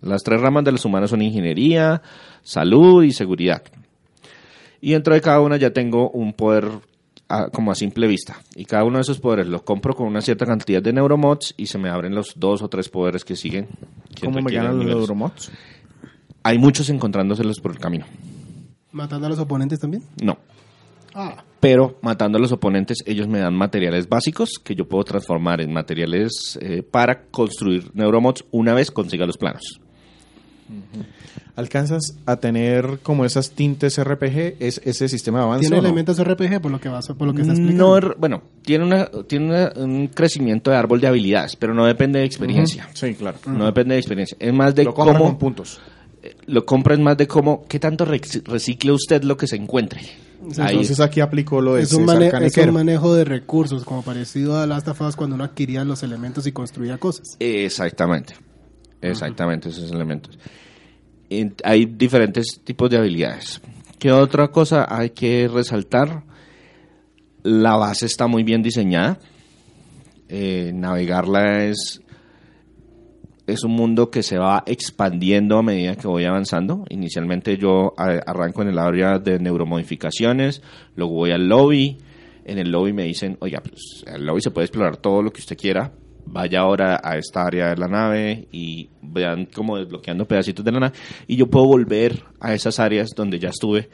Las 0.00 0.24
tres 0.24 0.40
ramas 0.40 0.64
de 0.64 0.72
los 0.72 0.84
humanos 0.84 1.10
son 1.10 1.22
ingeniería, 1.22 2.02
salud 2.42 3.04
y 3.04 3.12
seguridad. 3.12 3.62
Y 4.80 4.90
dentro 4.92 5.14
de 5.14 5.20
cada 5.20 5.40
una 5.40 5.56
ya 5.56 5.70
tengo 5.72 6.10
un 6.10 6.32
poder 6.32 6.66
a- 7.32 7.48
como 7.50 7.70
a 7.72 7.74
simple 7.74 8.06
vista. 8.06 8.36
Y 8.54 8.64
cada 8.64 8.84
uno 8.84 8.98
de 8.98 9.02
esos 9.02 9.18
poderes 9.20 9.46
los 9.48 9.62
compro 9.62 9.94
con 9.94 10.06
una 10.06 10.20
cierta 10.20 10.44
cantidad 10.46 10.82
de 10.82 10.92
neuromods 10.92 11.54
y 11.56 11.66
se 11.66 11.78
me 11.78 11.88
abren 11.88 12.14
los 12.14 12.34
dos 12.36 12.62
o 12.62 12.68
tres 12.68 12.88
poderes 12.88 13.24
que 13.24 13.36
siguen. 13.36 13.68
que 14.14 14.26
¿Cómo 14.26 14.40
me 14.42 14.52
ganan 14.52 14.76
los. 14.78 14.86
Neuromods? 14.86 15.50
Hay 16.42 16.58
muchos 16.58 16.90
encontrándoselos 16.90 17.60
por 17.60 17.72
el 17.72 17.78
camino. 17.78 18.04
¿Matando 18.90 19.26
a 19.26 19.30
los 19.30 19.38
oponentes 19.38 19.78
también? 19.80 20.02
No. 20.22 20.36
Ah, 21.14 21.44
pero 21.60 21.98
matando 22.02 22.38
a 22.38 22.40
los 22.40 22.52
oponentes 22.52 22.98
ellos 23.06 23.28
me 23.28 23.38
dan 23.38 23.54
materiales 23.54 24.08
básicos 24.08 24.58
que 24.62 24.74
yo 24.74 24.88
puedo 24.88 25.04
transformar 25.04 25.60
en 25.60 25.72
materiales 25.72 26.58
eh, 26.60 26.82
para 26.82 27.24
construir 27.26 27.90
neuromods 27.94 28.44
una 28.50 28.72
vez 28.74 28.90
consiga 28.90 29.26
los 29.26 29.36
planos. 29.36 29.78
¿Alcanzas 31.54 32.16
a 32.24 32.36
tener 32.36 33.00
como 33.02 33.26
esas 33.26 33.50
tintes 33.50 34.02
RPG? 34.02 34.56
¿Es 34.58 34.80
ese 34.84 35.06
sistema 35.08 35.40
de 35.40 35.44
avance? 35.44 35.60
tiene 35.68 35.76
no? 35.76 35.86
elementos 35.86 36.18
RPG 36.22 36.60
por 36.62 36.70
lo 36.70 36.80
que 36.80 36.88
vas, 36.88 37.06
por 37.08 37.26
lo 37.28 37.34
que 37.34 37.42
está 37.42 37.52
explicando. 37.52 38.00
No, 38.00 38.14
bueno, 38.16 38.42
tiene, 38.62 38.84
una, 38.84 39.10
tiene 39.26 39.46
una- 39.50 39.72
un 39.76 40.08
crecimiento 40.08 40.70
de 40.70 40.76
árbol 40.78 41.00
de 41.02 41.08
habilidades, 41.08 41.56
pero 41.56 41.74
no 41.74 41.84
depende 41.84 42.20
de 42.20 42.24
experiencia. 42.24 42.88
Sí, 42.94 43.14
claro. 43.14 43.36
No 43.46 43.66
depende 43.66 43.94
de 43.94 44.00
experiencia. 44.00 44.36
Es 44.40 44.52
más 44.54 44.74
de 44.74 44.84
Lo 44.84 44.94
cómo 44.94 45.18
con 45.18 45.36
puntos. 45.36 45.78
lo 46.46 46.64
compra 46.64 46.94
es 46.94 47.00
más 47.00 47.18
de 47.18 47.26
cómo 47.26 47.66
qué 47.68 47.78
tanto 47.78 48.06
rec- 48.06 48.42
recicle 48.46 48.92
usted 48.92 49.22
lo 49.22 49.36
que 49.36 49.46
se 49.46 49.56
encuentre. 49.56 50.00
Ahí. 50.58 50.70
Entonces 50.70 51.00
aquí 51.00 51.20
aplicó 51.20 51.60
lo 51.60 51.74
de 51.74 51.82
es 51.82 51.92
un, 51.92 52.08
es 52.10 52.56
un 52.56 52.72
manejo 52.72 53.14
de 53.14 53.24
recursos, 53.24 53.84
como 53.84 54.02
parecido 54.02 54.58
a 54.58 54.66
Last 54.66 54.88
of 54.88 55.00
Us 55.02 55.16
cuando 55.16 55.36
uno 55.36 55.44
adquiría 55.44 55.84
los 55.84 56.02
elementos 56.02 56.46
y 56.46 56.52
construía 56.52 56.96
cosas. 56.98 57.36
Exactamente. 57.38 58.34
Exactamente, 59.02 59.68
esos 59.68 59.90
elementos. 59.92 60.38
Hay 61.64 61.86
diferentes 61.86 62.60
tipos 62.64 62.90
de 62.90 62.98
habilidades. 62.98 63.60
¿Qué 63.98 64.10
otra 64.10 64.48
cosa 64.48 64.86
hay 64.88 65.10
que 65.10 65.48
resaltar? 65.48 66.24
La 67.42 67.76
base 67.76 68.06
está 68.06 68.26
muy 68.26 68.42
bien 68.42 68.62
diseñada. 68.62 69.18
Eh, 70.28 70.72
navegarla 70.74 71.66
es, 71.66 72.02
es 73.46 73.64
un 73.64 73.72
mundo 73.72 74.10
que 74.10 74.22
se 74.22 74.38
va 74.38 74.64
expandiendo 74.66 75.58
a 75.58 75.62
medida 75.62 75.94
que 75.94 76.08
voy 76.08 76.24
avanzando. 76.24 76.84
Inicialmente 76.88 77.56
yo 77.56 77.94
arranco 77.96 78.62
en 78.62 78.68
el 78.68 78.78
área 78.78 79.18
de 79.18 79.38
neuromodificaciones, 79.38 80.62
luego 80.96 81.12
voy 81.12 81.30
al 81.30 81.48
lobby. 81.48 81.98
En 82.44 82.58
el 82.58 82.72
lobby 82.72 82.92
me 82.92 83.04
dicen, 83.04 83.36
oiga, 83.40 83.60
pues 83.60 84.04
el 84.06 84.24
lobby 84.26 84.40
se 84.40 84.50
puede 84.50 84.66
explorar 84.66 84.96
todo 84.96 85.22
lo 85.22 85.32
que 85.32 85.40
usted 85.40 85.56
quiera. 85.56 85.92
Vaya 86.24 86.60
ahora 86.60 87.00
a 87.02 87.16
esta 87.18 87.44
área 87.44 87.68
de 87.70 87.76
la 87.76 87.88
nave 87.88 88.48
y 88.52 88.88
vean 89.02 89.46
como 89.46 89.76
desbloqueando 89.76 90.26
pedacitos 90.26 90.64
de 90.64 90.72
la 90.72 90.80
nave. 90.80 90.96
Y 91.26 91.36
yo 91.36 91.46
puedo 91.48 91.66
volver 91.66 92.22
a 92.40 92.54
esas 92.54 92.78
áreas 92.78 93.10
donde 93.16 93.38
ya 93.38 93.48
estuve 93.50 93.90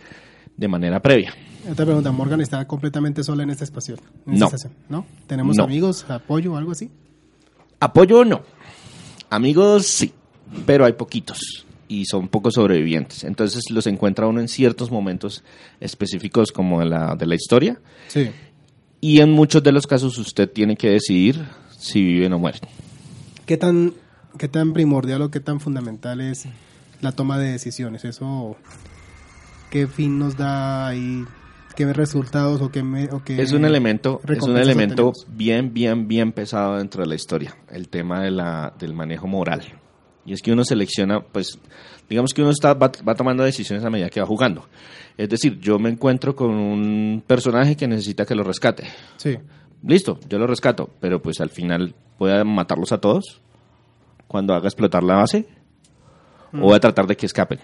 de 0.56 0.68
manera 0.68 1.00
previa. 1.00 1.32
Otra 1.70 1.84
pregunta, 1.84 2.12
¿Morgan 2.12 2.40
está 2.40 2.64
completamente 2.66 3.22
sola 3.24 3.42
en 3.42 3.50
esta 3.50 3.64
espacio? 3.64 3.96
en 4.26 4.38
No. 4.38 4.46
estación? 4.46 4.72
¿No? 4.88 5.06
¿Tenemos 5.26 5.56
No. 5.56 5.64
amigos, 5.64 6.04
apoyo 6.08 6.52
o 6.52 6.56
algo 6.56 6.72
así? 6.72 6.90
Apoyo 7.80 8.24
no. 8.24 8.42
Amigos 9.30 9.86
sí, 9.86 10.12
pero 10.66 10.84
hay 10.84 10.92
poquitos 10.94 11.64
y 11.88 12.04
son 12.06 12.28
pocos 12.28 12.54
sobrevivientes. 12.54 13.24
Entonces 13.24 13.70
los 13.70 13.86
encuentra 13.86 14.26
uno 14.26 14.40
en 14.40 14.48
ciertos 14.48 14.90
momentos 14.90 15.42
específicos 15.80 16.52
como 16.52 16.80
de 16.80 16.86
la, 16.86 17.14
de 17.16 17.26
la 17.26 17.34
historia 17.34 17.80
Sí. 18.08 18.30
y 19.00 19.20
en 19.20 19.30
muchos 19.32 19.62
de 19.62 19.72
los 19.72 19.86
casos 19.86 20.18
usted 20.18 20.50
tiene 20.50 20.76
que 20.76 20.90
decidir 20.90 21.44
si 21.78 22.02
viven 22.04 22.32
o 22.32 22.38
mueren. 22.38 22.60
¿Qué 23.46 23.56
tan, 23.56 23.94
¿Qué 24.36 24.48
tan 24.48 24.72
primordial 24.72 25.22
o 25.22 25.30
qué 25.30 25.40
tan 25.40 25.60
fundamental 25.60 26.20
es 26.20 26.46
la 27.00 27.12
toma 27.12 27.38
de 27.38 27.50
decisiones? 27.52 28.04
¿Eso 28.04 28.56
qué 29.70 29.86
fin 29.86 30.18
nos 30.18 30.36
da 30.36 30.88
ahí? 30.88 31.24
¿Qué 31.76 31.92
resultados 31.92 32.60
o 32.60 32.70
qué, 32.70 32.82
me- 32.82 33.08
o 33.12 33.22
qué 33.22 33.40
Es 33.40 33.52
un 33.52 33.64
elemento, 33.64 34.20
es 34.28 34.42
un 34.42 34.56
elemento 34.56 35.12
bien, 35.28 35.72
bien, 35.72 36.08
bien 36.08 36.32
pesado 36.32 36.76
dentro 36.76 37.02
de 37.02 37.08
la 37.08 37.14
historia, 37.14 37.56
el 37.70 37.88
tema 37.88 38.22
de 38.22 38.32
la, 38.32 38.74
del 38.78 38.94
manejo 38.94 39.28
moral. 39.28 39.62
Y 40.26 40.32
es 40.32 40.42
que 40.42 40.50
uno 40.52 40.64
selecciona, 40.64 41.20
pues, 41.20 41.56
digamos 42.10 42.34
que 42.34 42.42
uno 42.42 42.50
está, 42.50 42.74
va, 42.74 42.90
va 43.08 43.14
tomando 43.14 43.44
decisiones 43.44 43.84
a 43.84 43.90
medida 43.90 44.10
que 44.10 44.20
va 44.20 44.26
jugando. 44.26 44.66
Es 45.16 45.28
decir, 45.28 45.58
yo 45.60 45.78
me 45.78 45.88
encuentro 45.88 46.34
con 46.34 46.50
un 46.50 47.22
personaje 47.26 47.76
que 47.76 47.86
necesita 47.86 48.26
que 48.26 48.34
lo 48.34 48.42
rescate. 48.42 48.84
Sí. 49.16 49.38
Listo, 49.82 50.18
yo 50.28 50.38
lo 50.38 50.46
rescato, 50.46 50.90
pero 51.00 51.20
pues 51.22 51.40
al 51.40 51.50
final 51.50 51.94
voy 52.18 52.32
a 52.32 52.44
matarlos 52.44 52.92
a 52.92 52.98
todos 52.98 53.40
cuando 54.26 54.54
haga 54.54 54.66
explotar 54.66 55.02
la 55.02 55.16
base 55.16 55.46
o 56.52 56.58
voy 56.60 56.74
a 56.74 56.80
tratar 56.80 57.06
de 57.06 57.16
que 57.16 57.26
escapen. 57.26 57.58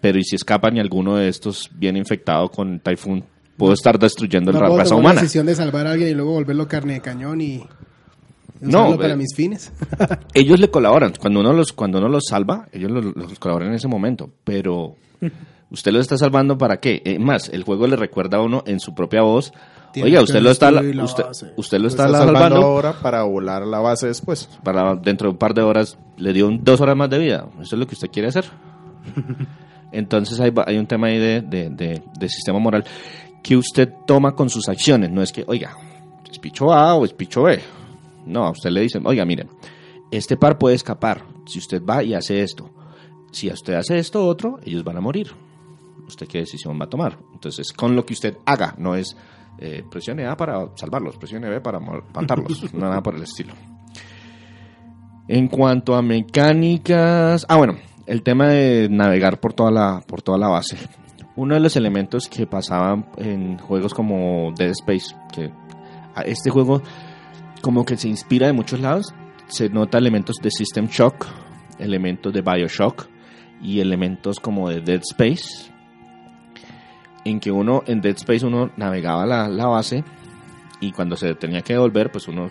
Pero 0.00 0.18
y 0.18 0.24
si 0.24 0.36
escapan 0.36 0.76
y 0.76 0.80
alguno 0.80 1.16
de 1.16 1.28
estos 1.28 1.70
viene 1.74 1.98
infectado 1.98 2.50
con 2.50 2.80
Typhoon, 2.80 3.24
puedo 3.56 3.72
estar 3.72 3.98
destruyendo 3.98 4.52
No 4.52 4.60
la 4.60 4.66
puedo 4.66 4.78
raza 4.78 4.90
tomar 4.90 5.00
humana. 5.00 5.14
la 5.16 5.20
decisión 5.22 5.46
de 5.46 5.54
salvar 5.54 5.86
a 5.86 5.92
alguien 5.92 6.10
y 6.10 6.14
luego 6.14 6.32
volverlo 6.32 6.68
carne 6.68 6.94
de 6.94 7.00
cañón 7.00 7.40
y 7.40 7.64
No, 8.60 8.80
usarlo 8.80 8.98
para 8.98 9.14
eh, 9.14 9.16
mis 9.16 9.34
fines. 9.34 9.72
Ellos 10.34 10.60
le 10.60 10.70
colaboran. 10.70 11.14
Cuando 11.18 11.40
uno 11.40 11.52
los, 11.54 11.72
cuando 11.72 11.98
uno 11.98 12.08
los 12.08 12.24
salva, 12.28 12.68
ellos 12.72 12.90
los, 12.90 13.16
los 13.16 13.38
colaboran 13.38 13.68
en 13.70 13.74
ese 13.76 13.88
momento. 13.88 14.30
Pero 14.44 14.96
usted 15.70 15.92
los 15.92 16.02
está 16.02 16.16
salvando 16.18 16.56
para 16.58 16.78
qué? 16.78 17.02
Es 17.04 17.18
más, 17.20 17.48
el 17.48 17.64
juego 17.64 17.86
le 17.86 17.96
recuerda 17.96 18.38
a 18.38 18.42
uno 18.42 18.62
en 18.66 18.80
su 18.80 18.94
propia 18.94 19.22
voz. 19.22 19.52
Tiene 19.92 20.10
Oiga, 20.10 20.22
usted 20.22 20.40
lo 20.42 20.50
está, 20.50 20.70
la 20.70 20.82
usted, 21.04 21.24
base". 21.24 21.52
usted 21.56 21.78
lo 21.78 21.82
Lo 21.84 21.88
está, 21.88 22.02
salvando 22.04 22.32
salvando 22.34 22.56
ahora 22.66 22.92
para 23.00 23.22
volar 23.22 23.66
la 23.66 23.78
base 23.80 24.06
después. 24.08 24.48
para 24.62 24.94
dentro 24.96 25.28
de 25.28 25.32
un 25.32 25.38
par 25.38 25.54
de 25.54 25.62
horas 25.62 25.98
le 26.18 26.32
dio 26.34 26.48
un- 26.48 26.62
dos 26.62 26.80
horas 26.82 26.96
más 26.96 27.08
de 27.08 27.18
vida. 27.18 27.46
Eso 27.60 27.76
es 27.76 27.78
lo 27.80 27.86
que 27.86 27.94
usted 27.94 28.08
quiere 28.10 28.28
hacer. 28.28 28.44
Entonces 29.92 30.38
hay, 30.40 30.50
va- 30.50 30.64
hay 30.66 30.76
un 30.78 30.86
tema 30.86 31.06
ahí 31.08 31.18
de, 31.18 31.40
de- 31.40 31.70
de- 31.70 32.02
de 32.18 32.28
sistema 32.28 32.58
moral 32.58 32.84
que 33.42 33.56
usted 33.56 33.88
toma 34.06 34.32
con 34.34 34.50
sus 34.50 34.68
acciones. 34.68 35.10
No 35.10 35.22
es 35.22 35.32
que, 35.32 35.44
oiga, 35.46 35.76
es 36.30 36.38
picho 36.38 36.72
A 36.72 36.94
o 36.94 37.04
es 37.04 37.12
picho 37.12 37.42
B. 37.44 37.60
No, 38.26 38.44
a 38.44 38.50
usted 38.50 38.70
le 38.70 38.80
dicen, 38.82 39.06
oiga, 39.06 39.24
miren, 39.24 39.48
este 40.10 40.36
par 40.36 40.58
puede 40.58 40.74
escapar 40.74 41.22
si 41.46 41.58
usted 41.58 41.80
va 41.82 42.02
y 42.02 42.12
hace 42.14 42.42
esto. 42.42 42.68
Si 43.30 43.48
usted 43.48 43.74
hace 43.74 43.98
esto 43.98 44.26
otro, 44.26 44.58
ellos 44.64 44.82
van 44.84 44.96
a 44.96 45.00
morir. 45.00 45.30
¿Usted 46.06 46.26
qué 46.28 46.38
decisión 46.38 46.78
va 46.80 46.84
a 46.84 46.88
tomar? 46.88 47.18
Entonces, 47.32 47.72
con 47.72 47.96
lo 47.96 48.04
que 48.06 48.14
usted 48.14 48.38
haga, 48.44 48.74
no 48.78 48.94
es 48.94 49.16
eh, 49.58 49.82
presione 49.90 50.26
A 50.26 50.36
para 50.36 50.70
salvarlos, 50.76 51.16
presione 51.16 51.48
B 51.48 51.60
para 51.60 51.80
matarlos, 51.80 52.72
nada 52.74 53.02
por 53.02 53.16
el 53.16 53.22
estilo. 53.22 53.54
En 55.28 55.48
cuanto 55.48 55.94
a 55.94 56.02
mecánicas, 56.02 57.46
ah 57.48 57.56
bueno, 57.56 57.76
el 58.06 58.22
tema 58.22 58.48
de 58.48 58.88
navegar 58.90 59.40
por 59.40 59.54
toda 59.54 59.70
la, 59.70 60.02
por 60.06 60.22
toda 60.22 60.38
la 60.38 60.48
base. 60.48 60.76
Uno 61.34 61.54
de 61.54 61.60
los 61.60 61.76
elementos 61.76 62.28
que 62.28 62.46
pasaban 62.46 63.06
en 63.16 63.58
juegos 63.58 63.92
como 63.92 64.52
Dead 64.56 64.70
Space, 64.70 65.14
que 65.32 65.50
a 66.14 66.22
este 66.22 66.50
juego 66.50 66.82
como 67.60 67.84
que 67.84 67.96
se 67.96 68.08
inspira 68.08 68.46
de 68.46 68.52
muchos 68.52 68.80
lados, 68.80 69.12
se 69.48 69.68
nota 69.68 69.98
elementos 69.98 70.36
de 70.36 70.50
System 70.50 70.86
Shock, 70.86 71.26
elementos 71.78 72.32
de 72.32 72.42
Bioshock 72.42 73.08
y 73.62 73.80
elementos 73.80 74.38
como 74.38 74.68
de 74.68 74.80
Dead 74.80 75.00
Space, 75.00 75.72
en 77.26 77.40
que 77.40 77.50
uno 77.50 77.82
en 77.86 78.00
Dead 78.00 78.14
Space 78.16 78.46
uno 78.46 78.70
navegaba 78.76 79.26
la, 79.26 79.48
la 79.48 79.66
base 79.66 80.04
y 80.80 80.92
cuando 80.92 81.16
se 81.16 81.34
tenía 81.34 81.62
que 81.62 81.72
devolver, 81.72 82.12
pues 82.12 82.28
uno 82.28 82.50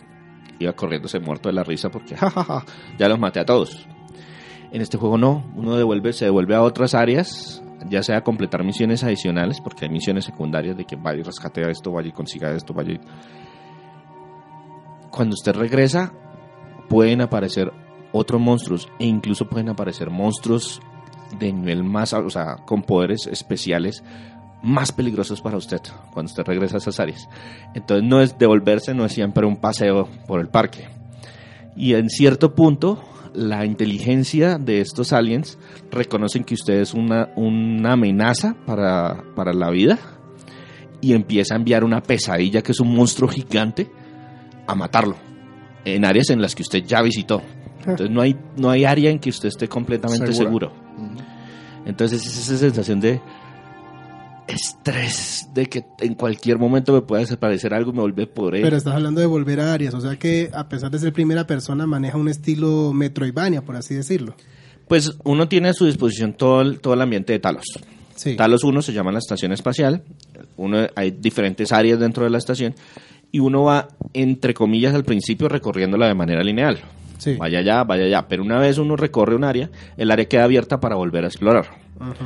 iba 0.59 0.73
corriéndose 0.73 1.19
muerto 1.19 1.47
de 1.47 1.53
la 1.53 1.63
risa 1.63 1.89
porque 1.89 2.15
jajaja, 2.17 2.65
ya 2.97 3.07
los 3.07 3.19
maté 3.19 3.39
a 3.39 3.45
todos. 3.45 3.88
En 4.71 4.81
este 4.81 4.97
juego 4.97 5.17
no, 5.17 5.45
uno 5.55 5.77
devuelve, 5.77 6.11
se 6.11 6.25
devuelve 6.25 6.55
a 6.55 6.61
otras 6.61 6.93
áreas, 6.93 7.63
ya 7.89 8.03
sea 8.03 8.21
completar 8.21 8.65
misiones 8.65 9.03
adicionales, 9.05 9.61
porque 9.61 9.85
hay 9.85 9.91
misiones 9.91 10.25
secundarias 10.25 10.75
de 10.75 10.83
que 10.83 10.97
vaya 10.97 11.19
y 11.19 11.23
rescate 11.23 11.63
a 11.63 11.69
esto, 11.69 11.91
vaya 11.91 12.09
y 12.09 12.13
consiga 12.13 12.51
esto, 12.51 12.73
vaya 12.73 12.93
y... 12.93 12.99
Cuando 15.09 15.35
usted 15.35 15.55
regresa, 15.55 16.11
pueden 16.89 17.21
aparecer 17.21 17.71
otros 18.11 18.41
monstruos 18.41 18.89
e 18.99 19.05
incluso 19.05 19.47
pueden 19.47 19.69
aparecer 19.69 20.09
monstruos 20.09 20.81
de 21.39 21.53
nivel 21.53 21.85
más, 21.85 22.11
o 22.13 22.29
sea, 22.29 22.57
con 22.65 22.81
poderes 22.81 23.27
especiales 23.27 24.03
más 24.65 24.91
peligrosos 24.91 25.41
para 25.41 25.58
usted 25.58 25.80
cuando 26.12 26.32
usted 26.32 26.43
regresa 26.43 26.75
a 26.75 26.80
esas 26.80 26.99
áreas. 26.99 27.30
Entonces 27.73 28.08
no 28.08 28.19
es 28.21 28.38
devolverse, 28.38 28.93
no 28.93 29.06
es 29.06 29.13
siempre 29.13 29.45
un 29.45 29.58
paseo 29.58 30.10
por 30.28 30.39
el 30.39 30.47
parque. 30.47 30.88
Y 31.75 31.93
en 31.93 32.10
cierto 32.10 32.56
punto, 32.56 33.04
la 33.34 33.65
inteligencia 33.65 34.58
de 34.58 34.82
estos 34.82 35.13
aliens 35.13 35.60
reconocen 35.91 36.43
que 36.43 36.56
usted 36.56 36.80
es 36.80 36.93
una, 36.93 37.30
una 37.36 37.93
amenaza 37.93 38.56
para, 38.65 39.23
para 39.36 39.54
la 39.54 39.69
vida 39.69 39.99
y 40.99 41.13
empieza 41.13 41.54
a 41.54 41.58
enviar 41.58 41.84
una 41.84 42.01
pesadilla 42.01 42.63
que 42.63 42.71
es 42.71 42.80
un 42.80 42.95
monstruo 42.95 43.30
gigante 43.30 43.89
a 44.65 44.73
matarlo 44.73 45.15
en 45.84 46.06
áreas 46.06 46.32
en 46.32 46.41
las 46.41 46.56
que 46.56 46.63
usted 46.63 46.84
ya 46.84 47.04
visitó. 47.04 47.43
Entonces 47.80 48.10
no 48.10 48.21
hay, 48.21 48.36
no 48.58 48.71
hay 48.71 48.84
área 48.84 49.12
en 49.12 49.19
que 49.19 49.30
usted 49.30 49.49
esté 49.49 49.67
completamente 49.67 50.34
Segura. 50.34 50.69
seguro. 50.69 50.86
Entonces 51.86 52.25
es 52.25 52.36
esa 52.36 52.58
sensación 52.58 52.99
de 52.99 53.21
estrés 54.47 55.49
de 55.53 55.67
que 55.67 55.86
en 55.99 56.15
cualquier 56.15 56.58
momento 56.58 56.93
me 56.93 57.01
pueda 57.01 57.21
desaparecer 57.21 57.73
algo 57.73 57.91
y 57.91 57.93
me 57.95 58.01
vuelve 58.01 58.27
por 58.27 58.55
él. 58.55 58.62
Pero 58.62 58.77
estás 58.77 58.93
hablando 58.93 59.21
de 59.21 59.27
volver 59.27 59.60
a 59.60 59.73
áreas, 59.73 59.93
o 59.93 60.01
sea 60.01 60.17
que 60.17 60.49
a 60.53 60.69
pesar 60.69 60.91
de 60.91 60.99
ser 60.99 61.13
primera 61.13 61.47
persona 61.47 61.86
maneja 61.86 62.17
un 62.17 62.29
estilo 62.29 62.93
Metroidvania, 62.93 63.63
por 63.63 63.75
así 63.75 63.95
decirlo. 63.95 64.36
Pues 64.88 65.17
uno 65.23 65.47
tiene 65.47 65.69
a 65.69 65.73
su 65.73 65.86
disposición 65.86 66.34
todo 66.34 66.62
el, 66.62 66.79
todo 66.79 66.93
el 66.93 67.01
ambiente 67.01 67.34
de 67.34 67.39
Talos. 67.39 67.65
Sí. 68.15 68.36
Talos 68.36 68.63
1 68.63 68.81
se 68.81 68.93
llama 68.93 69.12
la 69.12 69.19
estación 69.19 69.51
espacial. 69.51 70.03
Uno, 70.58 70.88
hay 70.95 71.12
diferentes 71.12 71.71
áreas 71.71 71.99
dentro 71.99 72.23
de 72.23 72.29
la 72.29 72.38
estación 72.38 72.75
y 73.31 73.39
uno 73.39 73.63
va, 73.63 73.89
entre 74.13 74.53
comillas, 74.53 74.93
al 74.93 75.03
principio 75.03 75.49
recorriéndola 75.49 76.08
de 76.08 76.13
manera 76.13 76.43
lineal. 76.43 76.79
Sí. 77.17 77.36
Vaya 77.36 77.60
allá, 77.60 77.84
vaya 77.84 78.05
allá. 78.05 78.27
Pero 78.27 78.43
una 78.43 78.60
vez 78.60 78.77
uno 78.77 78.95
recorre 78.95 79.36
un 79.36 79.43
área, 79.43 79.69
el 79.97 80.12
área 80.12 80.25
queda 80.25 80.43
abierta 80.45 80.79
para 80.79 80.95
volver 80.95 81.25
a 81.25 81.27
explorar. 81.27 81.65
Ajá. 81.99 82.25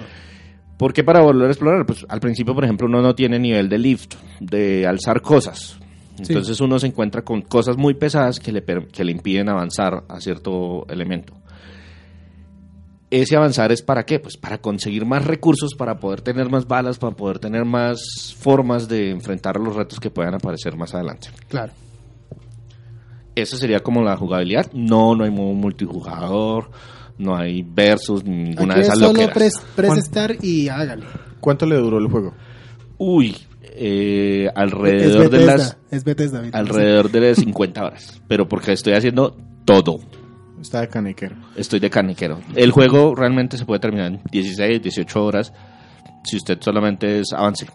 ¿Por 0.80 0.94
qué 0.94 1.04
para 1.04 1.20
volver 1.20 1.50
a 1.50 1.52
explorar? 1.52 1.86
Pues 1.86 2.06
al 2.08 2.22
principio, 2.22 2.56
por 2.56 2.64
ejemplo, 2.64 2.88
uno 2.88 3.02
no 3.02 3.14
tiene 3.14 3.38
nivel 3.38 3.68
de 3.68 3.78
lift, 3.78 4.16
de 4.40 4.88
alzar 4.88 5.22
cosas. 5.22 5.78
Entonces 6.18 6.62
uno 6.62 6.80
se 6.80 6.88
encuentra 6.88 7.22
con 7.22 7.42
cosas 7.42 7.76
muy 7.76 7.96
pesadas 7.96 8.40
que 8.40 8.54
le, 8.54 8.64
que 8.64 9.04
le 9.04 9.12
impiden 9.12 9.50
avanzar 9.50 10.06
a 10.08 10.22
cierto 10.22 10.86
elemento. 10.88 11.34
Ese 13.10 13.36
avanzar 13.36 13.74
es 13.74 13.82
para 13.82 14.06
qué? 14.06 14.20
Pues 14.20 14.38
para 14.38 14.60
conseguir 14.60 15.06
más 15.06 15.26
recursos, 15.26 15.76
para 15.76 16.00
poder 16.00 16.22
tener 16.22 16.50
más 16.50 16.66
balas, 16.66 16.98
para 16.98 17.14
poder 17.14 17.40
tener 17.40 17.66
más 17.66 18.34
formas 18.40 18.88
de 18.88 19.10
enfrentar 19.10 19.58
los 19.58 19.76
retos 19.76 20.00
que 20.00 20.10
puedan 20.10 20.36
aparecer 20.36 20.78
más 20.78 20.94
adelante. 20.94 21.28
Claro. 21.50 21.74
Esa 23.36 23.58
sería 23.58 23.82
como 23.82 24.02
la 24.02 24.16
jugabilidad. 24.16 24.72
No, 24.72 25.14
no 25.14 25.26
hay 25.26 25.32
modo 25.32 25.54
multijugador, 25.56 26.72
no 27.20 27.36
hay 27.38 27.62
versus, 27.62 28.24
ninguna 28.24 28.74
Aquí 28.74 28.82
de 28.82 28.88
es 28.88 28.88
esas 28.88 29.00
solo 29.00 29.14
loqueras. 29.22 29.62
press 29.76 29.90
Juan. 29.90 30.02
start 30.02 30.44
y 30.44 30.68
hágale. 30.70 31.06
¿Cuánto 31.40 31.66
le 31.68 31.76
duró 31.76 32.00
el 32.00 32.08
juego? 32.08 32.34
Uy, 32.98 33.36
eh, 33.62 34.46
Es 34.48 34.52
alrededor 34.56 35.30
de 35.30 35.46
las 35.46 35.78
es 35.92 36.04
Bethesda. 36.04 36.42
Víctor. 36.42 36.60
alrededor 36.60 37.12
de 37.12 37.20
las 37.22 37.38
50 37.38 37.86
horas, 37.86 38.22
pero 38.28 38.50
porque 38.50 38.72
estoy 38.74 38.94
haciendo 38.94 39.38
todo. 39.66 40.00
Está 40.62 40.82
de 40.82 40.90
caniquero. 40.90 41.36
Estoy 41.56 41.80
de 41.80 41.90
caniquero. 41.90 42.40
El 42.56 42.72
juego 42.72 43.16
realmente 43.16 43.58
se 43.58 43.66
puede 43.66 43.80
terminar 43.80 44.08
en 44.08 44.22
16, 44.32 44.82
18 44.82 45.24
horas 45.24 45.54
si 46.26 46.36
usted 46.36 46.58
solamente 46.62 47.20
es 47.20 47.32
avance. 47.32 47.68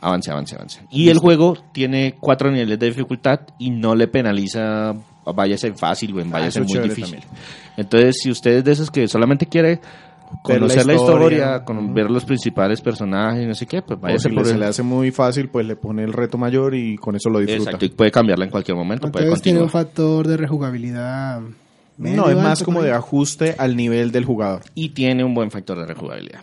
Avance, 0.00 0.30
avance, 0.30 0.54
avance. 0.54 0.80
Y 0.90 1.08
el 1.08 1.18
juego 1.18 1.56
tiene 1.72 2.14
cuatro 2.20 2.50
niveles 2.50 2.78
de 2.78 2.86
dificultad 2.86 3.40
y 3.58 3.70
no 3.70 3.94
le 3.94 4.06
penaliza 4.06 4.94
váyase 5.32 5.68
en 5.68 5.76
fácil 5.76 6.14
o 6.16 6.20
en 6.20 6.30
váyase 6.30 6.58
en 6.60 6.64
muy 6.66 6.78
difícil. 6.78 7.20
también. 7.20 7.42
Entonces, 7.76 8.16
si 8.22 8.30
usted 8.30 8.50
es 8.58 8.64
de 8.64 8.72
esos 8.72 8.90
que 8.90 9.06
solamente 9.08 9.46
quiere 9.46 9.80
la 9.80 10.42
conocer 10.42 10.84
la 10.86 10.94
historia, 10.94 11.64
con- 11.64 11.94
ver 11.94 12.10
los 12.10 12.24
principales 12.24 12.80
personajes 12.80 13.42
y 13.42 13.46
no 13.46 13.54
sé 13.54 13.66
qué, 13.66 13.80
pues 13.82 13.98
O 13.98 14.02
váyase 14.02 14.28
si 14.28 14.34
por 14.34 14.44
le- 14.46 14.52
el... 14.52 14.60
le 14.60 14.66
hace 14.66 14.82
muy 14.82 15.10
fácil, 15.10 15.48
pues 15.48 15.64
le 15.66 15.76
pone 15.76 16.02
el 16.04 16.12
reto 16.12 16.36
mayor 16.38 16.74
y 16.74 16.96
con 16.96 17.16
eso 17.16 17.30
lo 17.30 17.38
disfruta. 17.38 17.70
Exacto, 17.70 17.86
y 17.86 17.88
puede 17.90 18.10
cambiarla 18.10 18.44
en 18.44 18.50
cualquier 18.50 18.76
momento, 18.76 19.10
puede 19.10 19.24
Entonces 19.24 19.42
tiene 19.42 19.60
un 19.62 19.70
factor 19.70 20.26
de 20.26 20.36
rejugabilidad. 20.36 21.40
medio 21.96 22.16
No, 22.16 22.28
es 22.30 22.36
más 22.36 22.62
como 22.62 22.82
de 22.82 22.92
ajuste 22.92 23.54
al 23.58 23.74
nivel 23.76 24.12
del 24.12 24.24
jugador. 24.24 24.62
Y 24.74 24.90
tiene 24.90 25.24
un 25.24 25.34
buen 25.34 25.50
factor 25.50 25.78
de 25.78 25.86
rejugabilidad. 25.86 26.40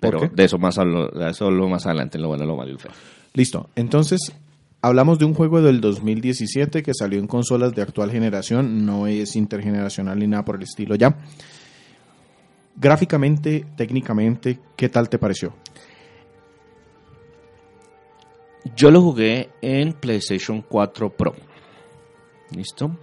¿Por 0.00 0.18
Pero 0.18 0.30
de 0.34 0.44
eso 0.44 0.58
más 0.58 0.78
hablo, 0.78 1.08
de 1.08 1.30
eso 1.30 1.46
hablo 1.46 1.68
más 1.68 1.86
adelante 1.86 2.18
en 2.18 2.22
lo 2.22 2.28
bueno, 2.28 2.44
lo 2.44 2.56
malo 2.56 2.70
y 2.70 2.72
lo 2.74 2.78
feo. 2.78 2.90
Listo. 3.34 3.68
Entonces, 3.76 4.32
hablamos 4.82 5.18
de 5.18 5.24
un 5.24 5.32
juego 5.32 5.62
del 5.62 5.80
2017 5.80 6.82
que 6.82 6.92
salió 6.92 7.20
en 7.20 7.28
consolas 7.28 7.72
de 7.72 7.82
actual 7.82 8.10
generación, 8.10 8.84
no 8.84 9.06
es 9.06 9.36
intergeneracional 9.36 10.18
ni 10.18 10.26
nada 10.26 10.44
por 10.44 10.56
el 10.56 10.62
estilo 10.62 10.96
ya. 10.96 11.16
Gráficamente, 12.76 13.64
técnicamente, 13.76 14.58
¿qué 14.76 14.88
tal 14.88 15.08
te 15.08 15.18
pareció? 15.18 15.54
Yo 18.76 18.90
lo 18.90 19.00
jugué 19.00 19.50
en 19.60 19.92
PlayStation 19.92 20.62
4 20.62 21.10
Pro. 21.10 21.34
¿Listo? 22.50 22.96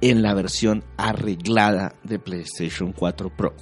En 0.00 0.22
la 0.22 0.34
versión 0.34 0.84
arreglada 0.96 1.94
de 2.02 2.18
PlayStation 2.18 2.92
4 2.92 3.30
Pro. 3.36 3.54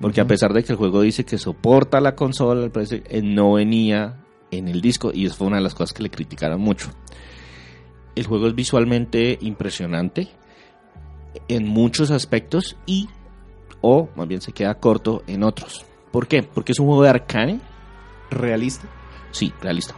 Porque 0.00 0.20
a 0.20 0.26
pesar 0.26 0.52
de 0.52 0.62
que 0.62 0.72
el 0.72 0.78
juego 0.78 1.02
dice 1.02 1.24
que 1.24 1.38
soporta 1.38 2.00
la 2.00 2.14
consola, 2.14 2.70
eh, 2.74 3.22
no 3.22 3.54
venía 3.54 4.23
en 4.58 4.68
el 4.68 4.80
disco 4.80 5.10
y 5.12 5.26
eso 5.26 5.36
fue 5.36 5.46
una 5.46 5.56
de 5.56 5.62
las 5.62 5.74
cosas 5.74 5.92
que 5.92 6.02
le 6.02 6.10
criticaron 6.10 6.60
mucho. 6.60 6.90
El 8.14 8.26
juego 8.26 8.46
es 8.46 8.54
visualmente 8.54 9.38
impresionante 9.40 10.28
en 11.48 11.66
muchos 11.66 12.10
aspectos 12.10 12.76
y, 12.86 13.08
o 13.80 14.08
más 14.16 14.28
bien 14.28 14.40
se 14.40 14.52
queda 14.52 14.74
corto 14.74 15.22
en 15.26 15.42
otros. 15.42 15.84
¿Por 16.12 16.28
qué? 16.28 16.42
Porque 16.42 16.72
es 16.72 16.78
un 16.78 16.86
juego 16.86 17.02
de 17.02 17.10
arcane. 17.10 17.60
¿Realista? 18.30 18.86
Sí, 19.32 19.52
realista. 19.60 19.96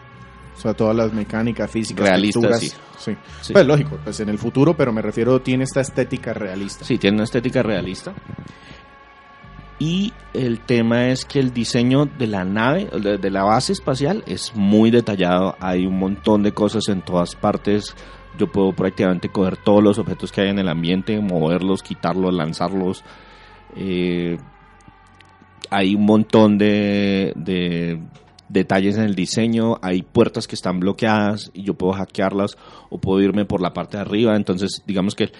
O 0.56 0.60
sea, 0.60 0.72
todas 0.72 0.96
las 0.96 1.12
mecánicas, 1.12 1.70
físicas, 1.70 2.06
Realista, 2.08 2.40
texturas. 2.40 2.60
sí. 2.60 3.12
sí. 3.12 3.16
Sí. 3.42 3.52
Pues 3.52 3.66
lógico, 3.66 3.98
pues 4.02 4.18
en 4.20 4.30
el 4.30 4.38
futuro, 4.38 4.74
pero 4.74 4.90
me 4.92 5.02
refiero, 5.02 5.40
tiene 5.42 5.64
esta 5.64 5.82
estética 5.82 6.32
realista. 6.32 6.84
Sí, 6.86 6.96
tiene 6.96 7.16
una 7.16 7.24
estética 7.24 7.62
realista. 7.62 8.14
Y 9.78 10.12
el 10.32 10.60
tema 10.60 11.08
es 11.08 11.24
que 11.24 11.38
el 11.38 11.52
diseño 11.52 12.06
de 12.06 12.26
la 12.26 12.44
nave, 12.44 12.86
de, 12.86 13.30
la 13.30 13.44
base 13.44 13.74
espacial, 13.74 14.24
es 14.26 14.54
muy 14.54 14.90
detallado. 14.90 15.54
Hay 15.60 15.86
un 15.86 15.98
montón 15.98 16.42
de 16.42 16.52
cosas 16.52 16.88
en 16.88 17.02
todas 17.02 17.34
partes. 17.34 17.94
Yo 18.38 18.50
puedo 18.50 18.72
prácticamente 18.72 19.28
coger 19.28 19.58
todos 19.58 19.82
los 19.82 19.98
objetos 19.98 20.32
que 20.32 20.40
hay 20.40 20.48
en 20.48 20.58
el 20.58 20.68
ambiente, 20.68 21.20
moverlos, 21.20 21.82
quitarlos, 21.82 22.32
lanzarlos. 22.32 23.04
Eh, 23.76 24.38
hay 25.68 25.94
un 25.94 26.06
montón 26.06 26.56
de, 26.56 27.34
de 27.36 28.00
detalles 28.48 28.96
en 28.96 29.04
el 29.04 29.14
diseño. 29.14 29.78
Hay 29.82 30.00
puertas 30.00 30.46
que 30.46 30.54
están 30.54 30.80
bloqueadas 30.80 31.50
y 31.52 31.64
yo 31.64 31.74
puedo 31.74 31.92
hackearlas 31.92 32.56
o 32.88 32.98
puedo 32.98 33.20
irme 33.20 33.44
por 33.44 33.60
la 33.60 33.74
parte 33.74 33.98
de 33.98 34.02
arriba. 34.04 34.36
Entonces, 34.36 34.82
digamos 34.86 35.14
que 35.14 35.32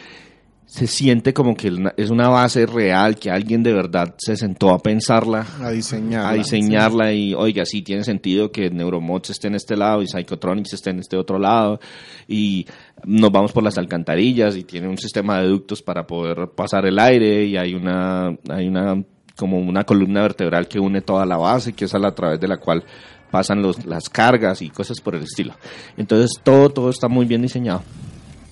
se 0.66 0.88
siente 0.88 1.33
como 1.33 1.55
que 1.55 1.72
es 1.96 2.11
una 2.11 2.29
base 2.29 2.66
real, 2.66 3.16
que 3.16 3.31
alguien 3.31 3.62
de 3.62 3.72
verdad 3.72 4.14
se 4.18 4.37
sentó 4.37 4.70
a 4.70 4.81
pensarla, 4.81 5.46
A 5.61 5.70
diseñar. 5.70 6.26
a 6.26 6.33
diseñarla 6.35 7.12
y, 7.12 7.35
oiga, 7.35 7.64
sí, 7.64 7.83
tiene 7.83 8.02
sentido 8.02 8.50
que 8.50 8.68
Neuromods 8.68 9.31
esté 9.31 9.46
en 9.46 9.55
este 9.55 9.76
lado 9.76 10.02
y 10.02 10.09
Psychotronics 10.09 10.72
esté 10.72 10.90
en 10.90 10.98
este 10.98 11.16
otro 11.16 11.38
lado 11.38 11.79
y 12.26 12.66
nos 13.05 13.31
vamos 13.31 13.52
por 13.52 13.62
las 13.62 13.79
alcantarillas 13.79 14.57
y 14.57 14.64
tiene 14.64 14.88
un 14.88 14.98
sistema 14.98 15.40
de 15.40 15.48
ductos 15.48 15.83
para 15.83 16.05
poder 16.05 16.48
pasar 16.55 16.85
el 16.85 16.98
aire 16.98 17.44
y 17.44 17.57
hay 17.57 17.74
una, 17.74 18.37
hay 18.50 18.66
una, 18.66 19.00
como 19.37 19.61
una 19.61 19.85
columna 19.85 20.22
vertebral 20.22 20.66
que 20.66 20.81
une 20.81 21.00
toda 21.00 21.24
la 21.24 21.37
base, 21.37 21.74
que 21.74 21.85
es 21.85 21.94
a, 21.94 21.98
la, 22.00 22.09
a 22.09 22.14
través 22.14 22.40
de 22.40 22.48
la 22.48 22.57
cual 22.57 22.85
pasan 23.31 23.62
los, 23.62 23.87
las 23.87 24.09
cargas 24.09 24.62
y 24.62 24.70
cosas 24.70 25.00
por 25.00 25.14
el 25.14 25.22
estilo. 25.22 25.55
Entonces 25.96 26.40
todo, 26.42 26.70
todo 26.70 26.90
está 26.90 27.07
muy 27.07 27.24
bien 27.24 27.42
diseñado 27.42 27.83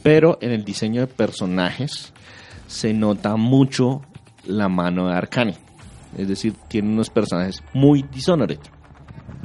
pero 0.05 0.37
en 0.43 0.53
el 0.53 0.67
diseño 0.67 1.01
de 1.01 1.07
personajes 1.07 2.13
se 2.69 2.93
nota 2.93 3.37
mucho 3.37 4.03
la 4.47 4.69
mano 4.69 5.09
de 5.09 5.15
Arcane. 5.15 5.57
Es 6.17 6.29
decir, 6.29 6.55
tiene 6.69 6.91
unos 6.91 7.09
personajes 7.09 7.63
muy 7.73 8.03
Dishonored. 8.03 8.59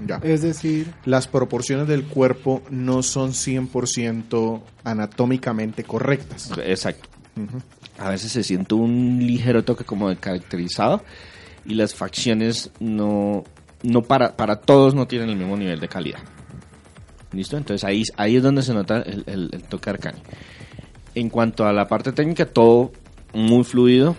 Ya. 0.06 0.18
Es 0.22 0.42
decir, 0.42 0.94
Las 1.06 1.30
proporciones 1.30 1.88
del 1.88 2.04
cuerpo 2.04 2.62
no 2.70 3.04
son 3.04 3.32
100% 3.32 4.62
anatómicamente 4.84 5.86
correctas. 5.86 6.52
Exacto. 6.62 7.08
A 7.98 8.10
veces 8.10 8.34
se 8.34 8.44
siente 8.44 8.76
un 8.76 9.18
ligero 9.26 9.64
toque 9.64 9.86
como 9.86 10.10
de 10.10 10.18
caracterizado 10.18 11.06
y 11.66 11.76
las 11.76 11.96
facciones 11.96 12.70
no, 12.82 13.46
no 13.82 14.02
para, 14.02 14.36
para 14.36 14.58
todos 14.58 14.94
no 14.94 15.08
tienen 15.08 15.30
el 15.30 15.38
mismo 15.38 15.56
nivel 15.56 15.80
de 15.80 15.88
calidad. 15.88 16.20
¿Listo? 17.32 17.58
Entonces 17.58 17.84
ahí, 17.84 18.04
ahí 18.18 18.38
es 18.38 18.44
donde 18.44 18.62
se 18.64 18.74
nota 18.74 18.98
el, 19.02 19.24
el- 19.28 19.50
el 19.52 19.64
toque 19.64 19.90
arcane. 19.90 20.20
En 21.16 21.30
cuanto 21.30 21.66
a 21.66 21.74
la 21.74 21.88
parte 21.88 22.12
técnica, 22.12 22.46
todo 22.46 22.92
muy 23.34 23.64
fluido, 23.64 24.16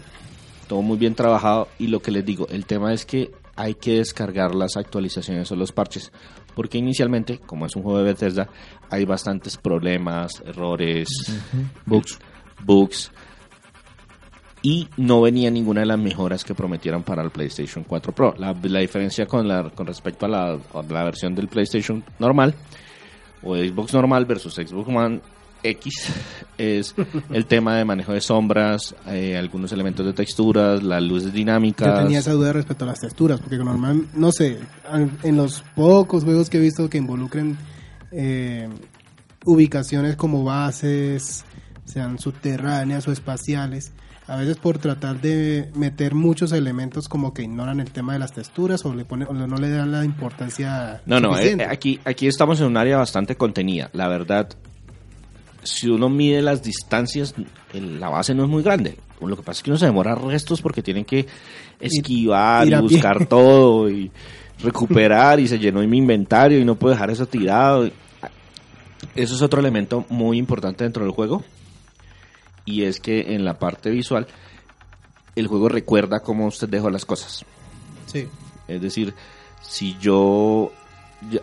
todo 0.69 0.83
muy 0.83 0.97
bien 0.99 1.15
trabajado 1.15 1.69
y 1.79 1.89
lo 1.89 2.01
que 2.01 2.11
les 2.11 2.25
digo, 2.25 2.47
el 2.49 2.67
tema 2.67 2.93
es 2.93 3.05
que 3.05 3.31
hay 3.57 3.75
que 3.75 3.99
descargar 3.99 4.55
las 4.55 4.77
actualizaciones 4.77 5.51
o 5.53 5.57
los 5.57 5.73
parches, 5.73 6.13
porque 6.55 6.79
inicialmente, 6.79 7.39
como 7.39 7.67
es 7.67 7.75
un 7.77 7.83
juego 7.83 7.99
de 7.99 8.05
Bethesda, 8.05 8.49
hay 8.91 9.05
bastantes 9.05 9.57
problemas, 9.57 10.43
errores, 10.47 11.09
bugs, 11.87 12.19
bugs 12.65 13.11
y 14.63 14.89
no 14.97 15.21
venía 15.23 15.51
ninguna 15.51 15.81
de 15.81 15.87
las 15.87 15.99
mejoras 15.99 16.45
que 16.45 16.55
prometieron 16.55 17.03
para 17.03 17.23
el 17.23 17.31
PlayStation 17.31 17.83
4 17.85 18.13
Pro. 18.15 18.35
La, 18.39 18.55
la 18.63 18.81
diferencia 18.81 19.27
con, 19.27 19.49
la, 19.49 19.71
con 19.71 19.87
respecto 19.87 20.27
a 20.27 20.29
la, 20.29 20.53
a 20.53 20.83
la 20.89 21.05
versión 21.05 21.35
del 21.35 21.49
PlayStation 21.49 22.05
normal 22.19 22.55
o 23.43 23.57
Xbox 23.57 23.93
normal 23.95 24.25
versus 24.25 24.55
Xbox 24.55 24.89
One 24.89 25.21
X 25.63 26.13
es 26.59 26.95
el 27.31 27.47
tema 27.47 27.77
de 27.77 27.85
manejo 27.85 28.13
de 28.13 28.21
sombras, 28.21 28.95
eh, 29.07 29.37
algunos 29.37 29.73
elementos 29.73 30.05
de 30.07 30.13
texturas, 30.13 30.83
las 30.83 31.03
luces 31.03 31.33
dinámicas. 31.33 31.87
yo 31.87 32.03
tenía 32.03 32.19
esa 32.21 32.33
duda 32.33 32.53
respecto 32.53 32.85
a 32.85 32.89
las 32.89 33.01
texturas, 33.01 33.41
porque 33.41 33.57
normal, 33.57 34.07
no 34.15 34.33
sé, 34.33 34.59
en 34.93 35.11
en 35.23 35.37
los 35.37 35.63
pocos 35.75 36.25
juegos 36.25 36.51
que 36.51 36.59
he 36.59 36.61
visto 36.61 36.89
que 36.89 36.99
involucren 36.99 37.57
eh, 38.13 38.69
ubicaciones 39.45 40.17
como 40.17 40.45
bases, 40.45 41.45
sean 41.85 42.19
subterráneas 42.19 43.07
o 43.09 43.13
espaciales, 43.13 43.93
a 44.27 44.37
veces 44.37 44.59
por 44.59 44.79
tratar 44.79 45.21
de 45.21 45.71
meter 45.75 46.15
muchos 46.15 46.53
elementos 46.53 47.09
como 47.09 47.35
que 47.35 47.43
ignoran 47.43 47.81
el 47.81 47.91
tema 47.91 48.13
de 48.13 48.21
las 48.21 48.33
texturas 48.33 48.85
o 48.85 48.95
le 48.95 49.05
ponen 49.05 49.27
o 49.29 49.33
no 49.33 49.57
le 49.57 49.71
dan 49.71 49.91
la 49.91 50.05
importancia 50.05 51.01
No, 51.07 51.19
no, 51.19 51.31
eh, 51.31 51.37
suficiente. 51.37 51.65
aquí, 51.65 51.99
aquí 52.05 52.27
estamos 52.29 52.61
en 52.61 52.67
un 52.67 52.77
área 52.77 52.97
bastante 52.99 53.37
contenida. 53.37 53.91
La 53.93 54.07
verdad, 54.09 54.49
si 55.63 55.89
uno 55.89 56.09
mide 56.09 56.43
las 56.43 56.63
distancias, 56.63 57.35
la 57.75 58.09
base 58.09 58.35
no 58.35 58.45
es 58.45 58.49
muy 58.49 58.63
grande. 58.63 58.97
Lo 59.21 59.37
que 59.37 59.43
pasa 59.43 59.59
es 59.59 59.63
que 59.63 59.71
uno 59.71 59.79
se 59.79 59.87
demora 59.87 60.15
restos 60.15 60.63
porque 60.63 60.83
tienen 60.83 61.05
que 61.05 61.27
esquivar 61.81 62.67
y 62.67 62.71
pie. 62.71 62.81
buscar 62.81 63.27
todo 63.27 63.91
y 63.91 64.11
recuperar 64.63 65.41
y 65.41 65.49
se 65.49 65.59
llenó 65.59 65.81
mi 65.83 65.99
inventario 65.99 66.59
y 66.59 66.65
no 66.65 66.77
puedo 66.77 66.95
dejar 66.95 67.11
eso 67.11 67.27
tirado. 67.27 67.91
Eso 69.15 69.35
es 69.35 69.43
otro 69.43 69.61
elemento 69.61 70.05
muy 70.09 70.39
importante 70.39 70.85
dentro 70.85 71.03
del 71.05 71.13
juego. 71.13 71.43
Y 72.71 72.85
es 72.85 73.01
que 73.01 73.35
en 73.35 73.45
la 73.45 73.59
parte 73.59 73.91
visual, 73.91 74.27
el 75.35 75.47
juego 75.49 75.69
recuerda 75.69 76.21
cómo 76.21 76.47
usted 76.47 76.69
dejó 76.69 76.89
las 76.91 77.05
cosas. 77.05 77.45
Sí. 78.07 78.29
Es 78.69 78.81
decir, 78.81 79.15
si 79.63 79.97
yo... 79.99 80.73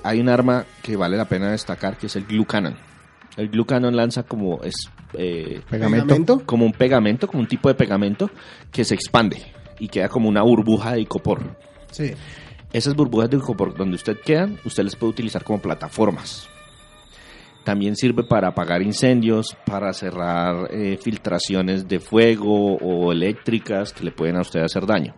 Hay 0.03 0.19
un 0.19 0.29
arma 0.29 0.65
que 0.81 0.95
vale 0.95 1.17
la 1.17 1.25
pena 1.25 1.51
destacar 1.51 1.97
que 1.97 2.07
es 2.07 2.15
el 2.15 2.25
Glue 2.25 2.45
Cannon. 2.45 2.75
El 3.35 3.49
Glue 3.49 3.65
Cannon 3.65 3.95
lanza 3.95 4.23
como... 4.23 4.63
Es, 4.63 4.89
eh, 5.13 5.61
Pegamento. 5.69 6.43
como 6.45 6.65
un 6.65 6.73
pegamento, 6.73 7.27
como 7.27 7.41
un 7.41 7.47
tipo 7.47 7.69
de 7.69 7.75
pegamento 7.75 8.31
que 8.71 8.83
se 8.85 8.95
expande 8.95 9.53
y 9.79 9.89
queda 9.89 10.09
como 10.09 10.29
una 10.29 10.41
burbuja 10.41 10.93
de 10.93 11.01
icopor. 11.01 11.57
Sí. 11.91 12.13
Esas 12.73 12.95
burbujas 12.95 13.29
de 13.29 13.37
icopor 13.37 13.75
donde 13.75 13.95
usted 13.95 14.17
quedan, 14.23 14.59
usted 14.65 14.83
les 14.83 14.95
puede 14.95 15.11
utilizar 15.11 15.43
como 15.43 15.61
plataformas. 15.61 16.49
También 17.67 17.97
sirve 17.97 18.23
para 18.23 18.47
apagar 18.47 18.81
incendios, 18.81 19.57
para 19.65 19.91
cerrar 19.91 20.69
eh, 20.71 20.97
filtraciones 21.03 21.85
de 21.85 21.99
fuego 21.99 22.77
o 22.77 23.11
eléctricas 23.11 23.91
que 23.91 24.05
le 24.05 24.11
pueden 24.11 24.37
a 24.37 24.39
usted 24.39 24.61
hacer 24.61 24.85
daño. 24.85 25.13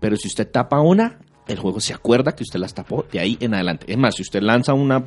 Pero 0.00 0.16
si 0.16 0.26
usted 0.26 0.50
tapa 0.50 0.80
una, 0.80 1.20
el 1.46 1.60
juego 1.60 1.78
se 1.78 1.94
acuerda 1.94 2.32
que 2.32 2.42
usted 2.42 2.58
las 2.58 2.74
tapó 2.74 3.06
de 3.08 3.20
ahí 3.20 3.38
en 3.38 3.54
adelante. 3.54 3.86
Es 3.86 3.96
más, 3.96 4.16
si 4.16 4.22
usted 4.22 4.42
lanza 4.42 4.74
una 4.74 5.04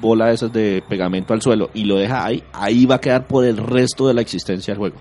bola 0.00 0.28
de 0.28 0.32
esas 0.32 0.50
de 0.50 0.82
pegamento 0.88 1.34
al 1.34 1.42
suelo 1.42 1.68
y 1.74 1.84
lo 1.84 1.98
deja 1.98 2.24
ahí, 2.24 2.42
ahí 2.54 2.86
va 2.86 2.94
a 2.94 3.00
quedar 3.02 3.26
por 3.26 3.44
el 3.44 3.58
resto 3.58 4.08
de 4.08 4.14
la 4.14 4.22
existencia 4.22 4.72
del 4.72 4.78
juego. 4.78 4.96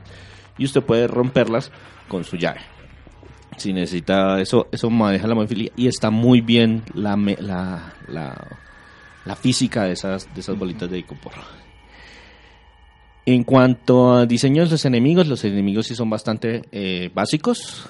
Y 0.57 0.65
usted 0.65 0.83
puede 0.83 1.07
romperlas 1.07 1.71
con 2.09 2.25
su 2.25 2.35
llave. 2.35 2.59
Si 3.55 3.71
necesita 3.71 4.41
eso, 4.41 4.67
eso 4.73 4.89
maneja 4.89 5.25
la 5.25 5.35
movilidad 5.35 5.71
y 5.77 5.87
está 5.87 6.09
muy 6.09 6.41
bien 6.41 6.83
la, 6.93 7.15
la, 7.15 8.57
la 9.25 9.35
física 9.35 9.83
de 9.85 9.93
esas, 9.93 10.33
de 10.33 10.41
esas 10.41 10.57
bolitas 10.57 10.89
de 10.89 10.99
icopor. 10.99 11.33
En 13.25 13.43
cuanto 13.43 14.13
a 14.13 14.25
diseños 14.25 14.69
de 14.69 14.73
los 14.73 14.85
enemigos, 14.85 15.27
los 15.27 15.43
enemigos 15.45 15.87
sí 15.87 15.95
son 15.95 16.09
bastante 16.09 16.63
eh, 16.71 17.11
básicos. 17.13 17.87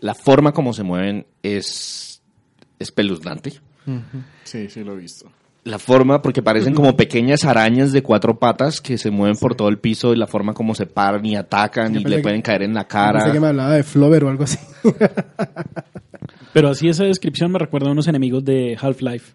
La 0.00 0.14
forma 0.14 0.52
como 0.52 0.72
se 0.72 0.82
mueven 0.82 1.26
es 1.42 2.20
espeluznante. 2.78 3.52
Sí, 4.42 4.68
sí, 4.68 4.82
lo 4.82 4.94
he 4.94 4.96
visto. 4.96 5.30
La 5.62 5.78
forma, 5.78 6.22
porque 6.22 6.42
parecen 6.42 6.74
como 6.74 6.96
pequeñas 6.96 7.44
arañas 7.44 7.92
de 7.92 8.02
cuatro 8.02 8.38
patas 8.38 8.80
que 8.80 8.98
se 8.98 9.10
mueven 9.10 9.36
por 9.36 9.54
todo 9.56 9.68
el 9.68 9.78
piso 9.78 10.12
y 10.12 10.16
la 10.16 10.26
forma 10.26 10.54
como 10.54 10.74
se 10.74 10.86
paran 10.86 11.24
y 11.24 11.34
atacan 11.36 11.94
Yo 11.94 12.00
y 12.00 12.04
le 12.04 12.16
que- 12.16 12.22
pueden 12.22 12.42
caer 12.42 12.62
en 12.62 12.74
la 12.74 12.82
Pensé 12.86 13.16
que 13.16 13.22
cara. 13.28 13.40
me 13.40 13.46
hablaba 13.48 13.72
de 13.74 13.82
Flover 13.82 14.24
o 14.24 14.28
algo 14.30 14.44
así. 14.44 14.58
Pero 16.52 16.68
así 16.68 16.88
esa 16.88 17.04
descripción 17.04 17.50
me 17.52 17.58
recuerda 17.58 17.88
a 17.88 17.92
unos 17.92 18.06
enemigos 18.08 18.44
de 18.44 18.76
Half-Life. 18.80 19.34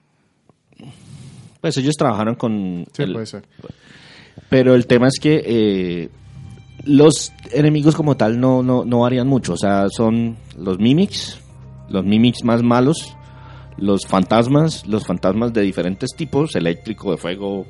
Pues 1.61 1.77
ellos 1.77 1.95
trabajaron 1.95 2.35
con... 2.35 2.85
Sí, 2.93 3.03
el- 3.03 3.13
puede 3.13 3.25
ser. 3.27 3.43
Pero 4.49 4.75
el 4.75 4.87
tema 4.87 5.07
es 5.07 5.19
que 5.19 5.43
eh, 5.45 6.09
los 6.85 7.31
enemigos 7.51 7.95
como 7.95 8.17
tal 8.17 8.39
no, 8.39 8.63
no, 8.63 8.83
no 8.83 9.01
varían 9.01 9.27
mucho. 9.27 9.53
O 9.53 9.57
sea, 9.57 9.87
son 9.89 10.37
los 10.57 10.79
mimics, 10.79 11.39
los 11.89 12.03
mimics 12.03 12.43
más 12.43 12.63
malos, 12.63 13.15
los 13.77 14.05
fantasmas, 14.07 14.85
los 14.87 15.05
fantasmas 15.05 15.53
de 15.53 15.61
diferentes 15.61 16.09
tipos, 16.17 16.55
eléctrico, 16.55 17.11
de 17.11 17.17
fuego, 17.17 17.65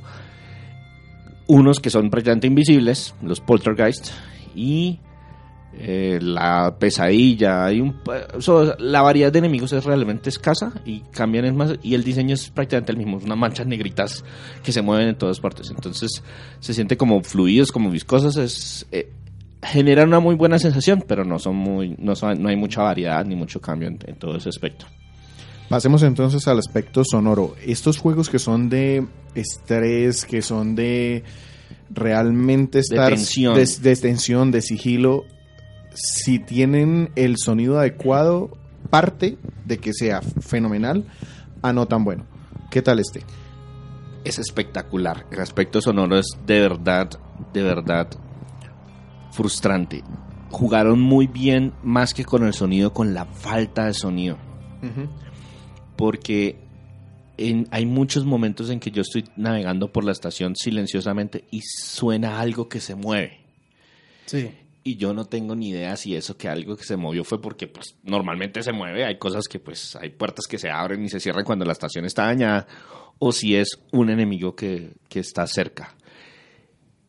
unos 1.47 1.79
que 1.79 1.89
son 1.89 2.09
prácticamente 2.09 2.47
invisibles, 2.47 3.13
los 3.21 3.39
poltergeist, 3.41 4.09
y 4.55 4.99
eh, 5.73 6.19
la 6.21 6.75
pesadilla. 6.79 7.65
Hay 7.65 7.81
un, 7.81 7.95
la 8.79 9.01
variedad 9.01 9.31
de 9.31 9.39
enemigos 9.39 9.73
es 9.73 9.83
realmente 9.83 10.29
escasa 10.29 10.71
y 10.85 10.99
cambian 11.11 11.45
es 11.45 11.53
más, 11.53 11.73
y 11.81 11.93
el 11.95 12.03
diseño 12.03 12.33
es 12.35 12.49
prácticamente 12.49 12.91
el 12.91 12.97
mismo, 12.97 13.17
unas 13.17 13.37
manchas 13.37 13.67
negritas 13.67 14.23
que 14.63 14.71
se 14.71 14.81
mueven 14.81 15.07
en 15.09 15.15
todas 15.15 15.39
partes. 15.39 15.69
Entonces 15.69 16.23
se 16.59 16.73
siente 16.73 16.97
como 16.97 17.21
fluidos, 17.23 17.71
como 17.71 17.89
viscosos, 17.89 18.37
es... 18.37 18.85
eh, 18.91 19.09
generan 19.63 20.07
una 20.07 20.19
muy 20.19 20.33
buena 20.33 20.57
sensación, 20.57 21.03
pero 21.07 21.23
no 21.23 21.37
son 21.37 21.55
muy, 21.55 21.95
no, 21.99 22.15
son- 22.15 22.41
no 22.41 22.49
hay 22.49 22.55
mucha 22.55 22.81
variedad 22.81 23.23
ni 23.23 23.35
mucho 23.35 23.61
cambio 23.61 23.89
en, 23.89 23.99
en 24.07 24.15
todo 24.15 24.35
ese 24.35 24.49
aspecto. 24.49 24.87
Pasemos 25.69 26.01
entonces 26.03 26.47
al 26.47 26.57
aspecto 26.57 27.03
sonoro. 27.05 27.55
Estos 27.63 27.97
juegos 27.99 28.27
que 28.29 28.39
son 28.39 28.69
de 28.69 29.05
estrés, 29.35 30.25
que 30.25 30.41
son 30.41 30.75
de 30.75 31.23
realmente 31.91 32.79
estar 32.79 33.09
tensión. 33.09 33.53
de, 33.55 33.65
de 33.81 33.95
tensión, 33.95 34.51
de 34.51 34.61
sigilo, 34.61 35.25
si 35.93 36.39
tienen 36.39 37.11
el 37.15 37.35
sonido 37.37 37.79
adecuado, 37.79 38.57
parte 38.89 39.37
de 39.65 39.77
que 39.77 39.93
sea 39.93 40.21
fenomenal 40.21 41.05
a 41.61 41.73
no 41.73 41.87
tan 41.87 42.03
bueno. 42.03 42.25
¿Qué 42.69 42.81
tal 42.81 42.99
este? 42.99 43.21
es 44.23 44.37
espectacular. 44.37 45.25
El 45.31 45.39
aspecto 45.41 45.81
sonoro 45.81 46.19
es 46.19 46.27
de 46.45 46.59
verdad, 46.59 47.09
de 47.53 47.63
verdad 47.63 48.07
frustrante. 49.31 50.03
Jugaron 50.51 50.99
muy 51.01 51.25
bien 51.27 51.73
más 51.81 52.13
que 52.13 52.23
con 52.23 52.45
el 52.45 52.53
sonido, 52.53 52.93
con 52.93 53.13
la 53.15 53.25
falta 53.25 53.85
de 53.87 53.93
sonido. 53.95 54.37
Porque 55.95 56.57
en- 57.37 57.67
hay 57.71 57.85
muchos 57.85 58.25
momentos 58.25 58.69
en 58.69 58.79
que 58.79 58.91
yo 58.91 59.01
estoy 59.01 59.25
navegando 59.35 59.91
por 59.91 60.03
la 60.03 60.11
estación 60.11 60.55
silenciosamente 60.55 61.45
y 61.51 61.61
suena 61.61 62.39
algo 62.39 62.67
que 62.69 62.79
se 62.79 62.93
mueve. 62.95 63.39
Sí. 64.25 64.51
Y 64.83 64.97
yo 64.97 65.13
no 65.13 65.25
tengo 65.25 65.55
ni 65.55 65.69
idea 65.69 65.95
si 65.95 66.15
eso 66.15 66.37
que 66.37 66.49
algo 66.49 66.75
que 66.75 66.83
se 66.83 66.97
movió 66.97 67.23
fue 67.23 67.39
porque 67.39 67.67
pues 67.67 67.97
normalmente 68.03 68.63
se 68.63 68.71
mueve, 68.71 69.05
hay 69.05 69.19
cosas 69.19 69.47
que 69.47 69.59
pues 69.59 69.95
hay 69.95 70.09
puertas 70.09 70.47
que 70.47 70.57
se 70.57 70.71
abren 70.71 71.03
y 71.03 71.09
se 71.09 71.19
cierran 71.19 71.45
cuando 71.45 71.65
la 71.65 71.73
estación 71.73 72.05
está 72.05 72.25
dañada 72.25 72.67
o 73.19 73.31
si 73.31 73.55
es 73.55 73.79
un 73.91 74.09
enemigo 74.09 74.55
que, 74.55 74.93
que 75.07 75.19
está 75.19 75.45
cerca. 75.45 75.95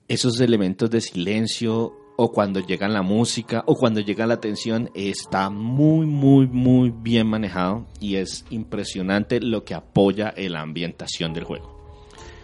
Esos 0.07 0.39
elementos 0.41 0.91
de 0.91 1.01
silencio 1.01 1.95
o 2.17 2.31
cuando 2.31 2.61
llega 2.61 2.89
la 2.89 3.03
música 3.03 3.65
o 3.67 3.75
cuando 3.75 4.01
llega 4.01 4.27
la 4.27 4.41
tensión 4.41 4.91
está 4.95 5.49
muy 5.49 6.07
muy 6.07 6.47
muy 6.47 6.91
bien 6.91 7.27
manejado 7.27 7.87
y 8.01 8.17
es 8.17 8.45
impresionante 8.51 9.41
lo 9.41 9.65
que 9.65 9.75
apoya 9.75 10.35
la 10.37 10.61
ambientación 10.61 11.33
del 11.33 11.45
juego. 11.45 11.82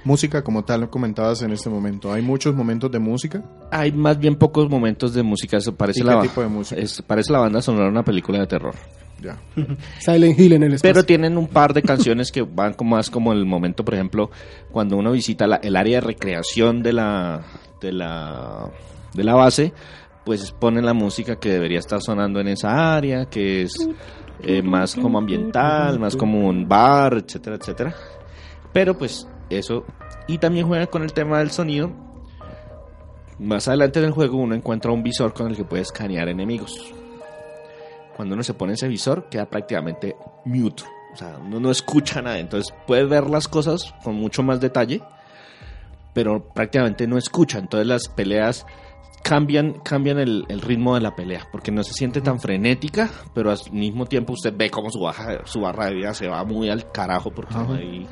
Música 0.05 0.43
como 0.43 0.65
tal, 0.65 0.83
lo 0.83 0.91
comentabas 0.91 1.43
en 1.43 1.53
este 1.53 1.69
momento. 1.69 2.13
¿Hay 2.13 2.23
muchos 2.23 2.55
momentos 2.55 2.91
de 2.91 2.99
música? 2.99 3.43
Hay 3.71 3.93
más 3.93 4.19
bien 4.19 4.37
pocos 4.37 4.69
momentos 4.71 5.13
de 5.15 5.23
música. 5.23 5.57
Eso 5.59 5.75
parece 5.75 6.01
¿Y 6.01 6.05
la, 6.05 6.21
qué 6.21 6.29
tipo 6.29 6.41
de 6.41 6.49
música? 6.49 6.81
es- 6.81 7.03
parece 7.03 7.33
la 7.33 7.41
banda 7.41 7.61
sonora 7.61 7.85
de 7.87 7.91
una 7.91 8.05
película 8.05 8.39
de 8.39 8.47
terror. 8.47 8.75
Ya. 9.21 9.37
Silent 9.99 10.39
Hill 10.39 10.53
en 10.53 10.63
el 10.63 10.75
espacio. 10.75 10.95
Pero 10.95 11.05
tienen 11.05 11.37
un 11.37 11.49
par 11.49 11.75
de 11.75 11.83
canciones 11.83 12.31
que 12.31 12.43
van 12.43 12.75
como 12.75 12.97
más 12.97 13.11
como 13.11 13.33
el 13.33 13.45
momento, 13.45 13.85
por 13.85 13.95
ejemplo, 13.95 14.31
cuando 14.71 14.97
uno 14.97 15.11
visita 15.13 15.47
la- 15.47 15.57
el 15.57 15.75
área 15.77 15.97
de 16.01 16.07
recreación 16.07 16.83
de 16.83 16.93
la, 16.93 17.43
de 17.81 17.93
la 17.93 18.71
de 19.15 19.25
la 19.25 19.35
base, 19.35 19.73
pues 20.25 20.53
ponen 20.53 20.85
la 20.87 20.93
música 20.95 21.37
que 21.37 21.49
debería 21.51 21.81
estar 21.81 22.01
sonando 22.01 22.39
en 22.41 22.49
esa 22.49 22.95
área, 22.97 23.27
que 23.27 23.63
es 23.63 23.73
eh, 24.43 24.63
más 24.63 24.95
como 24.95 25.19
ambiental, 25.19 25.99
más 25.99 26.15
como 26.15 26.47
un 26.47 26.69
bar, 26.69 27.15
etcétera, 27.15 27.57
etcétera. 27.57 27.95
Pero 28.73 28.97
pues 28.97 29.27
eso 29.51 29.85
y 30.27 30.39
también 30.39 30.67
juega 30.67 30.87
con 30.87 31.03
el 31.03 31.13
tema 31.13 31.39
del 31.39 31.51
sonido. 31.51 31.91
Más 33.39 33.69
adelante 33.69 34.01
en 34.01 34.07
el 34.07 34.13
juego 34.13 34.37
uno 34.37 34.55
encuentra 34.55 34.91
un 34.91 35.03
visor 35.03 35.33
con 35.33 35.49
el 35.49 35.57
que 35.57 35.65
puede 35.65 35.83
escanear 35.83 36.29
enemigos 36.29 36.93
cuando 38.19 38.35
uno 38.35 38.43
se 38.43 38.53
pone 38.53 38.73
ese 38.73 38.89
visor, 38.89 39.29
queda 39.31 39.49
prácticamente 39.49 40.17
mute. 40.45 40.83
O 41.13 41.17
sea, 41.17 41.39
uno 41.41 41.61
no 41.61 41.71
escucha 41.71 42.21
nada. 42.21 42.41
Entonces 42.41 42.75
puede 42.85 43.05
ver 43.05 43.31
las 43.31 43.47
cosas 43.47 43.95
con 44.03 44.17
mucho 44.17 44.43
más 44.43 44.61
detalle, 44.61 45.03
pero 46.15 46.43
prácticamente 46.53 47.07
no 47.07 47.17
escucha. 47.17 47.59
Entonces 47.61 47.87
las 47.87 48.09
peleas 48.09 48.67
cambian, 49.23 49.81
cambian 49.85 50.19
el, 50.19 50.45
el 50.49 50.61
ritmo 50.61 50.95
de 50.95 51.01
la 51.01 51.15
pelea, 51.15 51.47
porque 51.51 51.71
no 51.71 51.83
se 51.83 51.93
siente 51.93 52.21
tan 52.21 52.41
frenética, 52.41 53.11
pero 53.35 53.51
al 53.51 53.59
mismo 53.73 54.07
tiempo 54.07 54.33
usted 54.33 54.55
ve 54.57 54.71
cómo 54.71 54.91
su, 54.91 55.01
baja, 55.01 55.41
su 55.45 55.61
barra 55.61 55.87
de 55.87 55.95
vida 55.95 56.15
se 56.15 56.29
va 56.29 56.45
muy 56.45 56.71
al 56.71 56.91
carajo 56.93 57.31
porque 57.31 57.55
no 57.55 57.75
hay 57.75 58.07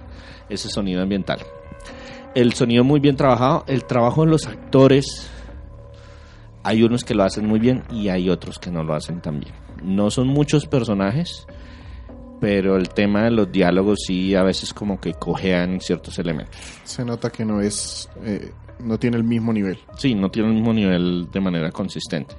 ese 0.49 0.69
sonido 0.69 1.03
ambiental. 1.03 1.41
El 2.35 2.53
sonido 2.53 2.85
muy 2.85 3.01
bien 3.01 3.17
trabajado, 3.17 3.65
el 3.67 3.85
trabajo 3.85 4.25
de 4.25 4.31
los 4.31 4.47
actores, 4.47 5.31
hay 6.63 6.83
unos 6.83 7.05
que 7.05 7.15
lo 7.15 7.23
hacen 7.23 7.47
muy 7.47 7.61
bien 7.61 7.85
y 7.91 8.09
hay 8.09 8.29
otros 8.29 8.59
que 8.59 8.71
no 8.71 8.83
lo 8.83 8.95
hacen 8.95 9.21
tan 9.21 9.41
bien. 9.41 9.55
No 9.83 10.11
son 10.11 10.29
muchos 10.29 10.67
personajes, 10.67 11.47
pero 12.41 12.77
el 12.77 12.89
tema 12.91 13.25
de 13.25 13.31
los 13.31 13.51
diálogos 13.51 14.01
sí 14.07 14.35
a 14.35 14.43
veces 14.43 14.75
como 14.75 15.01
que 15.01 15.15
cojean 15.15 15.81
ciertos 15.81 16.19
elementos. 16.19 16.57
Se 16.85 17.05
nota 17.05 17.31
que 17.31 17.45
no 17.45 17.61
es, 17.61 18.09
eh, 18.25 18.53
no 18.81 18.99
tiene 18.99 19.17
el 19.17 19.25
mismo 19.25 19.53
nivel. 19.53 19.79
Sí, 19.97 20.15
no 20.15 20.31
tiene 20.31 20.49
el 20.49 20.55
mismo 20.55 20.73
nivel 20.73 21.29
de 21.33 21.41
manera 21.41 21.71
consistente. 21.71 22.35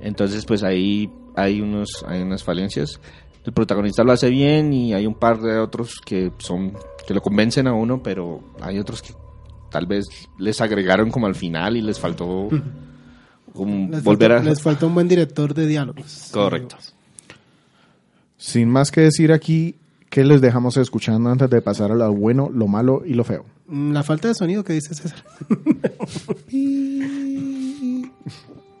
Entonces, 0.00 0.44
pues 0.44 0.62
ahí 0.62 1.10
hay 1.36 1.60
unos, 1.60 2.04
hay 2.06 2.22
unas 2.22 2.42
falencias. 2.42 3.00
El 3.44 3.52
protagonista 3.52 4.04
lo 4.04 4.12
hace 4.12 4.30
bien 4.30 4.72
y 4.72 4.94
hay 4.94 5.06
un 5.06 5.14
par 5.14 5.40
de 5.40 5.58
otros 5.58 6.00
que 6.04 6.32
son, 6.38 6.72
que 7.06 7.14
lo 7.14 7.20
convencen 7.20 7.66
a 7.66 7.72
uno, 7.72 8.02
pero 8.02 8.40
hay 8.60 8.78
otros 8.78 9.02
que 9.02 9.14
tal 9.70 9.86
vez 9.86 10.06
les 10.38 10.60
agregaron 10.60 11.10
como 11.10 11.26
al 11.26 11.34
final 11.34 11.76
y 11.76 11.80
les 11.80 11.98
faltó 11.98 12.48
como 13.52 13.90
les, 13.90 14.04
volver 14.04 14.30
faltó, 14.30 14.46
a 14.46 14.50
les 14.50 14.62
faltó 14.62 14.86
un 14.86 14.94
buen 14.94 15.08
director 15.08 15.54
de 15.54 15.66
diálogos. 15.66 16.30
correcto. 16.32 16.76
Sin 18.36 18.68
más 18.68 18.90
que 18.90 19.02
decir 19.02 19.32
aquí, 19.32 19.76
¿qué 20.10 20.24
les 20.24 20.40
dejamos 20.40 20.76
escuchando 20.76 21.30
antes 21.30 21.48
de 21.48 21.62
pasar 21.62 21.92
a 21.92 21.94
lo 21.94 22.12
bueno, 22.12 22.50
lo 22.52 22.66
malo 22.66 23.02
y 23.04 23.14
lo 23.14 23.22
feo? 23.22 23.44
La 23.72 24.02
falta 24.02 24.28
de 24.28 24.34
sonido 24.34 24.64
que 24.64 24.74
dice 24.74 24.94
César. 24.94 25.24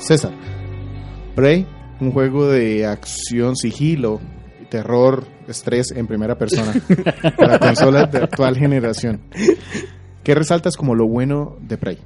César. 0.00 0.32
Prey, 1.34 1.66
un 2.00 2.12
juego 2.12 2.48
de 2.48 2.86
acción, 2.86 3.54
sigilo, 3.54 4.20
terror, 4.70 5.26
estrés 5.46 5.92
en 5.92 6.06
primera 6.06 6.38
persona 6.38 6.72
para 7.36 7.58
consolas 7.58 8.10
de 8.10 8.18
actual 8.18 8.56
generación. 8.56 9.20
¿Qué 10.24 10.34
resaltas 10.34 10.76
como 10.76 10.94
lo 10.94 11.06
bueno 11.06 11.56
de 11.60 11.76
Prey? 11.76 11.98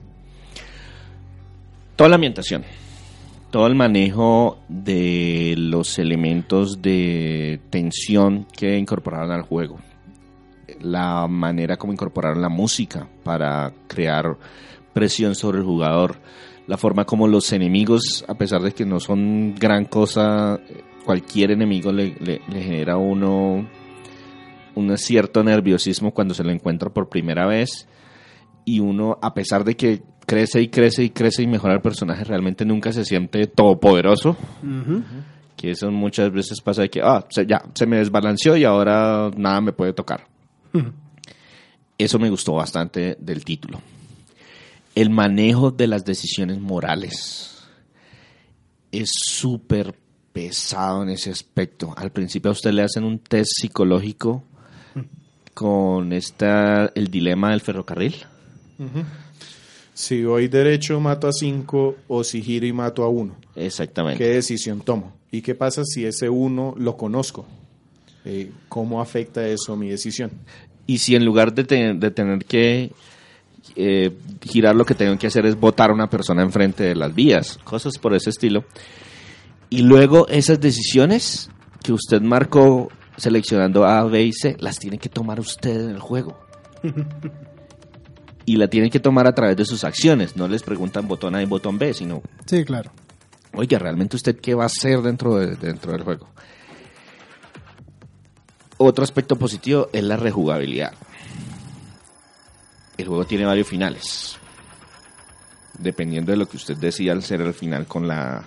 Toda 1.96 2.10
la 2.10 2.16
ambientación, 2.16 2.64
todo 3.50 3.68
el 3.68 3.76
manejo 3.76 4.58
de 4.68 5.54
los 5.56 5.98
elementos 6.00 6.82
de 6.82 7.60
tensión 7.70 8.46
que 8.52 8.76
incorporaron 8.76 9.30
al 9.30 9.42
juego, 9.42 9.78
la 10.80 11.28
manera 11.28 11.76
como 11.76 11.92
incorporaron 11.92 12.42
la 12.42 12.48
música 12.48 13.08
para 13.22 13.72
crear 13.86 14.36
presión 14.92 15.36
sobre 15.36 15.58
el 15.58 15.64
jugador, 15.64 16.16
la 16.66 16.76
forma 16.78 17.04
como 17.04 17.28
los 17.28 17.52
enemigos, 17.52 18.24
a 18.28 18.34
pesar 18.34 18.62
de 18.62 18.72
que 18.72 18.84
no 18.86 19.00
son 19.00 19.54
gran 19.54 19.84
cosa, 19.84 20.58
cualquier 21.04 21.50
enemigo 21.50 21.92
le, 21.92 22.14
le- 22.20 22.40
le 22.48 22.62
genera 22.62 22.94
a 22.94 22.98
uno 22.98 23.66
un 24.76 24.98
cierto 24.98 25.44
nerviosismo 25.44 26.12
cuando 26.12 26.34
se 26.34 26.42
lo 26.42 26.50
encuentra 26.50 26.90
por 26.90 27.08
primera 27.08 27.46
vez 27.46 27.86
y 28.64 28.80
uno, 28.80 29.18
a 29.22 29.34
pesar 29.34 29.62
de 29.64 29.76
que 29.76 30.02
crece 30.26 30.62
y 30.62 30.68
crece 30.68 31.04
y 31.04 31.10
crece 31.10 31.42
y 31.42 31.46
mejora 31.46 31.74
el 31.74 31.80
personaje, 31.82 32.24
realmente 32.24 32.64
nunca 32.64 32.92
se 32.92 33.04
siente 33.04 33.46
todopoderoso. 33.46 34.36
Que 35.56 35.70
eso 35.70 35.90
muchas 35.90 36.32
veces 36.32 36.60
pasa 36.62 36.82
de 36.82 36.88
que, 36.90 37.00
ah, 37.02 37.24
se, 37.28 37.46
ya, 37.46 37.62
se 37.74 37.86
me 37.86 37.98
desbalanceó 37.98 38.56
y 38.56 38.64
ahora 38.64 39.30
nada 39.36 39.60
me 39.60 39.72
puede 39.72 39.92
tocar. 39.92 40.26
Eso 41.96 42.18
me 42.18 42.28
gustó 42.30 42.54
bastante 42.54 43.16
del 43.20 43.44
título. 43.44 43.80
El 44.94 45.10
manejo 45.10 45.70
de 45.70 45.86
las 45.88 46.04
decisiones 46.04 46.60
morales 46.60 47.50
es 48.92 49.10
súper 49.12 49.94
pesado 50.32 51.02
en 51.02 51.08
ese 51.10 51.30
aspecto. 51.30 51.92
Al 51.96 52.12
principio 52.12 52.50
a 52.50 52.52
usted 52.52 52.72
le 52.72 52.82
hacen 52.82 53.04
un 53.04 53.18
test 53.18 53.50
psicológico 53.60 54.44
con 55.52 56.12
esta, 56.12 56.86
el 56.94 57.08
dilema 57.08 57.50
del 57.50 57.60
ferrocarril. 57.60 58.14
Si 59.92 60.24
voy 60.24 60.48
derecho, 60.48 60.98
mato 61.00 61.28
a 61.28 61.32
cinco, 61.32 61.96
o 62.08 62.24
si 62.24 62.42
giro 62.42 62.66
y 62.66 62.72
mato 62.72 63.02
a 63.04 63.08
uno. 63.08 63.36
Exactamente. 63.54 64.22
¿Qué 64.22 64.30
decisión 64.30 64.80
tomo? 64.80 65.16
¿Y 65.30 65.42
qué 65.42 65.54
pasa 65.54 65.84
si 65.84 66.04
ese 66.04 66.28
uno 66.28 66.74
lo 66.76 66.96
conozco? 66.96 67.46
Eh, 68.24 68.50
¿Cómo 68.68 69.00
afecta 69.00 69.46
eso 69.46 69.76
mi 69.76 69.88
decisión? 69.88 70.30
Y 70.86 70.98
si 70.98 71.14
en 71.14 71.24
lugar 71.24 71.52
de, 71.54 71.64
te- 71.64 71.94
de 71.94 72.10
tener 72.10 72.44
que 72.44 72.90
eh, 73.76 74.12
girar, 74.42 74.74
lo 74.74 74.84
que 74.84 74.94
tengo 74.94 75.16
que 75.18 75.26
hacer 75.26 75.46
es 75.46 75.58
votar 75.58 75.90
a 75.90 75.94
una 75.94 76.08
persona 76.08 76.42
enfrente 76.42 76.84
de 76.84 76.94
las 76.94 77.14
vías, 77.14 77.58
cosas 77.64 77.98
por 77.98 78.14
ese 78.14 78.30
estilo. 78.30 78.64
Y 79.70 79.82
luego 79.82 80.28
esas 80.28 80.60
decisiones 80.60 81.50
que 81.82 81.92
usted 81.92 82.20
marcó 82.20 82.88
seleccionando 83.16 83.84
A, 83.84 84.04
B 84.04 84.22
y 84.22 84.32
C, 84.32 84.56
las 84.60 84.78
tiene 84.78 84.98
que 84.98 85.08
tomar 85.08 85.40
usted 85.40 85.80
en 85.84 85.90
el 85.90 86.00
juego. 86.00 86.38
y 88.46 88.56
la 88.56 88.68
tienen 88.68 88.90
que 88.90 89.00
tomar 89.00 89.26
a 89.26 89.34
través 89.34 89.56
de 89.56 89.64
sus 89.64 89.84
acciones. 89.84 90.36
No 90.36 90.48
les 90.48 90.62
preguntan 90.62 91.08
botón 91.08 91.34
A 91.34 91.42
y 91.42 91.46
botón 91.46 91.78
B, 91.78 91.94
sino 91.94 92.22
Sí, 92.46 92.64
claro. 92.64 92.90
Oiga, 93.54 93.78
¿realmente 93.78 94.16
usted 94.16 94.38
qué 94.40 94.54
va 94.54 94.64
a 94.64 94.66
hacer 94.66 95.00
dentro, 95.00 95.36
de- 95.36 95.56
dentro 95.56 95.92
del 95.92 96.02
juego? 96.02 96.28
Otro 98.76 99.04
aspecto 99.04 99.36
positivo 99.36 99.88
es 99.92 100.02
la 100.02 100.16
rejugabilidad. 100.16 100.92
El 102.96 103.08
juego 103.08 103.24
tiene 103.24 103.44
varios 103.44 103.66
finales. 103.66 104.38
Dependiendo 105.78 106.30
de 106.32 106.38
lo 106.38 106.46
que 106.48 106.56
usted 106.56 106.76
decida 106.76 107.12
al 107.12 107.22
ser 107.22 107.40
el 107.40 107.54
final 107.54 107.86
con 107.86 108.06
la, 108.06 108.44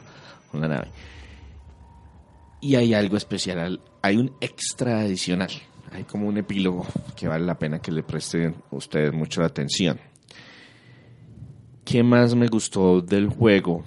con 0.51 0.61
la 0.61 0.67
nave. 0.67 0.91
Y 2.61 2.75
hay 2.75 2.93
algo 2.93 3.17
especial. 3.17 3.81
Hay 4.01 4.17
un 4.17 4.33
extra 4.39 5.01
adicional. 5.01 5.51
Hay 5.91 6.03
como 6.03 6.27
un 6.27 6.37
epílogo 6.37 6.85
que 7.15 7.27
vale 7.27 7.45
la 7.45 7.57
pena 7.57 7.79
que 7.79 7.91
le 7.91 8.03
presten 8.03 8.55
ustedes 8.71 9.13
mucho 9.13 9.41
la 9.41 9.47
atención. 9.47 9.99
¿Qué 11.85 12.03
más 12.03 12.35
me 12.35 12.47
gustó 12.47 13.01
del 13.01 13.29
juego? 13.29 13.85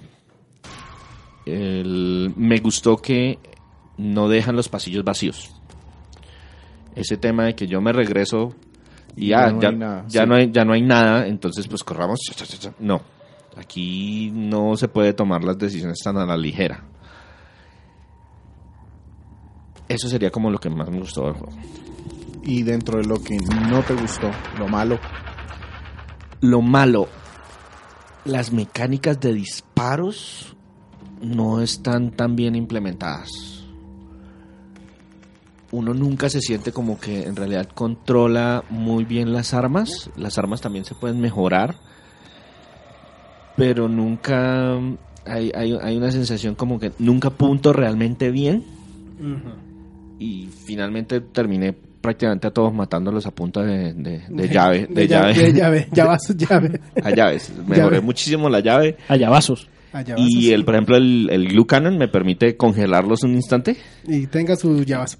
Me 1.45 2.59
gustó 2.59 2.97
que 2.97 3.37
no 3.97 4.29
dejan 4.29 4.55
los 4.55 4.69
pasillos 4.69 5.03
vacíos. 5.03 5.51
ese 6.95 7.17
tema 7.17 7.45
de 7.45 7.55
que 7.55 7.67
yo 7.67 7.79
me 7.81 7.93
regreso 7.93 8.55
y 9.15 9.27
Ya 9.29 9.47
ya, 9.47 9.51
no 9.51 9.61
ya, 9.61 9.69
hay 9.69 9.75
nada, 9.75 10.05
ya 10.07 10.23
sí. 10.23 10.29
no 10.29 10.35
hay, 10.35 10.51
ya 10.51 10.65
no 10.65 10.73
hay 10.73 10.81
nada, 10.81 11.27
entonces 11.27 11.67
pues 11.67 11.83
corramos. 11.83 12.19
No, 12.79 13.01
aquí 13.57 14.31
no 14.33 14.75
se 14.77 14.87
puede 14.87 15.13
tomar 15.13 15.43
las 15.43 15.57
decisiones 15.57 15.99
tan 16.03 16.17
a 16.17 16.25
la 16.25 16.37
ligera. 16.37 16.83
Eso 19.87 20.07
sería 20.07 20.31
como 20.31 20.49
lo 20.49 20.57
que 20.59 20.69
más 20.69 20.89
me 20.89 20.99
gustó 20.99 21.25
del 21.25 21.33
juego. 21.33 21.53
Y 22.43 22.63
dentro 22.63 22.97
de 22.99 23.05
lo 23.05 23.21
que 23.21 23.37
no 23.69 23.83
te 23.83 23.93
gustó, 23.93 24.31
lo 24.57 24.67
malo, 24.67 24.97
Lo 26.39 26.61
malo, 26.61 27.07
las 28.25 28.51
mecánicas 28.51 29.19
de 29.19 29.33
disparos 29.33 30.55
no 31.21 31.61
están 31.61 32.11
tan 32.11 32.35
bien 32.35 32.55
implementadas. 32.55 33.60
Uno 35.71 35.93
nunca 35.93 36.29
se 36.29 36.41
siente 36.41 36.71
como 36.71 36.99
que 36.99 37.23
en 37.23 37.35
realidad 37.35 37.67
controla 37.73 38.63
muy 38.69 39.05
bien 39.05 39.31
las 39.33 39.53
armas. 39.53 40.09
Las 40.17 40.37
armas 40.37 40.59
también 40.61 40.83
se 40.85 40.95
pueden 40.95 41.19
mejorar. 41.21 41.75
Pero 43.55 43.87
nunca 43.87 44.75
hay, 45.25 45.51
hay, 45.55 45.77
hay 45.81 45.97
una 45.97 46.11
sensación 46.11 46.55
como 46.55 46.79
que 46.79 46.91
nunca 46.99 47.29
punto 47.29 47.73
realmente 47.73 48.31
bien. 48.31 48.63
Y 50.19 50.47
finalmente 50.65 51.21
terminé 51.21 51.73
prácticamente 51.73 52.47
a 52.47 52.51
todos 52.51 52.73
matándolos 52.73 53.25
a 53.27 53.31
punta 53.31 53.61
de, 53.61 53.93
de- 53.93 54.23
de 54.27 54.47
llave. 54.49 54.87
De, 54.89 55.07
llave. 55.07 55.33
De 55.35 55.53
llave. 55.53 55.87
Llavazo, 55.93 56.33
llave. 56.37 56.79
a 57.03 57.11
llaves. 57.11 57.51
Mejoré 57.67 57.77
Llave. 57.77 58.01
muchísimo 58.01 58.49
la 58.49 58.59
llave. 58.59 58.97
Allá 59.07 59.29
vasos. 59.29 59.67
Ah, 59.93 60.01
llavazo, 60.01 60.25
Y 60.25 60.41
sí. 60.43 60.53
el, 60.53 60.63
por 60.65 60.73
ejemplo, 60.75 60.95
el, 60.97 61.29
el 61.29 61.49
glue 61.49 61.67
cannon 61.67 61.97
me 61.97 62.07
permite 62.07 62.55
congelarlos 62.57 63.23
un 63.23 63.35
instante. 63.35 63.75
Y 64.07 64.25
tenga 64.27 64.55
su 64.55 64.83
llavazo. 64.83 65.17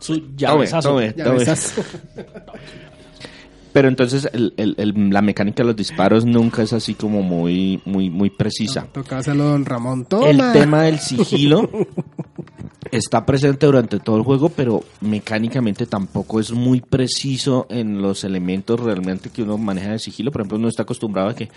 Su 0.00 0.18
Tome, 0.20 0.32
llavesazo. 0.36 0.88
tome, 0.90 1.12
tome. 1.12 1.24
Llavezazo. 1.44 1.82
Pero 3.72 3.86
entonces 3.86 4.28
el- 4.32 4.52
el- 4.56 4.74
el- 4.78 5.10
la 5.10 5.22
mecánica 5.22 5.62
de 5.62 5.68
los 5.68 5.76
disparos 5.76 6.24
nunca 6.24 6.62
es 6.62 6.72
así 6.72 6.94
como 6.94 7.22
muy, 7.22 7.80
muy, 7.84 8.10
muy 8.10 8.28
precisa. 8.28 8.88
Toca 8.92 9.18
hacerlo 9.18 9.44
don 9.44 9.64
Ramón. 9.64 10.06
Toma. 10.06 10.28
El 10.28 10.40
tema 10.52 10.82
del 10.82 10.98
sigilo 10.98 11.70
está 12.90 13.24
presente 13.24 13.66
durante 13.66 14.00
todo 14.00 14.16
el 14.16 14.22
juego, 14.24 14.48
pero 14.48 14.82
mecánicamente 15.00 15.86
tampoco 15.86 16.40
es 16.40 16.50
muy 16.50 16.80
preciso 16.80 17.68
en 17.70 18.02
los 18.02 18.24
elementos 18.24 18.80
realmente 18.80 19.30
que 19.30 19.44
uno 19.44 19.56
maneja 19.56 19.92
de 19.92 20.00
sigilo. 20.00 20.32
Por 20.32 20.40
ejemplo, 20.40 20.58
uno 20.58 20.66
está 20.68 20.82
acostumbrado 20.82 21.28
a 21.28 21.34
que 21.36 21.48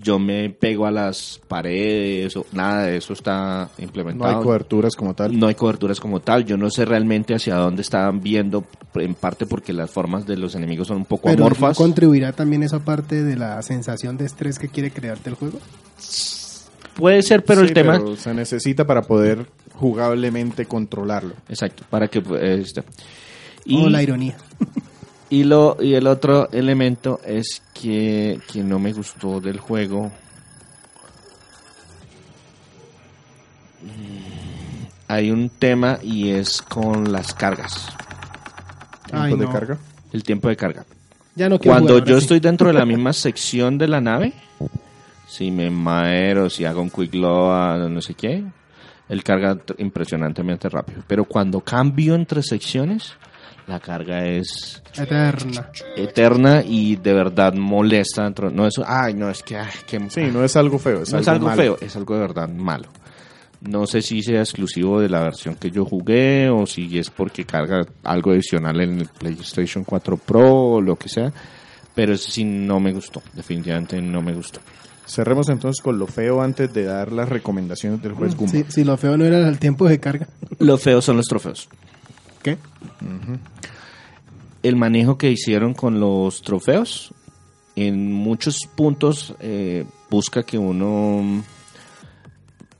yo 0.00 0.18
me 0.18 0.50
pego 0.50 0.86
a 0.86 0.90
las 0.90 1.40
paredes, 1.48 2.36
o 2.36 2.46
nada 2.52 2.84
de 2.84 2.96
eso 2.96 3.12
está 3.12 3.70
no 3.78 3.84
implementado. 3.84 4.36
hay 4.38 4.42
coberturas 4.42 4.94
como 4.96 5.14
tal. 5.14 5.38
No 5.38 5.46
hay 5.48 5.54
coberturas 5.54 6.00
como 6.00 6.20
tal. 6.20 6.44
Yo 6.44 6.56
no 6.56 6.70
sé 6.70 6.84
realmente 6.84 7.34
hacia 7.34 7.56
dónde 7.56 7.82
estaban 7.82 8.20
viendo, 8.20 8.64
en 8.94 9.14
parte 9.14 9.46
porque 9.46 9.72
las 9.72 9.90
formas 9.90 10.26
de 10.26 10.36
los 10.36 10.54
enemigos 10.54 10.88
son 10.88 10.98
un 10.98 11.04
poco 11.04 11.28
Pero 11.28 11.44
amorfas. 11.44 11.76
contribuirá 11.76 12.32
también 12.32 12.62
esa 12.62 12.80
parte 12.80 13.22
de 13.22 13.36
la 13.36 13.60
sensación 13.62 14.16
de 14.16 14.24
estrés 14.26 14.58
que 14.58 14.68
quiere 14.68 14.90
crearte 14.90 15.30
el 15.30 15.36
juego. 15.36 15.58
Puede 16.94 17.22
ser, 17.22 17.44
pero 17.44 17.62
Sí, 17.62 17.68
el 17.68 17.74
tema... 17.74 17.92
pero 17.98 18.16
se 18.16 18.34
necesita 18.34 18.86
para 18.86 19.02
poder 19.02 19.46
jugablemente 19.74 20.66
controlarlo. 20.66 21.34
Exacto, 21.48 21.84
para 21.88 22.08
que... 22.08 22.18
eh, 22.18 22.60
este. 22.62 22.82
o 23.74 23.88
la 23.88 24.02
ironía. 24.02 24.36
Y, 25.32 25.44
lo, 25.44 25.78
y 25.80 25.94
el 25.94 26.06
otro 26.08 26.50
elemento 26.50 27.18
es 27.24 27.62
que, 27.72 28.38
que 28.52 28.62
no 28.62 28.78
me 28.78 28.92
gustó 28.92 29.40
del 29.40 29.58
juego. 29.58 30.12
Mm, 33.82 34.84
Hay 35.08 35.30
un 35.30 35.48
tema 35.50 35.98
y 36.02 36.30
es 36.30 36.62
con 36.62 37.10
las 37.12 37.34
cargas, 37.34 37.88
Ay, 39.12 39.28
¿Tiempo 39.30 39.36
de 39.36 39.44
no. 39.46 39.52
carga? 39.52 39.78
el 40.12 40.22
tiempo 40.24 40.48
de 40.48 40.56
carga. 40.56 40.84
Ya 41.34 41.48
no 41.48 41.58
quiero 41.58 41.72
Cuando 41.76 41.94
jugar, 41.94 42.08
yo 42.08 42.16
sí. 42.18 42.22
estoy 42.24 42.40
dentro 42.40 42.66
de 42.68 42.74
la 42.74 42.84
misma 42.84 43.12
sección 43.14 43.78
de 43.78 43.88
la 43.88 44.00
nave, 44.00 44.32
si 45.26 45.50
me 45.50 45.70
maero, 45.70 46.50
si 46.50 46.64
hago 46.66 46.82
un 46.82 46.90
quick 46.90 47.14
load, 47.14 47.88
no 47.88 48.02
sé 48.02 48.12
qué, 48.14 48.44
él 49.08 49.24
carga 49.24 49.56
impresionantemente 49.78 50.68
rápido. 50.68 51.02
Pero 51.06 51.24
cuando 51.24 51.60
cambio 51.60 52.14
entre 52.14 52.42
secciones, 52.42 53.14
la 53.66 53.78
carga 53.80 54.26
es 54.26 54.82
Eterna. 54.96 55.70
eterna 55.96 56.62
y 56.66 56.96
de 56.96 57.12
verdad 57.12 57.54
molesta 57.54 58.24
dentro. 58.24 58.50
No 58.50 58.66
es, 58.66 58.74
ay, 58.84 59.14
no, 59.14 59.30
es 59.30 59.42
que, 59.42 59.56
ay, 59.56 59.70
que 59.86 60.00
Sí, 60.10 60.22
no 60.32 60.44
es 60.44 60.56
algo 60.56 60.78
feo, 60.78 61.02
es 61.02 61.12
no 61.12 61.18
algo, 61.18 61.22
es 61.22 61.28
algo 61.28 61.46
malo. 61.46 61.62
feo, 61.62 61.78
es 61.80 61.96
algo 61.96 62.14
de 62.14 62.20
verdad 62.20 62.48
malo. 62.48 62.88
No 63.60 63.86
sé 63.86 64.02
si 64.02 64.22
sea 64.22 64.40
exclusivo 64.40 65.00
de 65.00 65.08
la 65.08 65.20
versión 65.22 65.54
que 65.54 65.70
yo 65.70 65.84
jugué 65.84 66.48
o 66.50 66.66
si 66.66 66.98
es 66.98 67.10
porque 67.10 67.44
carga 67.44 67.86
algo 68.02 68.32
adicional 68.32 68.80
en 68.80 68.98
el 69.00 69.06
PlayStation 69.06 69.84
4 69.84 70.16
Pro 70.16 70.52
o 70.72 70.80
lo 70.80 70.96
que 70.96 71.08
sea, 71.08 71.32
pero 71.94 72.14
eso 72.14 72.28
sí 72.32 72.42
no 72.44 72.80
me 72.80 72.92
gustó, 72.92 73.22
definitivamente 73.34 74.02
no 74.02 74.20
me 74.20 74.32
gustó. 74.34 74.58
Cerremos 75.06 75.48
entonces 75.48 75.80
con 75.82 75.98
lo 75.98 76.06
feo 76.08 76.42
antes 76.42 76.72
de 76.74 76.84
dar 76.84 77.12
las 77.12 77.28
recomendaciones 77.28 78.02
del 78.02 78.12
juez 78.14 78.34
Gumbo. 78.34 78.50
Si, 78.52 78.64
si 78.68 78.82
lo 78.82 78.96
feo 78.96 79.16
no 79.16 79.24
era 79.24 79.46
el 79.48 79.58
tiempo 79.60 79.88
de 79.88 80.00
carga. 80.00 80.26
Lo 80.58 80.76
feo 80.78 81.00
son 81.00 81.16
los 81.18 81.26
trofeos. 81.26 81.68
¿Qué? 82.42 82.58
el 84.62 84.76
manejo 84.76 85.18
que 85.18 85.30
hicieron 85.30 85.74
con 85.74 85.98
los 85.98 86.42
trofeos 86.42 87.12
en 87.74 88.12
muchos 88.12 88.60
puntos 88.74 89.34
eh, 89.40 89.84
busca 90.10 90.42
que 90.42 90.58
uno 90.58 91.42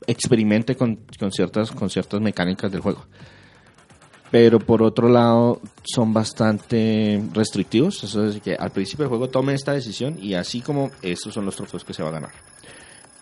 experimente 0.06 0.76
con, 0.76 1.00
con 1.18 1.32
ciertas 1.32 1.70
con 1.70 1.88
ciertas 1.90 2.20
mecánicas 2.20 2.70
del 2.70 2.80
juego. 2.80 3.04
Pero 4.30 4.58
por 4.58 4.82
otro 4.82 5.08
lado 5.08 5.60
son 5.84 6.14
bastante 6.14 7.22
restrictivos. 7.34 8.02
Eso 8.02 8.26
es 8.26 8.40
que 8.40 8.54
al 8.54 8.70
principio 8.70 9.04
del 9.04 9.10
juego 9.10 9.28
tome 9.28 9.52
esta 9.54 9.72
decisión 9.72 10.18
y 10.20 10.34
así 10.34 10.60
como 10.60 10.90
estos 11.02 11.34
son 11.34 11.44
los 11.44 11.56
trofeos 11.56 11.84
que 11.84 11.92
se 11.92 12.02
va 12.02 12.08
a 12.08 12.12
ganar 12.12 12.51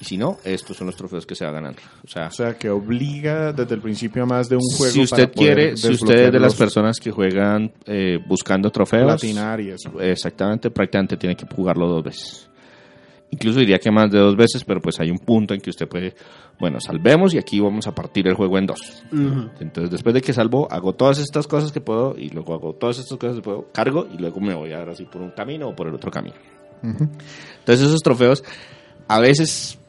y 0.00 0.04
si 0.04 0.16
no 0.16 0.38
estos 0.44 0.76
son 0.76 0.86
los 0.86 0.96
trofeos 0.96 1.26
que 1.26 1.34
se 1.34 1.44
va 1.44 1.50
a 1.50 1.54
ganar 1.54 1.74
o 2.02 2.08
sea 2.08 2.28
O 2.28 2.30
sea, 2.30 2.54
que 2.54 2.70
obliga 2.70 3.52
desde 3.52 3.74
el 3.74 3.80
principio 3.80 4.22
a 4.22 4.26
más 4.26 4.48
de 4.48 4.56
un 4.56 4.62
juego. 4.62 4.92
si 4.92 5.02
usted 5.02 5.24
para 5.24 5.32
poder 5.32 5.54
quiere, 5.54 5.76
si 5.76 5.90
usted 5.92 6.26
es 6.26 6.32
de 6.32 6.40
las 6.40 6.54
personas 6.54 6.98
que 6.98 7.10
juegan 7.10 7.72
eh, 7.84 8.18
buscando 8.26 8.70
trofeos, 8.70 9.04
platinar 9.06 9.60
y 9.60 9.70
eso. 9.70 10.00
exactamente, 10.00 10.70
prácticamente 10.70 11.16
tiene 11.16 11.36
que 11.36 11.46
jugarlo 11.46 11.86
dos 11.86 12.02
veces. 12.02 12.50
Incluso 13.32 13.60
diría 13.60 13.78
que 13.78 13.92
más 13.92 14.10
de 14.10 14.18
dos 14.18 14.34
veces, 14.36 14.64
pero 14.64 14.80
pues 14.80 14.98
hay 14.98 15.08
un 15.08 15.18
punto 15.18 15.54
en 15.54 15.60
que 15.60 15.70
usted 15.70 15.86
puede, 15.86 16.14
bueno, 16.58 16.80
salvemos 16.80 17.32
y 17.32 17.38
aquí 17.38 17.60
vamos 17.60 17.86
a 17.86 17.94
partir 17.94 18.26
el 18.26 18.34
juego 18.34 18.58
en 18.58 18.66
dos. 18.66 19.04
Entonces, 19.60 19.88
después 19.88 20.14
de 20.14 20.20
que 20.20 20.32
salvo, 20.32 20.66
hago 20.68 20.94
todas 20.94 21.18
estas 21.18 21.46
cosas 21.46 21.70
que 21.70 21.80
puedo 21.80 22.16
y 22.18 22.30
luego 22.30 22.54
hago 22.54 22.72
todas 22.72 22.98
estas 22.98 23.16
cosas 23.18 23.36
que 23.36 23.42
puedo, 23.42 23.68
cargo 23.72 24.08
y 24.12 24.18
luego 24.18 24.40
me 24.40 24.52
voy 24.54 24.72
ahora 24.72 24.96
sí 24.96 25.04
por 25.04 25.22
un 25.22 25.30
camino 25.30 25.68
o 25.68 25.76
por 25.76 25.86
el 25.86 25.94
otro 25.94 26.10
camino. 26.10 26.34
Entonces, 26.82 27.86
esos 27.86 28.00
trofeos 28.00 28.42
a 29.06 29.20
veces 29.20 29.79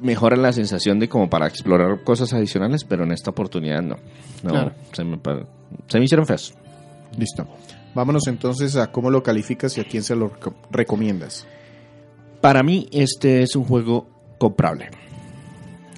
mejoran 0.00 0.42
la 0.42 0.52
sensación 0.52 0.98
de 0.98 1.08
como 1.08 1.28
para 1.30 1.46
explorar 1.46 2.02
cosas 2.04 2.32
adicionales, 2.32 2.84
pero 2.84 3.04
en 3.04 3.12
esta 3.12 3.30
oportunidad 3.30 3.82
no. 3.82 3.96
No, 4.42 4.50
Claro. 4.50 4.72
se, 4.92 5.04
me, 5.04 5.18
se 5.88 5.98
me 5.98 6.04
hicieron 6.04 6.26
feos. 6.26 6.54
Listo. 7.18 7.46
Vámonos 7.94 8.26
entonces 8.28 8.76
a 8.76 8.90
cómo 8.92 9.10
lo 9.10 9.22
calificas 9.22 9.76
y 9.76 9.80
a 9.80 9.84
quién 9.84 10.02
se 10.02 10.14
lo 10.16 10.30
reco- 10.32 10.54
recomiendas. 10.70 11.46
Para 12.40 12.62
mí, 12.62 12.88
este 12.92 13.42
es 13.42 13.56
un 13.56 13.64
juego 13.64 14.08
comprable. 14.38 14.88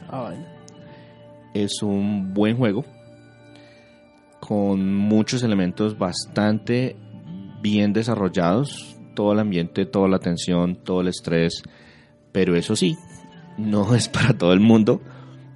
Ah, 0.08 0.22
bueno. 0.22 0.46
Es 1.54 1.82
un 1.82 2.32
buen 2.34 2.56
juego 2.56 2.84
con 4.40 4.94
muchos 4.96 5.42
elementos 5.42 5.98
bastante 5.98 6.96
bien 7.60 7.92
desarrollados. 7.92 8.96
Todo 9.14 9.32
el 9.34 9.38
ambiente, 9.40 9.84
toda 9.84 10.08
la 10.08 10.18
tensión, 10.18 10.76
todo 10.76 11.02
el 11.02 11.08
estrés. 11.08 11.62
Pero 12.32 12.56
eso 12.56 12.74
sí, 12.74 12.96
no 13.58 13.94
es 13.94 14.08
para 14.08 14.32
todo 14.36 14.52
el 14.52 14.60
mundo. 14.60 15.00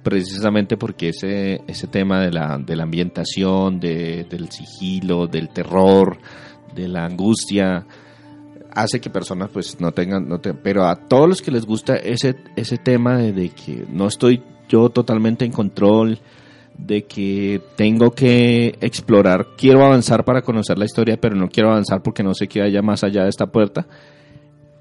Precisamente 0.03 0.77
porque 0.77 1.09
ese, 1.09 1.61
ese 1.67 1.87
tema 1.87 2.21
de 2.21 2.31
la, 2.31 2.57
de 2.57 2.75
la 2.77 2.83
ambientación, 2.83 3.79
de- 3.79 4.25
del 4.29 4.49
sigilo, 4.49 5.27
del 5.27 5.49
terror, 5.49 6.17
de 6.73 6.87
la 6.87 7.03
angustia, 7.05 7.85
hace 8.71 9.01
que 9.01 9.09
personas 9.09 9.49
pues 9.51 9.81
no 9.81 9.91
tengan, 9.91 10.29
no 10.29 10.39
pero 10.39 10.85
a 10.85 10.95
todos 10.95 11.27
los 11.27 11.41
que 11.41 11.51
les 11.51 11.65
gusta 11.65 11.97
ese, 11.97 12.37
ese 12.55 12.77
tema 12.77 13.17
de, 13.17 13.33
de 13.33 13.49
que 13.49 13.85
no 13.91 14.07
estoy 14.07 14.41
yo 14.69 14.89
totalmente 14.89 15.43
en 15.43 15.51
control, 15.51 16.19
de 16.77 17.03
que 17.03 17.59
tengo 17.75 18.11
que 18.11 18.77
explorar, 18.79 19.47
quiero 19.57 19.83
avanzar 19.83 20.23
para 20.23 20.41
conocer 20.41 20.77
la 20.77 20.85
historia, 20.85 21.19
pero 21.19 21.35
no 21.35 21.49
quiero 21.49 21.71
avanzar 21.71 22.01
porque 22.01 22.23
no 22.23 22.33
sé 22.33 22.47
qué 22.47 22.61
haya 22.61 22.81
más 22.81 23.03
allá 23.03 23.23
de 23.23 23.29
esta 23.29 23.47
puerta, 23.47 23.87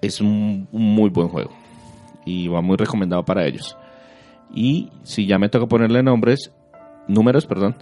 es 0.02 0.20
un 0.20 0.68
muy 0.70 1.10
buen 1.10 1.28
juego 1.28 1.50
y 2.26 2.48
va 2.48 2.60
muy 2.60 2.76
recomendado 2.76 3.24
para 3.24 3.46
ellos. 3.46 3.78
Y 4.52 4.90
si 5.02 5.26
ya 5.26 5.38
me 5.38 5.48
toca 5.48 5.66
ponerle 5.66 6.02
nombres, 6.02 6.52
números, 7.08 7.46
perdón, 7.46 7.76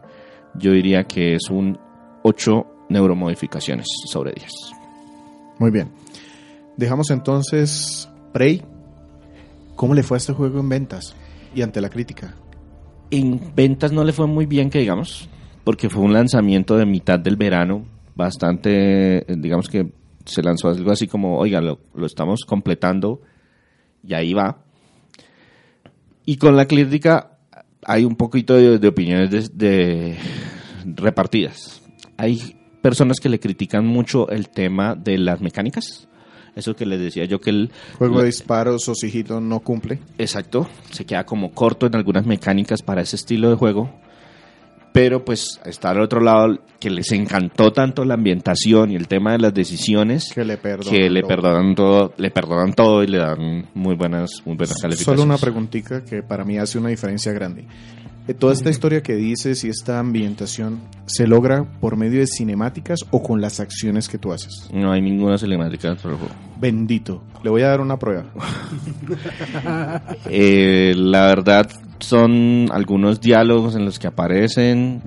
yo 0.54 0.70
diría 0.70 1.04
que 1.04 1.34
es 1.34 1.50
un 1.50 1.78
8 2.22 2.66
neuromodificaciones 2.90 3.86
sobre 4.06 4.32
10. 4.32 4.48
Muy 5.58 5.70
bien. 5.70 5.90
Dejamos 6.76 7.10
entonces 7.10 8.08
Prey. 8.32 8.62
¿Cómo 9.74 9.94
le 9.94 10.02
fue 10.02 10.16
a 10.16 10.18
este 10.18 10.32
juego 10.32 10.60
en 10.60 10.68
ventas 10.68 11.16
y 11.54 11.62
ante 11.62 11.80
la 11.80 11.88
crítica? 11.88 12.34
En 13.10 13.40
ventas 13.54 13.92
no 13.92 14.04
le 14.04 14.12
fue 14.12 14.26
muy 14.26 14.46
bien, 14.46 14.70
que 14.70 14.78
digamos, 14.78 15.28
porque 15.64 15.88
fue 15.88 16.02
un 16.02 16.12
lanzamiento 16.12 16.76
de 16.76 16.86
mitad 16.86 17.18
del 17.18 17.36
verano. 17.36 17.84
bastante, 18.14 19.24
digamos 19.28 19.68
que 19.68 19.92
se 20.24 20.42
lanzó 20.42 20.68
algo 20.68 20.92
así 20.92 21.08
como, 21.08 21.38
oiga, 21.38 21.60
lo, 21.60 21.80
lo 21.94 22.06
estamos 22.06 22.44
completando 22.46 23.20
y 24.06 24.14
ahí 24.14 24.34
va. 24.34 24.58
Y 26.26 26.36
con 26.36 26.56
la 26.56 26.66
crítica 26.66 27.38
hay 27.84 28.04
un 28.04 28.16
poquito 28.16 28.54
de, 28.54 28.78
de 28.78 28.88
opiniones 28.88 29.30
de, 29.30 29.48
de 29.56 30.16
repartidas. 30.84 31.82
Hay 32.16 32.56
personas 32.80 33.18
que 33.20 33.28
le 33.28 33.40
critican 33.40 33.86
mucho 33.86 34.28
el 34.28 34.48
tema 34.48 34.94
de 34.94 35.18
las 35.18 35.40
mecánicas. 35.40 36.08
Eso 36.54 36.76
que 36.76 36.86
les 36.86 37.00
decía 37.00 37.24
yo 37.24 37.40
que 37.40 37.50
el 37.50 37.72
Juego 37.98 38.20
de 38.20 38.26
disparos 38.26 38.88
o 38.88 38.94
sigilo 38.94 39.40
no 39.40 39.60
cumple. 39.60 39.98
Exacto, 40.18 40.68
se 40.90 41.04
queda 41.04 41.26
como 41.26 41.52
corto 41.52 41.86
en 41.86 41.96
algunas 41.96 42.26
mecánicas 42.26 42.82
para 42.82 43.02
ese 43.02 43.16
estilo 43.16 43.50
de 43.50 43.56
juego. 43.56 43.90
Pero 44.94 45.24
pues 45.24 45.60
está 45.64 45.90
al 45.90 46.00
otro 46.00 46.20
lado 46.20 46.56
que 46.78 46.88
les 46.88 47.10
encantó 47.10 47.72
tanto 47.72 48.04
la 48.04 48.14
ambientación 48.14 48.92
y 48.92 48.94
el 48.94 49.08
tema 49.08 49.32
de 49.32 49.38
las 49.38 49.52
decisiones 49.52 50.30
Que 50.32 50.44
le 50.44 50.56
perdonan 50.56 50.92
que 50.92 51.10
le 51.10 51.20
todo. 51.22 51.28
perdonan 51.28 51.74
todo, 51.74 52.14
le 52.16 52.30
perdonan 52.30 52.72
todo 52.74 53.02
y 53.02 53.08
le 53.08 53.18
dan 53.18 53.66
muy 53.74 53.96
buenas, 53.96 54.30
muy 54.44 54.54
buenas 54.54 54.80
calificaciones. 54.80 55.20
Solo 55.20 55.24
una 55.24 55.36
preguntita 55.36 56.04
que 56.04 56.22
para 56.22 56.44
mí 56.44 56.58
hace 56.58 56.78
una 56.78 56.90
diferencia 56.90 57.32
grande. 57.32 57.64
Eh, 58.28 58.34
Toda 58.34 58.52
esta 58.52 58.70
historia 58.70 59.02
que 59.02 59.16
dices 59.16 59.64
y 59.64 59.68
esta 59.68 59.98
ambientación 59.98 60.80
se 61.06 61.26
logra 61.26 61.64
por 61.80 61.96
medio 61.96 62.20
de 62.20 62.28
cinemáticas 62.28 63.00
o 63.10 63.20
con 63.20 63.40
las 63.40 63.58
acciones 63.58 64.08
que 64.08 64.18
tú 64.18 64.32
haces. 64.32 64.70
No 64.72 64.92
hay 64.92 65.02
ninguna 65.02 65.38
cinemática 65.38 65.96
juego. 65.96 66.28
Bendito. 66.60 67.24
Le 67.42 67.50
voy 67.50 67.62
a 67.62 67.68
dar 67.68 67.80
una 67.80 67.98
prueba. 67.98 68.26
Eh, 70.30 70.94
la 70.96 71.26
verdad 71.26 71.68
son 72.04 72.68
algunos 72.72 73.20
diálogos 73.20 73.74
en 73.76 73.84
los 73.84 73.98
que 73.98 74.06
aparecen. 74.06 75.02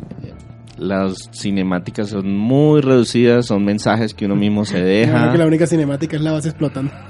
Las 0.78 1.16
cinemáticas 1.32 2.10
son 2.10 2.38
muy 2.38 2.82
reducidas, 2.82 3.48
son 3.48 3.66
mensajes 3.66 4.14
que 4.14 4.26
uno 4.26 4.36
mismo 4.36 4.64
se 4.64 4.80
deja. 4.82 5.20
Creo 5.20 5.32
que 5.32 5.38
la 5.40 5.48
única 5.48 5.66
cinemática 5.66 6.18
es 6.18 6.22
la 6.22 6.34
base 6.34 6.50
explotando. 6.50 6.92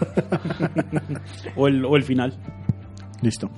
O 1.55 1.67
el, 1.67 1.83
o 1.83 1.95
el 1.95 2.03
final. 2.03 2.37
Listo. 3.21 3.49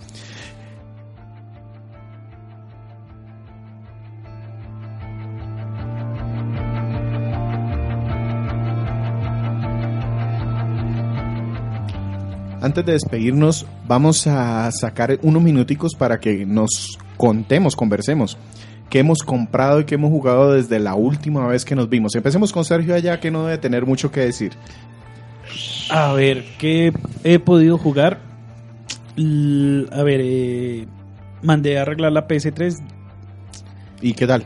Antes 12.70 12.86
de 12.86 12.91
despedirnos, 12.91 13.65
vamos 13.88 14.28
a 14.28 14.70
sacar 14.72 15.17
unos 15.24 15.41
minuticos 15.41 15.95
para 15.95 16.20
que 16.20 16.45
nos 16.45 16.99
contemos, 17.17 17.76
conversemos 17.76 18.38
qué 18.91 18.99
hemos 18.99 19.24
comprado 19.24 19.80
y 19.80 19.86
qué 19.86 19.95
hemos 19.95 20.11
jugado 20.11 20.53
desde 20.53 20.78
la 20.78 20.93
última 20.93 21.47
vez 21.47 21.65
que 21.65 21.74
nos 21.74 21.89
vimos. 21.89 22.13
Empecemos 22.13 22.51
con 22.53 22.63
Sergio 22.63 22.93
allá, 22.93 23.20
que 23.20 23.32
no 23.32 23.43
debe 23.47 23.57
tener 23.57 23.88
mucho 23.88 24.11
que 24.11 24.20
decir. 24.20 24.51
A 25.89 26.13
ver, 26.13 26.45
¿qué 26.59 26.93
he 27.24 27.39
podido 27.39 27.80
jugar? 27.80 28.20
L- 29.17 29.88
a 29.91 30.03
ver, 30.03 30.22
eh, 30.24 30.86
mandé 31.41 31.80
a 31.80 31.82
arreglar 31.82 32.11
la 32.11 32.28
PS3. 32.28 32.84
¿Y 33.99 34.13
qué 34.13 34.28
tal? 34.28 34.43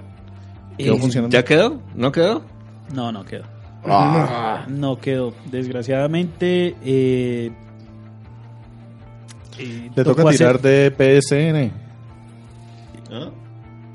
¿Quedó 0.78 0.96
Eh, 0.96 1.00
funcionando? 1.00 1.34
¿Ya 1.34 1.44
quedó? 1.44 1.82
¿No 1.94 2.14
quedó? 2.14 2.42
No, 2.94 3.12
no 3.12 3.26
quedó. 3.26 3.44
Ah. 3.86 4.64
No 4.70 4.98
quedó. 5.02 5.34
Desgraciadamente. 5.52 6.78
Eh, 6.86 7.52
Le 9.96 10.04
toca 10.04 10.24
hacer- 10.24 10.38
tirar 10.38 10.62
de 10.62 10.92
PSN. 11.22 11.72
¿Ah? 13.12 13.30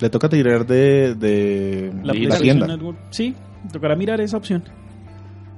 Le 0.00 0.10
toca 0.10 0.28
tirar 0.28 0.66
de, 0.66 1.14
de 1.14 1.92
la 2.02 2.12
la, 2.14 2.38
tienda. 2.38 2.66
Network. 2.66 2.98
Sí, 3.10 3.34
tocará 3.72 3.96
mirar 3.96 4.20
esa 4.20 4.36
opción. 4.36 4.62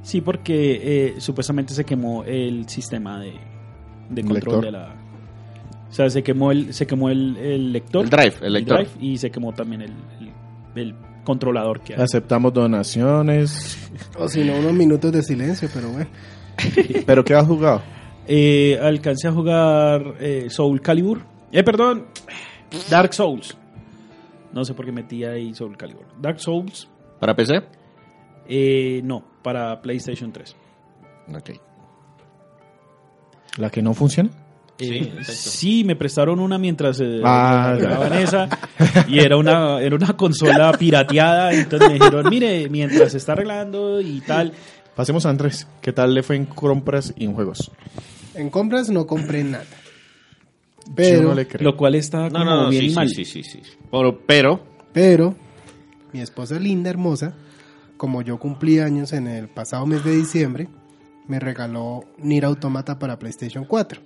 Sí, 0.03 0.21
porque 0.23 0.81
eh, 0.83 1.15
supuestamente 1.21 1.75
se 1.75 1.85
quemó 1.85 2.25
el 2.25 2.67
sistema 2.69 3.21
de, 3.21 3.35
de 4.09 4.21
¿El 4.23 4.27
control 4.29 4.61
de 4.63 4.73
la. 4.73 4.95
O 5.91 5.93
sea, 5.93 6.09
se 6.09 6.23
quemó 6.23 6.53
el, 6.53 6.73
se 6.73 6.87
quemó 6.87 7.11
el, 7.11 7.37
el 7.37 7.73
lector. 7.73 8.05
El 8.05 8.11
drive, 8.11 8.35
el 8.43 8.53
lector. 8.55 8.79
drive, 8.79 8.91
y 9.01 9.19
se 9.19 9.31
quemó 9.31 9.53
también 9.53 9.83
el, 9.83 9.91
el- 10.21 10.31
el 10.83 10.95
controlador 11.25 11.81
que 11.81 11.95
hay. 11.95 12.01
Aceptamos 12.01 12.53
donaciones. 12.55 13.77
O 14.19 14.29
si 14.29 14.43
no, 14.45 14.55
unos 14.57 14.73
minutos 14.73 15.13
de 15.13 15.23
silencio, 15.23 15.69
pero 15.75 15.91
bueno. 15.91 16.07
¿Pero 17.07 17.25
qué 17.25 17.35
has 17.35 17.47
jugado? 17.47 17.83
Eh, 18.27 18.79
alcancé 18.81 19.29
a 19.29 19.33
jugar 19.33 20.15
eh, 20.21 20.47
Soul 20.51 20.81
Calibur. 20.81 21.23
Eh, 21.53 21.63
perdón. 21.63 22.07
Dark 22.89 23.13
Souls. 23.15 23.57
No 24.53 24.65
sé 24.65 24.75
por 24.75 24.85
qué 24.85 24.93
metí 24.93 25.25
ahí 25.25 25.55
Soul 25.55 25.77
Calibur. 25.77 26.07
Dark 26.21 26.41
Souls. 26.41 26.89
¿Para 27.19 27.35
PC? 27.35 27.63
eh, 28.49 29.01
no, 29.05 29.23
para 29.43 29.81
PlayStation 29.81 30.33
3. 30.33 30.57
Ok. 31.35 31.51
¿La 33.59 33.71
que 33.71 33.83
no 33.83 33.95
funciona? 33.95 34.31
Eh, 34.79 35.13
sí, 35.25 35.85
me 35.85 35.95
prestaron 35.95 36.41
una 36.41 36.57
mientras 36.57 36.99
eh, 37.01 37.21
Ah, 37.23 37.77
grababan 37.79 38.15
esa 38.15 38.49
y 39.07 39.19
era 39.19 39.37
una 39.37 39.79
era 39.81 39.95
una 39.95 40.17
consola 40.17 40.73
pirateada, 40.73 41.53
entonces 41.53 41.87
me 41.89 41.95
dijeron, 41.95 42.27
mire, 42.31 42.67
mientras 42.71 43.13
se 43.13 43.19
está 43.19 43.33
arreglando 43.33 44.01
y 44.01 44.21
tal, 44.23 44.53
Pasemos 45.01 45.25
a 45.25 45.31
Andrés. 45.31 45.67
¿Qué 45.81 45.95
tal 45.95 46.13
le 46.13 46.23
fue 46.23 46.37
en 46.37 46.45
compras 46.45 47.15
y 47.17 47.25
en 47.25 47.33
juegos? 47.33 47.73
En 48.35 48.51
compras 48.51 48.91
no 48.91 49.07
compré 49.07 49.43
nada. 49.43 49.65
Yo 50.85 50.93
Pero, 50.95 51.29
no 51.31 51.35
le 51.35 51.49
creo. 51.49 51.71
lo 51.71 51.75
cual 51.75 51.95
está 51.95 52.25
No, 52.25 52.41
como 52.41 52.45
no, 52.45 52.63
no, 52.65 52.69
bien 52.69 52.91
sí, 52.91 52.95
mal. 52.95 53.09
sí, 53.09 53.25
sí, 53.25 53.43
sí, 53.43 53.61
sí. 53.65 53.71
Pero, 53.91 54.21
pero 54.27 54.61
pero, 54.93 55.35
mi 56.13 56.21
esposa 56.21 56.59
linda, 56.59 56.91
hermosa, 56.91 57.35
como 57.97 58.21
yo 58.21 58.39
cumplí 58.39 58.79
años 58.81 59.15
en 59.15 59.27
el 59.27 59.49
pasado 59.49 59.87
mes 59.87 60.05
de 60.05 60.15
diciembre, 60.15 60.69
me 61.27 61.41
regaló 61.41 62.05
Nier 62.19 62.45
Automata 62.45 62.99
para 62.99 63.19
PlayStation 63.19 63.65
4. 63.65 64.03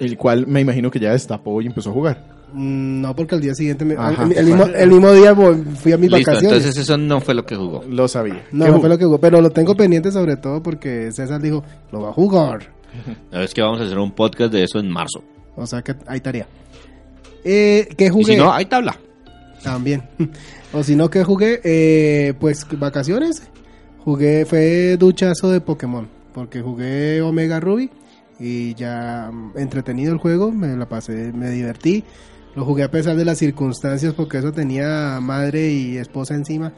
El 0.00 0.16
cual 0.16 0.48
me 0.48 0.60
imagino 0.60 0.90
que 0.90 0.98
ya 0.98 1.12
destapó 1.12 1.62
y 1.62 1.66
empezó 1.66 1.90
a 1.90 1.92
jugar. 1.92 2.33
No, 2.54 3.14
porque 3.16 3.34
al 3.34 3.40
día 3.40 3.54
siguiente, 3.54 3.84
me- 3.84 3.94
Ajá. 3.94 4.22
el, 4.24 4.32
el 4.32 4.46
mismo, 4.46 4.64
el 4.64 4.88
mismo 4.90 5.12
día 5.12 5.34
fui 5.34 5.92
a 5.92 5.98
mis 5.98 6.10
listo, 6.10 6.30
vacaciones. 6.30 6.42
entonces 6.64 6.76
eso 6.76 6.96
no 6.96 7.20
fue 7.20 7.34
lo 7.34 7.44
que 7.44 7.56
jugó. 7.56 7.82
Lo 7.88 8.06
sabía. 8.08 8.44
No, 8.52 8.64
¿Qué 8.66 8.70
no 8.70 8.80
fue 8.80 8.88
lo 8.88 8.96
que 8.98 9.04
jugó, 9.04 9.18
pero 9.18 9.40
lo 9.40 9.50
tengo 9.50 9.74
pendiente 9.76 10.12
sobre 10.12 10.36
todo 10.36 10.62
porque 10.62 11.10
César 11.12 11.42
dijo, 11.42 11.64
lo 11.90 12.02
va 12.02 12.10
a 12.10 12.12
jugar. 12.12 12.72
Es 13.32 13.52
que 13.52 13.60
vamos 13.60 13.80
a 13.80 13.84
hacer 13.84 13.98
un 13.98 14.12
podcast 14.12 14.52
de 14.52 14.62
eso 14.62 14.78
en 14.78 14.88
marzo. 14.88 15.24
O 15.56 15.66
sea 15.66 15.82
que 15.82 15.94
hay 16.06 16.20
tarea. 16.20 16.46
Eh, 17.44 17.88
¿Qué 17.96 18.06
Y 18.06 18.08
jugué? 18.08 18.34
si 18.34 18.36
no, 18.36 18.52
hay 18.52 18.66
tabla. 18.66 18.96
También. 19.62 20.02
o 20.72 20.82
si 20.82 20.94
no, 20.96 21.10
¿qué 21.10 21.24
jugué? 21.24 21.60
Eh, 21.64 22.34
pues 22.38 22.66
vacaciones. 22.78 23.42
Jugué, 24.04 24.44
fue 24.46 24.96
duchazo 24.96 25.50
de 25.50 25.60
Pokémon. 25.60 26.06
Porque 26.32 26.60
jugué 26.60 27.20
Omega 27.22 27.58
Ruby 27.60 27.90
y 28.38 28.74
ya 28.74 29.30
mm, 29.32 29.52
entretenido 29.58 30.12
el 30.12 30.18
juego, 30.18 30.50
me 30.52 30.76
la 30.76 30.88
pasé, 30.88 31.32
me 31.32 31.50
divertí. 31.50 32.04
Lo 32.56 32.64
jugué 32.64 32.84
a 32.84 32.90
pesar 32.90 33.16
de 33.16 33.24
las 33.24 33.38
circunstancias 33.38 34.14
porque 34.14 34.38
eso 34.38 34.52
tenía 34.52 35.18
madre 35.20 35.70
y 35.72 35.96
esposa 35.96 36.34
encima. 36.34 36.72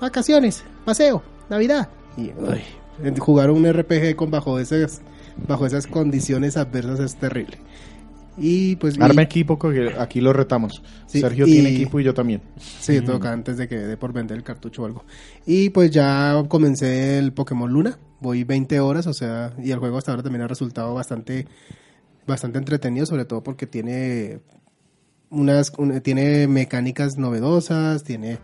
Vacaciones, 0.00 0.64
paseo, 0.84 1.22
Navidad. 1.48 1.88
Y 2.16 2.30
jugar 3.18 3.50
un 3.50 3.64
RPG 3.70 4.14
con 4.16 4.30
bajo 4.30 4.58
esas 4.58 5.00
bajo 5.48 5.64
esas 5.66 5.86
condiciones 5.86 6.56
adversas 6.56 7.00
es 7.00 7.16
terrible. 7.16 7.58
Y 8.38 8.76
pues 8.76 8.96
y- 8.96 9.02
Arma 9.02 9.22
equipo, 9.22 9.58
que 9.58 9.92
aquí 9.98 10.20
lo 10.20 10.32
retamos. 10.32 10.82
Sí, 11.06 11.20
Sergio 11.20 11.46
y- 11.46 11.52
tiene 11.52 11.70
equipo 11.70 12.00
y 12.00 12.04
yo 12.04 12.14
también. 12.14 12.40
Sí, 12.58 13.00
toca 13.00 13.32
antes 13.32 13.56
de 13.58 13.68
que 13.68 13.76
dé 13.76 13.96
por 13.96 14.12
vender 14.12 14.36
el 14.38 14.42
cartucho 14.44 14.82
o 14.82 14.86
algo. 14.86 15.04
Y 15.46 15.70
pues 15.70 15.90
ya 15.90 16.42
comencé 16.48 17.18
el 17.18 17.32
Pokémon 17.32 17.70
Luna. 17.70 17.98
Voy 18.20 18.44
20 18.44 18.78
horas, 18.80 19.06
o 19.06 19.12
sea, 19.14 19.52
y 19.62 19.70
el 19.72 19.78
juego 19.80 19.98
hasta 19.98 20.12
ahora 20.12 20.22
también 20.22 20.42
ha 20.42 20.48
resultado 20.48 20.94
bastante 20.94 21.46
bastante 22.26 22.58
entretenido, 22.58 23.04
sobre 23.04 23.24
todo 23.24 23.42
porque 23.42 23.66
tiene 23.66 24.40
unas 25.32 25.72
un- 25.78 26.00
tiene 26.00 26.46
mecánicas 26.46 27.16
novedosas, 27.18 28.04
tiene 28.04 28.38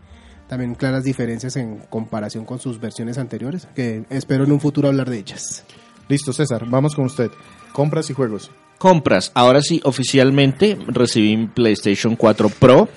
también 0.47 0.75
claras 0.75 1.03
diferencias 1.03 1.55
en 1.55 1.77
comparación 1.89 2.43
con 2.43 2.59
sus 2.59 2.79
versiones 2.81 3.17
anteriores, 3.17 3.67
que 3.75 4.03
espero 4.09 4.43
en 4.43 4.51
un 4.51 4.59
futuro 4.59 4.87
hablar 4.89 5.09
de 5.09 5.19
ellas. 5.19 5.63
Listo, 6.07 6.33
César, 6.33 6.65
vamos 6.67 6.95
con 6.95 7.05
usted. 7.05 7.29
Compras 7.71 8.09
y 8.09 8.13
juegos. 8.13 8.49
Compras. 8.79 9.31
Ahora 9.35 9.61
sí, 9.61 9.79
oficialmente 9.83 10.77
recibí 10.87 11.37
mi 11.37 11.47
PlayStation 11.47 12.15
4 12.15 12.49
Pro, 12.49 12.89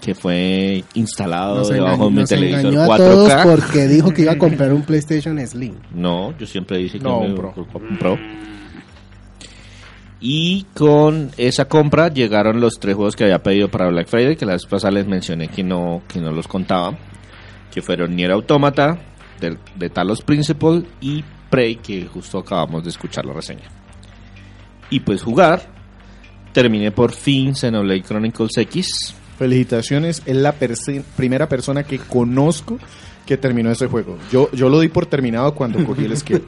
que 0.00 0.14
fue 0.14 0.82
instalado 0.94 1.58
Nos, 1.58 1.68
debajo 1.68 1.94
engañó, 1.94 2.04
de 2.06 2.10
mi 2.14 2.20
nos 2.20 2.28
televisor 2.30 2.72
engañó 2.72 2.82
a 2.82 2.86
4K. 2.88 2.96
todos 2.98 3.32
porque 3.60 3.86
dijo 3.88 4.10
que 4.12 4.22
iba 4.22 4.32
a 4.32 4.38
comprar 4.38 4.72
un 4.72 4.82
PlayStation 4.82 5.38
Slim. 5.46 5.74
No, 5.94 6.36
yo 6.36 6.46
siempre 6.46 6.78
dije 6.78 6.98
que 6.98 7.04
No, 7.04 7.20
me 7.20 7.28
un 7.28 7.34
Pro. 7.36 7.54
un 7.56 7.98
Pro. 7.98 8.18
Y 10.20 10.64
con 10.74 11.30
esa 11.36 11.66
compra 11.66 12.08
llegaron 12.08 12.60
los 12.60 12.80
tres 12.80 12.96
juegos 12.96 13.14
que 13.14 13.24
había 13.24 13.42
pedido 13.42 13.68
para 13.68 13.88
Black 13.88 14.08
Friday, 14.08 14.36
que 14.36 14.46
la 14.46 14.54
vez 14.54 14.66
pasada 14.66 14.92
les 14.92 15.06
mencioné 15.06 15.48
que 15.48 15.62
no, 15.62 16.02
que 16.08 16.20
no 16.20 16.32
los 16.32 16.48
contaba, 16.48 16.96
que 17.72 17.82
fueron 17.82 18.16
Nier 18.16 18.32
Automata, 18.32 18.98
de, 19.40 19.56
de 19.76 19.90
Talos 19.90 20.22
Principle 20.22 20.82
y 21.00 21.24
Prey, 21.48 21.76
que 21.76 22.06
justo 22.06 22.38
acabamos 22.38 22.82
de 22.82 22.90
escuchar 22.90 23.24
la 23.24 23.32
reseña. 23.32 23.70
Y 24.90 25.00
pues 25.00 25.22
jugar, 25.22 25.62
terminé 26.52 26.90
por 26.90 27.12
fin 27.12 27.54
Xenoblade 27.54 28.02
Chronicles 28.02 28.56
X. 28.56 29.14
Felicitaciones, 29.38 30.22
es 30.26 30.36
la 30.36 30.52
primera 31.16 31.48
persona 31.48 31.84
que 31.84 31.98
conozco 31.98 32.78
que 33.28 33.36
terminó 33.36 33.70
ese 33.70 33.86
juego. 33.88 34.16
Yo, 34.32 34.50
yo 34.52 34.70
lo 34.70 34.80
di 34.80 34.88
por 34.88 35.04
terminado 35.04 35.54
cuando 35.54 35.84
cogí 35.84 36.06
el 36.06 36.16
skill. 36.16 36.46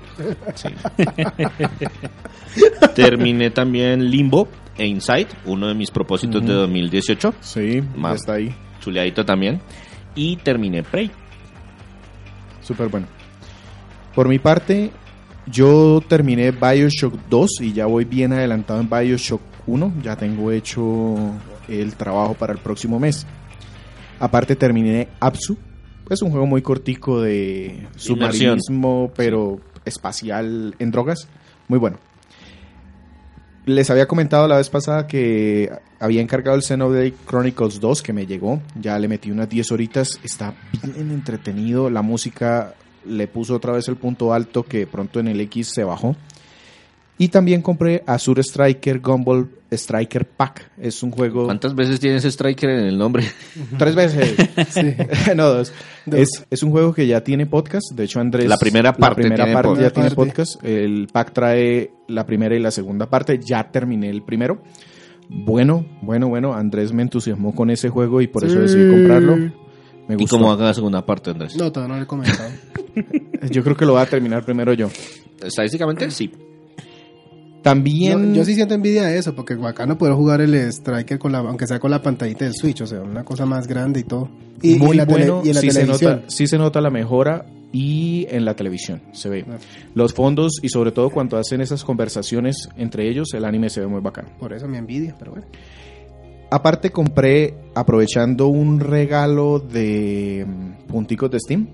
Terminé 2.95 3.51
también 3.51 4.11
Limbo 4.11 4.49
e 4.79 4.87
Inside, 4.87 5.27
uno 5.45 5.69
de 5.69 5.75
mis 5.75 5.91
propósitos 5.91 6.43
de 6.43 6.55
2018. 6.55 7.35
Sí, 7.41 7.83
ya 8.03 8.13
está 8.15 8.33
ahí. 8.33 8.55
Chuleadito 8.81 9.27
también. 9.27 9.61
Y 10.15 10.37
terminé 10.37 10.83
Prey. 10.83 11.11
Súper 12.63 12.89
bueno. 12.89 13.07
Por 14.15 14.27
mi 14.27 14.39
parte, 14.39 14.91
yo 15.47 16.03
terminé 16.09 16.51
Bioshock 16.51 17.13
2 17.29 17.51
y 17.61 17.73
ya 17.75 17.85
voy 17.85 18.07
bien 18.07 18.33
adelantado 18.33 18.81
en 18.81 18.89
Bioshock 18.89 19.43
1. 19.67 19.97
Ya 20.03 20.17
tengo 20.17 20.51
hecho 20.51 21.15
el 21.69 21.95
trabajo 21.97 22.33
para 22.33 22.55
el 22.55 22.59
próximo 22.59 22.99
mes. 22.99 23.27
Aparte 24.19 24.57
terminé 24.57 25.09
Apsu. 25.21 25.59
Es 26.11 26.23
un 26.23 26.31
juego 26.31 26.45
muy 26.45 26.61
cortico 26.61 27.23
de 27.23 27.87
submarinismo, 27.95 29.13
pero 29.15 29.61
espacial 29.85 30.75
en 30.81 30.91
drogas. 30.91 31.29
Muy 31.69 31.79
bueno. 31.79 31.99
Les 33.65 33.89
había 33.91 34.09
comentado 34.09 34.49
la 34.49 34.57
vez 34.57 34.69
pasada 34.71 35.07
que 35.07 35.71
había 36.01 36.21
encargado 36.21 36.57
el 36.57 36.65
Xenoblade 36.65 37.15
Chronicles 37.29 37.79
2 37.79 38.03
que 38.03 38.13
me 38.13 38.27
llegó. 38.27 38.61
Ya 38.75 38.99
le 38.99 39.07
metí 39.07 39.31
unas 39.31 39.49
10 39.49 39.71
horitas. 39.71 40.19
Está 40.25 40.55
bien 40.83 41.13
entretenido. 41.13 41.89
La 41.91 42.03
música 42.03 42.75
le 43.07 43.29
puso 43.29 43.55
otra 43.55 43.73
vez 43.73 43.87
el 43.87 43.97
punto 43.97 44.33
alto 44.33 44.65
que 44.65 44.89
pronto 44.89 45.21
en 45.21 45.29
el 45.29 45.41
X 45.43 45.69
se 45.73 45.85
bajó. 45.85 46.17
Y 47.21 47.29
también 47.29 47.61
compré 47.61 48.03
Azure 48.07 48.41
Striker 48.41 48.99
Gumball 48.99 49.51
Striker 49.71 50.27
Pack. 50.27 50.71
Es 50.79 51.03
un 51.03 51.11
juego... 51.11 51.45
¿Cuántas 51.45 51.75
veces 51.75 52.01
tienes 52.01 52.25
Striker 52.25 52.71
en 52.71 52.87
el 52.87 52.97
nombre? 52.97 53.25
Tres 53.79 53.95
veces. 53.95 54.35
Sí. 54.71 54.95
no, 55.37 55.51
dos. 55.51 55.71
Es, 56.11 56.47
es 56.49 56.63
un 56.63 56.71
juego 56.71 56.95
que 56.95 57.07
ya 57.07 57.23
tiene 57.23 57.45
podcast. 57.45 57.93
De 57.95 58.05
hecho, 58.05 58.21
Andrés. 58.21 58.49
La 58.49 58.57
primera 58.57 58.95
parte 58.95 59.23
La 59.25 59.29
primera 59.29 59.45
tiene 59.45 59.53
parte 59.53 59.69
podcast. 59.69 59.83
ya 59.83 59.91
tiene 59.93 60.11
podcast. 60.17 60.65
El 60.65 61.09
pack 61.13 61.33
trae 61.35 61.91
la 62.09 62.25
primera 62.25 62.57
y 62.57 62.59
la 62.59 62.71
segunda 62.71 63.11
parte. 63.11 63.39
Ya 63.39 63.71
terminé 63.71 64.09
el 64.09 64.23
primero. 64.23 64.63
Bueno, 65.29 65.85
bueno, 66.01 66.29
bueno. 66.31 66.55
Andrés 66.55 66.91
me 66.95 67.03
entusiasmó 67.03 67.55
con 67.55 67.69
ese 67.69 67.91
juego 67.91 68.23
y 68.23 68.29
por 68.29 68.47
eso 68.47 68.61
decidí 68.61 68.91
comprarlo. 68.91 69.37
Me 70.09 70.15
¿Y 70.15 70.17
gustó. 70.17 70.39
cómo 70.39 70.51
haga 70.51 70.65
la 70.65 70.75
segunda 70.75 71.05
parte, 71.05 71.33
Andrés? 71.33 71.55
No, 71.55 71.71
todavía 71.71 71.97
no 71.97 71.99
lo 71.99 72.05
he 72.05 72.07
comentado. 72.07 72.49
Yo 73.51 73.63
creo 73.63 73.77
que 73.77 73.85
lo 73.85 73.93
voy 73.93 74.01
a 74.01 74.07
terminar 74.07 74.43
primero 74.43 74.73
yo. 74.73 74.89
Estadísticamente, 75.43 76.11
sí. 76.11 76.33
También. 77.63 78.31
Yo, 78.35 78.41
yo 78.41 78.45
sí 78.45 78.55
siento 78.55 78.75
envidia 78.75 79.05
de 79.05 79.19
eso, 79.19 79.35
porque 79.35 79.55
bacano 79.55 79.99
poder 79.99 80.15
jugar 80.15 80.41
el 80.41 80.55
Striker 80.55 81.19
con 81.19 81.33
la, 81.33 81.39
aunque 81.39 81.67
sea 81.67 81.79
con 81.79 81.91
la 81.91 82.01
pantallita 82.01 82.45
del 82.47 82.55
Switch, 82.55 82.81
o 82.81 82.87
sea, 82.87 83.01
una 83.03 83.25
cosa 83.25 83.45
más 83.45 83.67
grande 83.67 84.01
y 84.01 84.05
todo. 84.05 84.31
Y, 84.63 84.75
y 84.75 84.79
muy 84.79 84.93
en 84.93 84.97
la 84.99 85.07
tele- 85.07 85.27
bueno. 85.31 85.43
y 85.45 85.49
en 85.51 85.55
la 85.55 85.61
sí, 85.61 85.71
se 85.71 85.87
nota, 85.87 86.23
sí 86.27 86.47
se 86.47 86.59
nota 86.59 86.81
la 86.81 86.91
mejora 86.91 87.45
y 87.73 88.27
en 88.31 88.45
la 88.45 88.55
televisión 88.57 89.03
se 89.13 89.29
ve. 89.29 89.45
Ah. 89.49 89.59
Los 89.95 90.15
fondos 90.15 90.55
y 90.63 90.69
sobre 90.71 90.91
todo 90.93 91.11
cuando 91.11 91.37
hacen 91.37 91.61
esas 91.61 91.85
conversaciones 91.85 92.69
entre 92.77 93.09
ellos, 93.09 93.29
el 93.35 93.45
anime 93.45 93.69
se 93.71 93.81
ve 93.81 93.87
muy 93.87 94.01
bacano. 94.01 94.29
Por 94.39 94.53
eso 94.53 94.67
mi 94.67 94.79
envidia, 94.79 95.15
pero 95.19 95.33
bueno. 95.33 95.47
Aparte 96.51 96.91
compré, 96.91 97.55
aprovechando 97.75 98.49
un 98.49 98.81
regalo 98.81 99.61
de 99.61 100.45
mm, 100.49 100.87
punticos 100.89 101.31
de 101.31 101.39
Steam, 101.39 101.69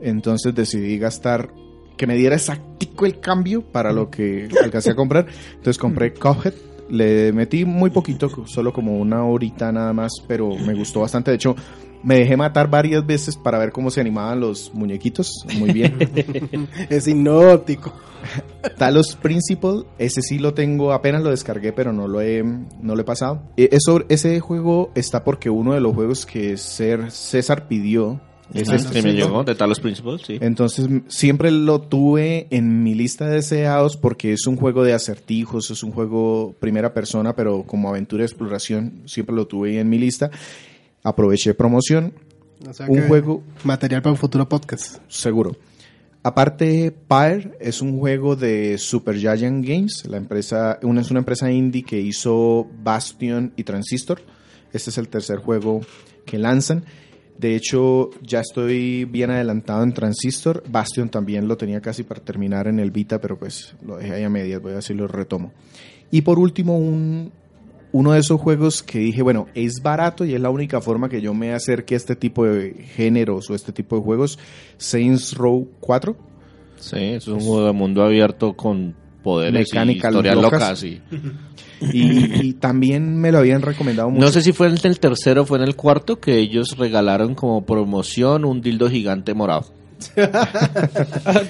entonces 0.00 0.54
decidí 0.54 0.98
gastar, 0.98 1.50
que 1.98 2.06
me 2.06 2.16
diera 2.16 2.36
exactico 2.36 3.04
el 3.04 3.20
cambio 3.20 3.60
para 3.60 3.92
lo 3.92 4.08
que 4.10 4.48
alcancé 4.62 4.92
a 4.92 4.94
comprar. 4.94 5.26
Entonces 5.50 5.76
compré 5.76 6.14
Cuphead, 6.14 6.54
le 6.88 7.32
metí 7.34 7.66
muy 7.66 7.90
poquito, 7.90 8.30
solo 8.46 8.72
como 8.72 8.98
una 8.98 9.22
horita 9.24 9.70
nada 9.70 9.92
más, 9.92 10.12
pero 10.26 10.56
me 10.56 10.72
gustó 10.74 11.00
bastante. 11.00 11.30
De 11.30 11.34
hecho, 11.34 11.54
me 12.02 12.20
dejé 12.20 12.36
matar 12.36 12.70
varias 12.70 13.04
veces 13.04 13.36
para 13.36 13.58
ver 13.58 13.72
cómo 13.72 13.90
se 13.90 14.00
animaban 14.00 14.40
los 14.40 14.72
muñequitos. 14.72 15.44
Muy 15.58 15.72
bien. 15.72 15.98
Es 16.88 17.06
hipnótico. 17.08 17.92
Talos 18.78 19.16
Principle, 19.16 19.84
ese 19.98 20.22
sí 20.22 20.38
lo 20.38 20.54
tengo, 20.54 20.92
apenas 20.92 21.22
lo 21.22 21.30
descargué, 21.30 21.72
pero 21.72 21.92
no 21.92 22.08
lo 22.08 22.20
he, 22.20 22.42
no 22.42 22.94
lo 22.94 23.00
he 23.00 23.04
pasado. 23.04 23.42
E- 23.56 23.68
Eso, 23.72 24.04
ese 24.08 24.38
juego 24.40 24.90
está 24.94 25.24
porque 25.24 25.50
uno 25.50 25.74
de 25.74 25.80
los 25.80 25.94
juegos 25.94 26.26
que 26.26 26.56
César 26.56 27.68
pidió 27.68 28.20
Ese 28.54 29.02
me 29.02 29.12
llegó 29.12 29.44
de 29.44 29.54
Talos 29.54 29.80
Principles, 29.80 30.22
sí. 30.26 30.38
Entonces 30.40 30.88
siempre 31.08 31.50
lo 31.50 31.80
tuve 31.80 32.46
en 32.50 32.82
mi 32.82 32.94
lista 32.94 33.26
de 33.26 33.36
deseados 33.36 33.96
porque 33.96 34.32
es 34.32 34.46
un 34.46 34.56
juego 34.56 34.84
de 34.84 34.94
acertijos, 34.94 35.70
es 35.70 35.82
un 35.82 35.92
juego 35.92 36.54
primera 36.58 36.94
persona, 36.94 37.34
pero 37.36 37.64
como 37.64 37.88
aventura 37.88 38.22
y 38.22 38.26
exploración 38.26 39.02
siempre 39.06 39.34
lo 39.34 39.46
tuve 39.46 39.78
en 39.78 39.88
mi 39.88 39.98
lista. 39.98 40.30
Aproveché 41.02 41.54
promoción, 41.54 42.14
O 42.68 42.72
sea 42.72 42.86
un 42.88 42.96
que 42.96 43.02
juego 43.02 43.42
Material 43.64 44.02
para 44.02 44.12
un 44.12 44.18
futuro 44.18 44.48
podcast. 44.48 44.98
seguro. 45.08 45.56
Aparte, 46.22 46.92
Pyre 47.06 47.56
es 47.60 47.80
un 47.80 47.98
juego 47.98 48.34
de 48.34 48.76
Super 48.76 49.16
Giant 49.16 49.64
Games. 49.64 50.04
La 50.08 50.16
empresa, 50.16 50.78
una, 50.82 51.00
es 51.00 51.10
una 51.10 51.20
empresa 51.20 51.50
indie 51.50 51.84
que 51.84 52.00
hizo 52.00 52.68
Bastion 52.82 53.52
y 53.56 53.64
Transistor. 53.64 54.20
Este 54.72 54.90
es 54.90 54.98
el 54.98 55.08
tercer 55.08 55.38
juego 55.38 55.80
que 56.26 56.36
lanzan. 56.38 56.84
De 57.38 57.54
hecho, 57.54 58.10
ya 58.20 58.40
estoy 58.40 59.04
bien 59.04 59.30
adelantado 59.30 59.84
en 59.84 59.92
Transistor. 59.92 60.64
Bastion 60.68 61.08
también 61.08 61.46
lo 61.46 61.56
tenía 61.56 61.80
casi 61.80 62.02
para 62.02 62.20
terminar 62.20 62.66
en 62.66 62.80
el 62.80 62.90
Vita, 62.90 63.20
pero 63.20 63.38
pues 63.38 63.76
lo 63.86 63.96
dejé 63.96 64.14
ahí 64.14 64.24
a 64.24 64.28
medias. 64.28 64.60
Voy 64.60 64.72
a 64.72 64.74
ver 64.74 64.82
si 64.82 64.92
lo 64.92 65.06
retomo. 65.06 65.52
Y 66.10 66.22
por 66.22 66.40
último, 66.40 66.76
un, 66.76 67.30
uno 67.92 68.12
de 68.12 68.18
esos 68.18 68.40
juegos 68.40 68.82
que 68.82 68.98
dije, 68.98 69.22
bueno, 69.22 69.46
es 69.54 69.80
barato 69.82 70.24
y 70.24 70.34
es 70.34 70.40
la 70.40 70.50
única 70.50 70.80
forma 70.80 71.08
que 71.08 71.20
yo 71.20 71.32
me 71.32 71.54
acerque 71.54 71.94
a 71.94 71.98
este 71.98 72.16
tipo 72.16 72.44
de 72.44 72.74
géneros 72.96 73.48
o 73.50 73.54
este 73.54 73.72
tipo 73.72 73.96
de 73.96 74.02
juegos. 74.02 74.38
Saints 74.76 75.34
Row 75.34 75.68
4. 75.78 76.16
Sí, 76.80 76.96
es 76.98 77.28
un 77.28 77.40
juego 77.40 77.66
de 77.66 77.72
mundo 77.72 78.02
abierto 78.02 78.54
con 78.54 78.94
poderes 79.22 79.68
Mecánicas 79.72 80.04
y 80.04 80.16
historias 80.16 80.36
locas. 80.36 80.60
locas. 80.60 80.84
y- 80.84 81.00
Y, 81.80 82.40
y 82.48 82.52
también 82.54 83.20
me 83.20 83.30
lo 83.30 83.38
habían 83.38 83.62
recomendado 83.62 84.10
mucho. 84.10 84.20
No 84.20 84.32
sé 84.32 84.42
si 84.42 84.52
fue 84.52 84.66
en 84.66 84.76
el 84.82 84.98
tercero 84.98 85.42
o 85.42 85.46
fue 85.46 85.58
en 85.58 85.64
el 85.64 85.76
cuarto 85.76 86.18
que 86.18 86.36
ellos 86.36 86.76
regalaron 86.76 87.36
como 87.36 87.64
promoción 87.64 88.44
un 88.44 88.60
dildo 88.60 88.90
gigante 88.90 89.32
morado. 89.32 89.66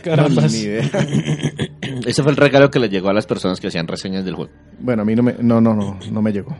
Carambas. 0.02 0.52
Ni 0.52 0.58
idea. 0.58 0.82
Ese 2.06 2.22
fue 2.22 2.32
el 2.32 2.36
regalo 2.36 2.70
que 2.70 2.78
les 2.78 2.90
llegó 2.90 3.08
a 3.08 3.14
las 3.14 3.24
personas 3.26 3.58
que 3.58 3.68
hacían 3.68 3.86
reseñas 3.86 4.24
del 4.26 4.34
juego. 4.34 4.50
Bueno, 4.80 5.00
a 5.00 5.04
mí 5.06 5.14
no 5.14 5.22
me, 5.22 5.34
no, 5.40 5.60
no, 5.62 5.74
no, 5.74 5.98
no 6.10 6.22
me 6.22 6.30
llegó. 6.32 6.54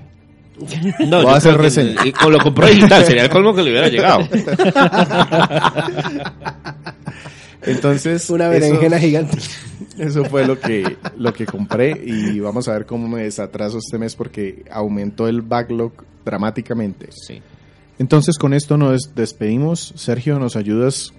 No, 1.06 1.22
Voy 1.22 1.32
a 1.32 1.36
hacer 1.36 1.56
reseña. 1.56 1.94
y 2.06 2.12
Con 2.12 2.32
lo 2.32 2.38
compró 2.38 2.66
digital, 2.66 3.04
sería 3.04 3.22
el 3.24 3.30
colmo 3.30 3.54
que 3.54 3.62
le 3.62 3.70
hubiera 3.70 3.88
llegado. 3.88 4.26
Entonces, 7.62 8.28
Una 8.30 8.52
eso- 8.54 8.60
berenjena 8.66 8.98
gigante. 8.98 9.38
Eso 9.98 10.24
fue 10.24 10.46
lo 10.46 10.58
que, 10.60 10.96
lo 11.16 11.32
que 11.32 11.44
compré 11.46 11.90
y 12.04 12.38
vamos 12.40 12.68
a 12.68 12.72
ver 12.72 12.86
cómo 12.86 13.08
me 13.08 13.24
desatraso 13.24 13.78
este 13.78 13.98
mes 13.98 14.14
porque 14.14 14.64
aumentó 14.70 15.26
el 15.28 15.42
backlog 15.42 15.92
dramáticamente. 16.24 17.08
Sí. 17.10 17.42
Entonces 17.98 18.38
con 18.38 18.54
esto 18.54 18.76
nos 18.76 19.14
despedimos. 19.16 19.92
Sergio, 19.96 20.38
¿nos 20.38 20.54
ayudas 20.54 21.12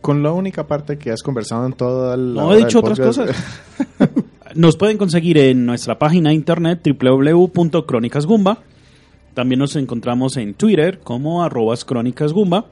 con 0.00 0.22
la 0.24 0.32
única 0.32 0.66
parte 0.66 0.98
que 0.98 1.12
has 1.12 1.22
conversado 1.22 1.66
en 1.66 1.72
toda 1.72 2.16
la... 2.16 2.42
No 2.42 2.52
he 2.54 2.58
dicho 2.58 2.80
otras 2.80 2.98
cosas. 2.98 3.30
Nos 4.56 4.76
pueden 4.76 4.98
conseguir 4.98 5.38
en 5.38 5.64
nuestra 5.64 5.96
página 5.96 6.30
de 6.30 6.34
internet 6.34 6.80
www.cronicasgumba. 7.00 8.58
También 9.34 9.60
nos 9.60 9.76
encontramos 9.76 10.36
en 10.36 10.54
Twitter 10.54 10.98
como 11.04 11.44
arrobas 11.44 11.84
crónicasgumba. 11.84 12.66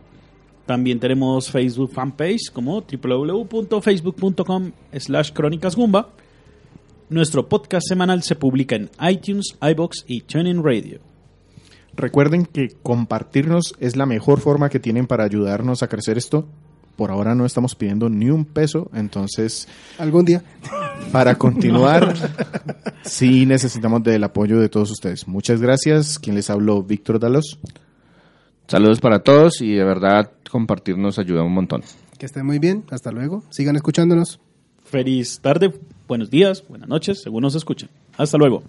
También 0.68 1.00
tenemos 1.00 1.50
Facebook 1.50 1.90
fanpage 1.94 2.50
como 2.52 2.82
www.facebook.com 2.82 4.72
slash 4.98 5.32
crónicasgumba. 5.32 6.10
Nuestro 7.08 7.48
podcast 7.48 7.88
semanal 7.88 8.22
se 8.22 8.36
publica 8.36 8.76
en 8.76 8.90
iTunes, 9.00 9.56
iBox 9.62 10.04
y 10.06 10.20
TuneIn 10.20 10.62
Radio. 10.62 11.00
Recuerden 11.94 12.44
que 12.44 12.76
compartirnos 12.82 13.76
es 13.80 13.96
la 13.96 14.04
mejor 14.04 14.40
forma 14.40 14.68
que 14.68 14.78
tienen 14.78 15.06
para 15.06 15.24
ayudarnos 15.24 15.82
a 15.82 15.88
crecer 15.88 16.18
esto. 16.18 16.46
Por 16.96 17.10
ahora 17.10 17.34
no 17.34 17.46
estamos 17.46 17.74
pidiendo 17.74 18.10
ni 18.10 18.28
un 18.28 18.44
peso, 18.44 18.90
entonces 18.92 19.68
Algún 19.96 20.26
día. 20.26 20.42
para 21.10 21.34
continuar 21.38 22.12
sí 23.04 23.46
necesitamos 23.46 24.02
del 24.02 24.22
apoyo 24.22 24.60
de 24.60 24.68
todos 24.68 24.90
ustedes. 24.90 25.26
Muchas 25.26 25.62
gracias. 25.62 26.18
Quien 26.18 26.36
les 26.36 26.50
habló, 26.50 26.82
Víctor 26.82 27.18
Dalos. 27.18 27.58
Saludos 28.68 29.00
para 29.00 29.20
todos 29.20 29.62
y 29.62 29.72
de 29.72 29.82
verdad 29.82 30.30
compartirnos 30.50 31.18
ayuda 31.18 31.42
un 31.42 31.54
montón. 31.54 31.82
Que 32.18 32.26
estén 32.26 32.44
muy 32.44 32.58
bien. 32.58 32.84
Hasta 32.90 33.10
luego. 33.10 33.42
Sigan 33.48 33.76
escuchándonos. 33.76 34.40
Feliz 34.84 35.40
tarde, 35.40 35.72
buenos 36.06 36.28
días, 36.28 36.62
buenas 36.68 36.86
noches, 36.86 37.22
según 37.22 37.42
nos 37.42 37.54
escuchen. 37.54 37.88
Hasta 38.18 38.36
luego. 38.36 38.62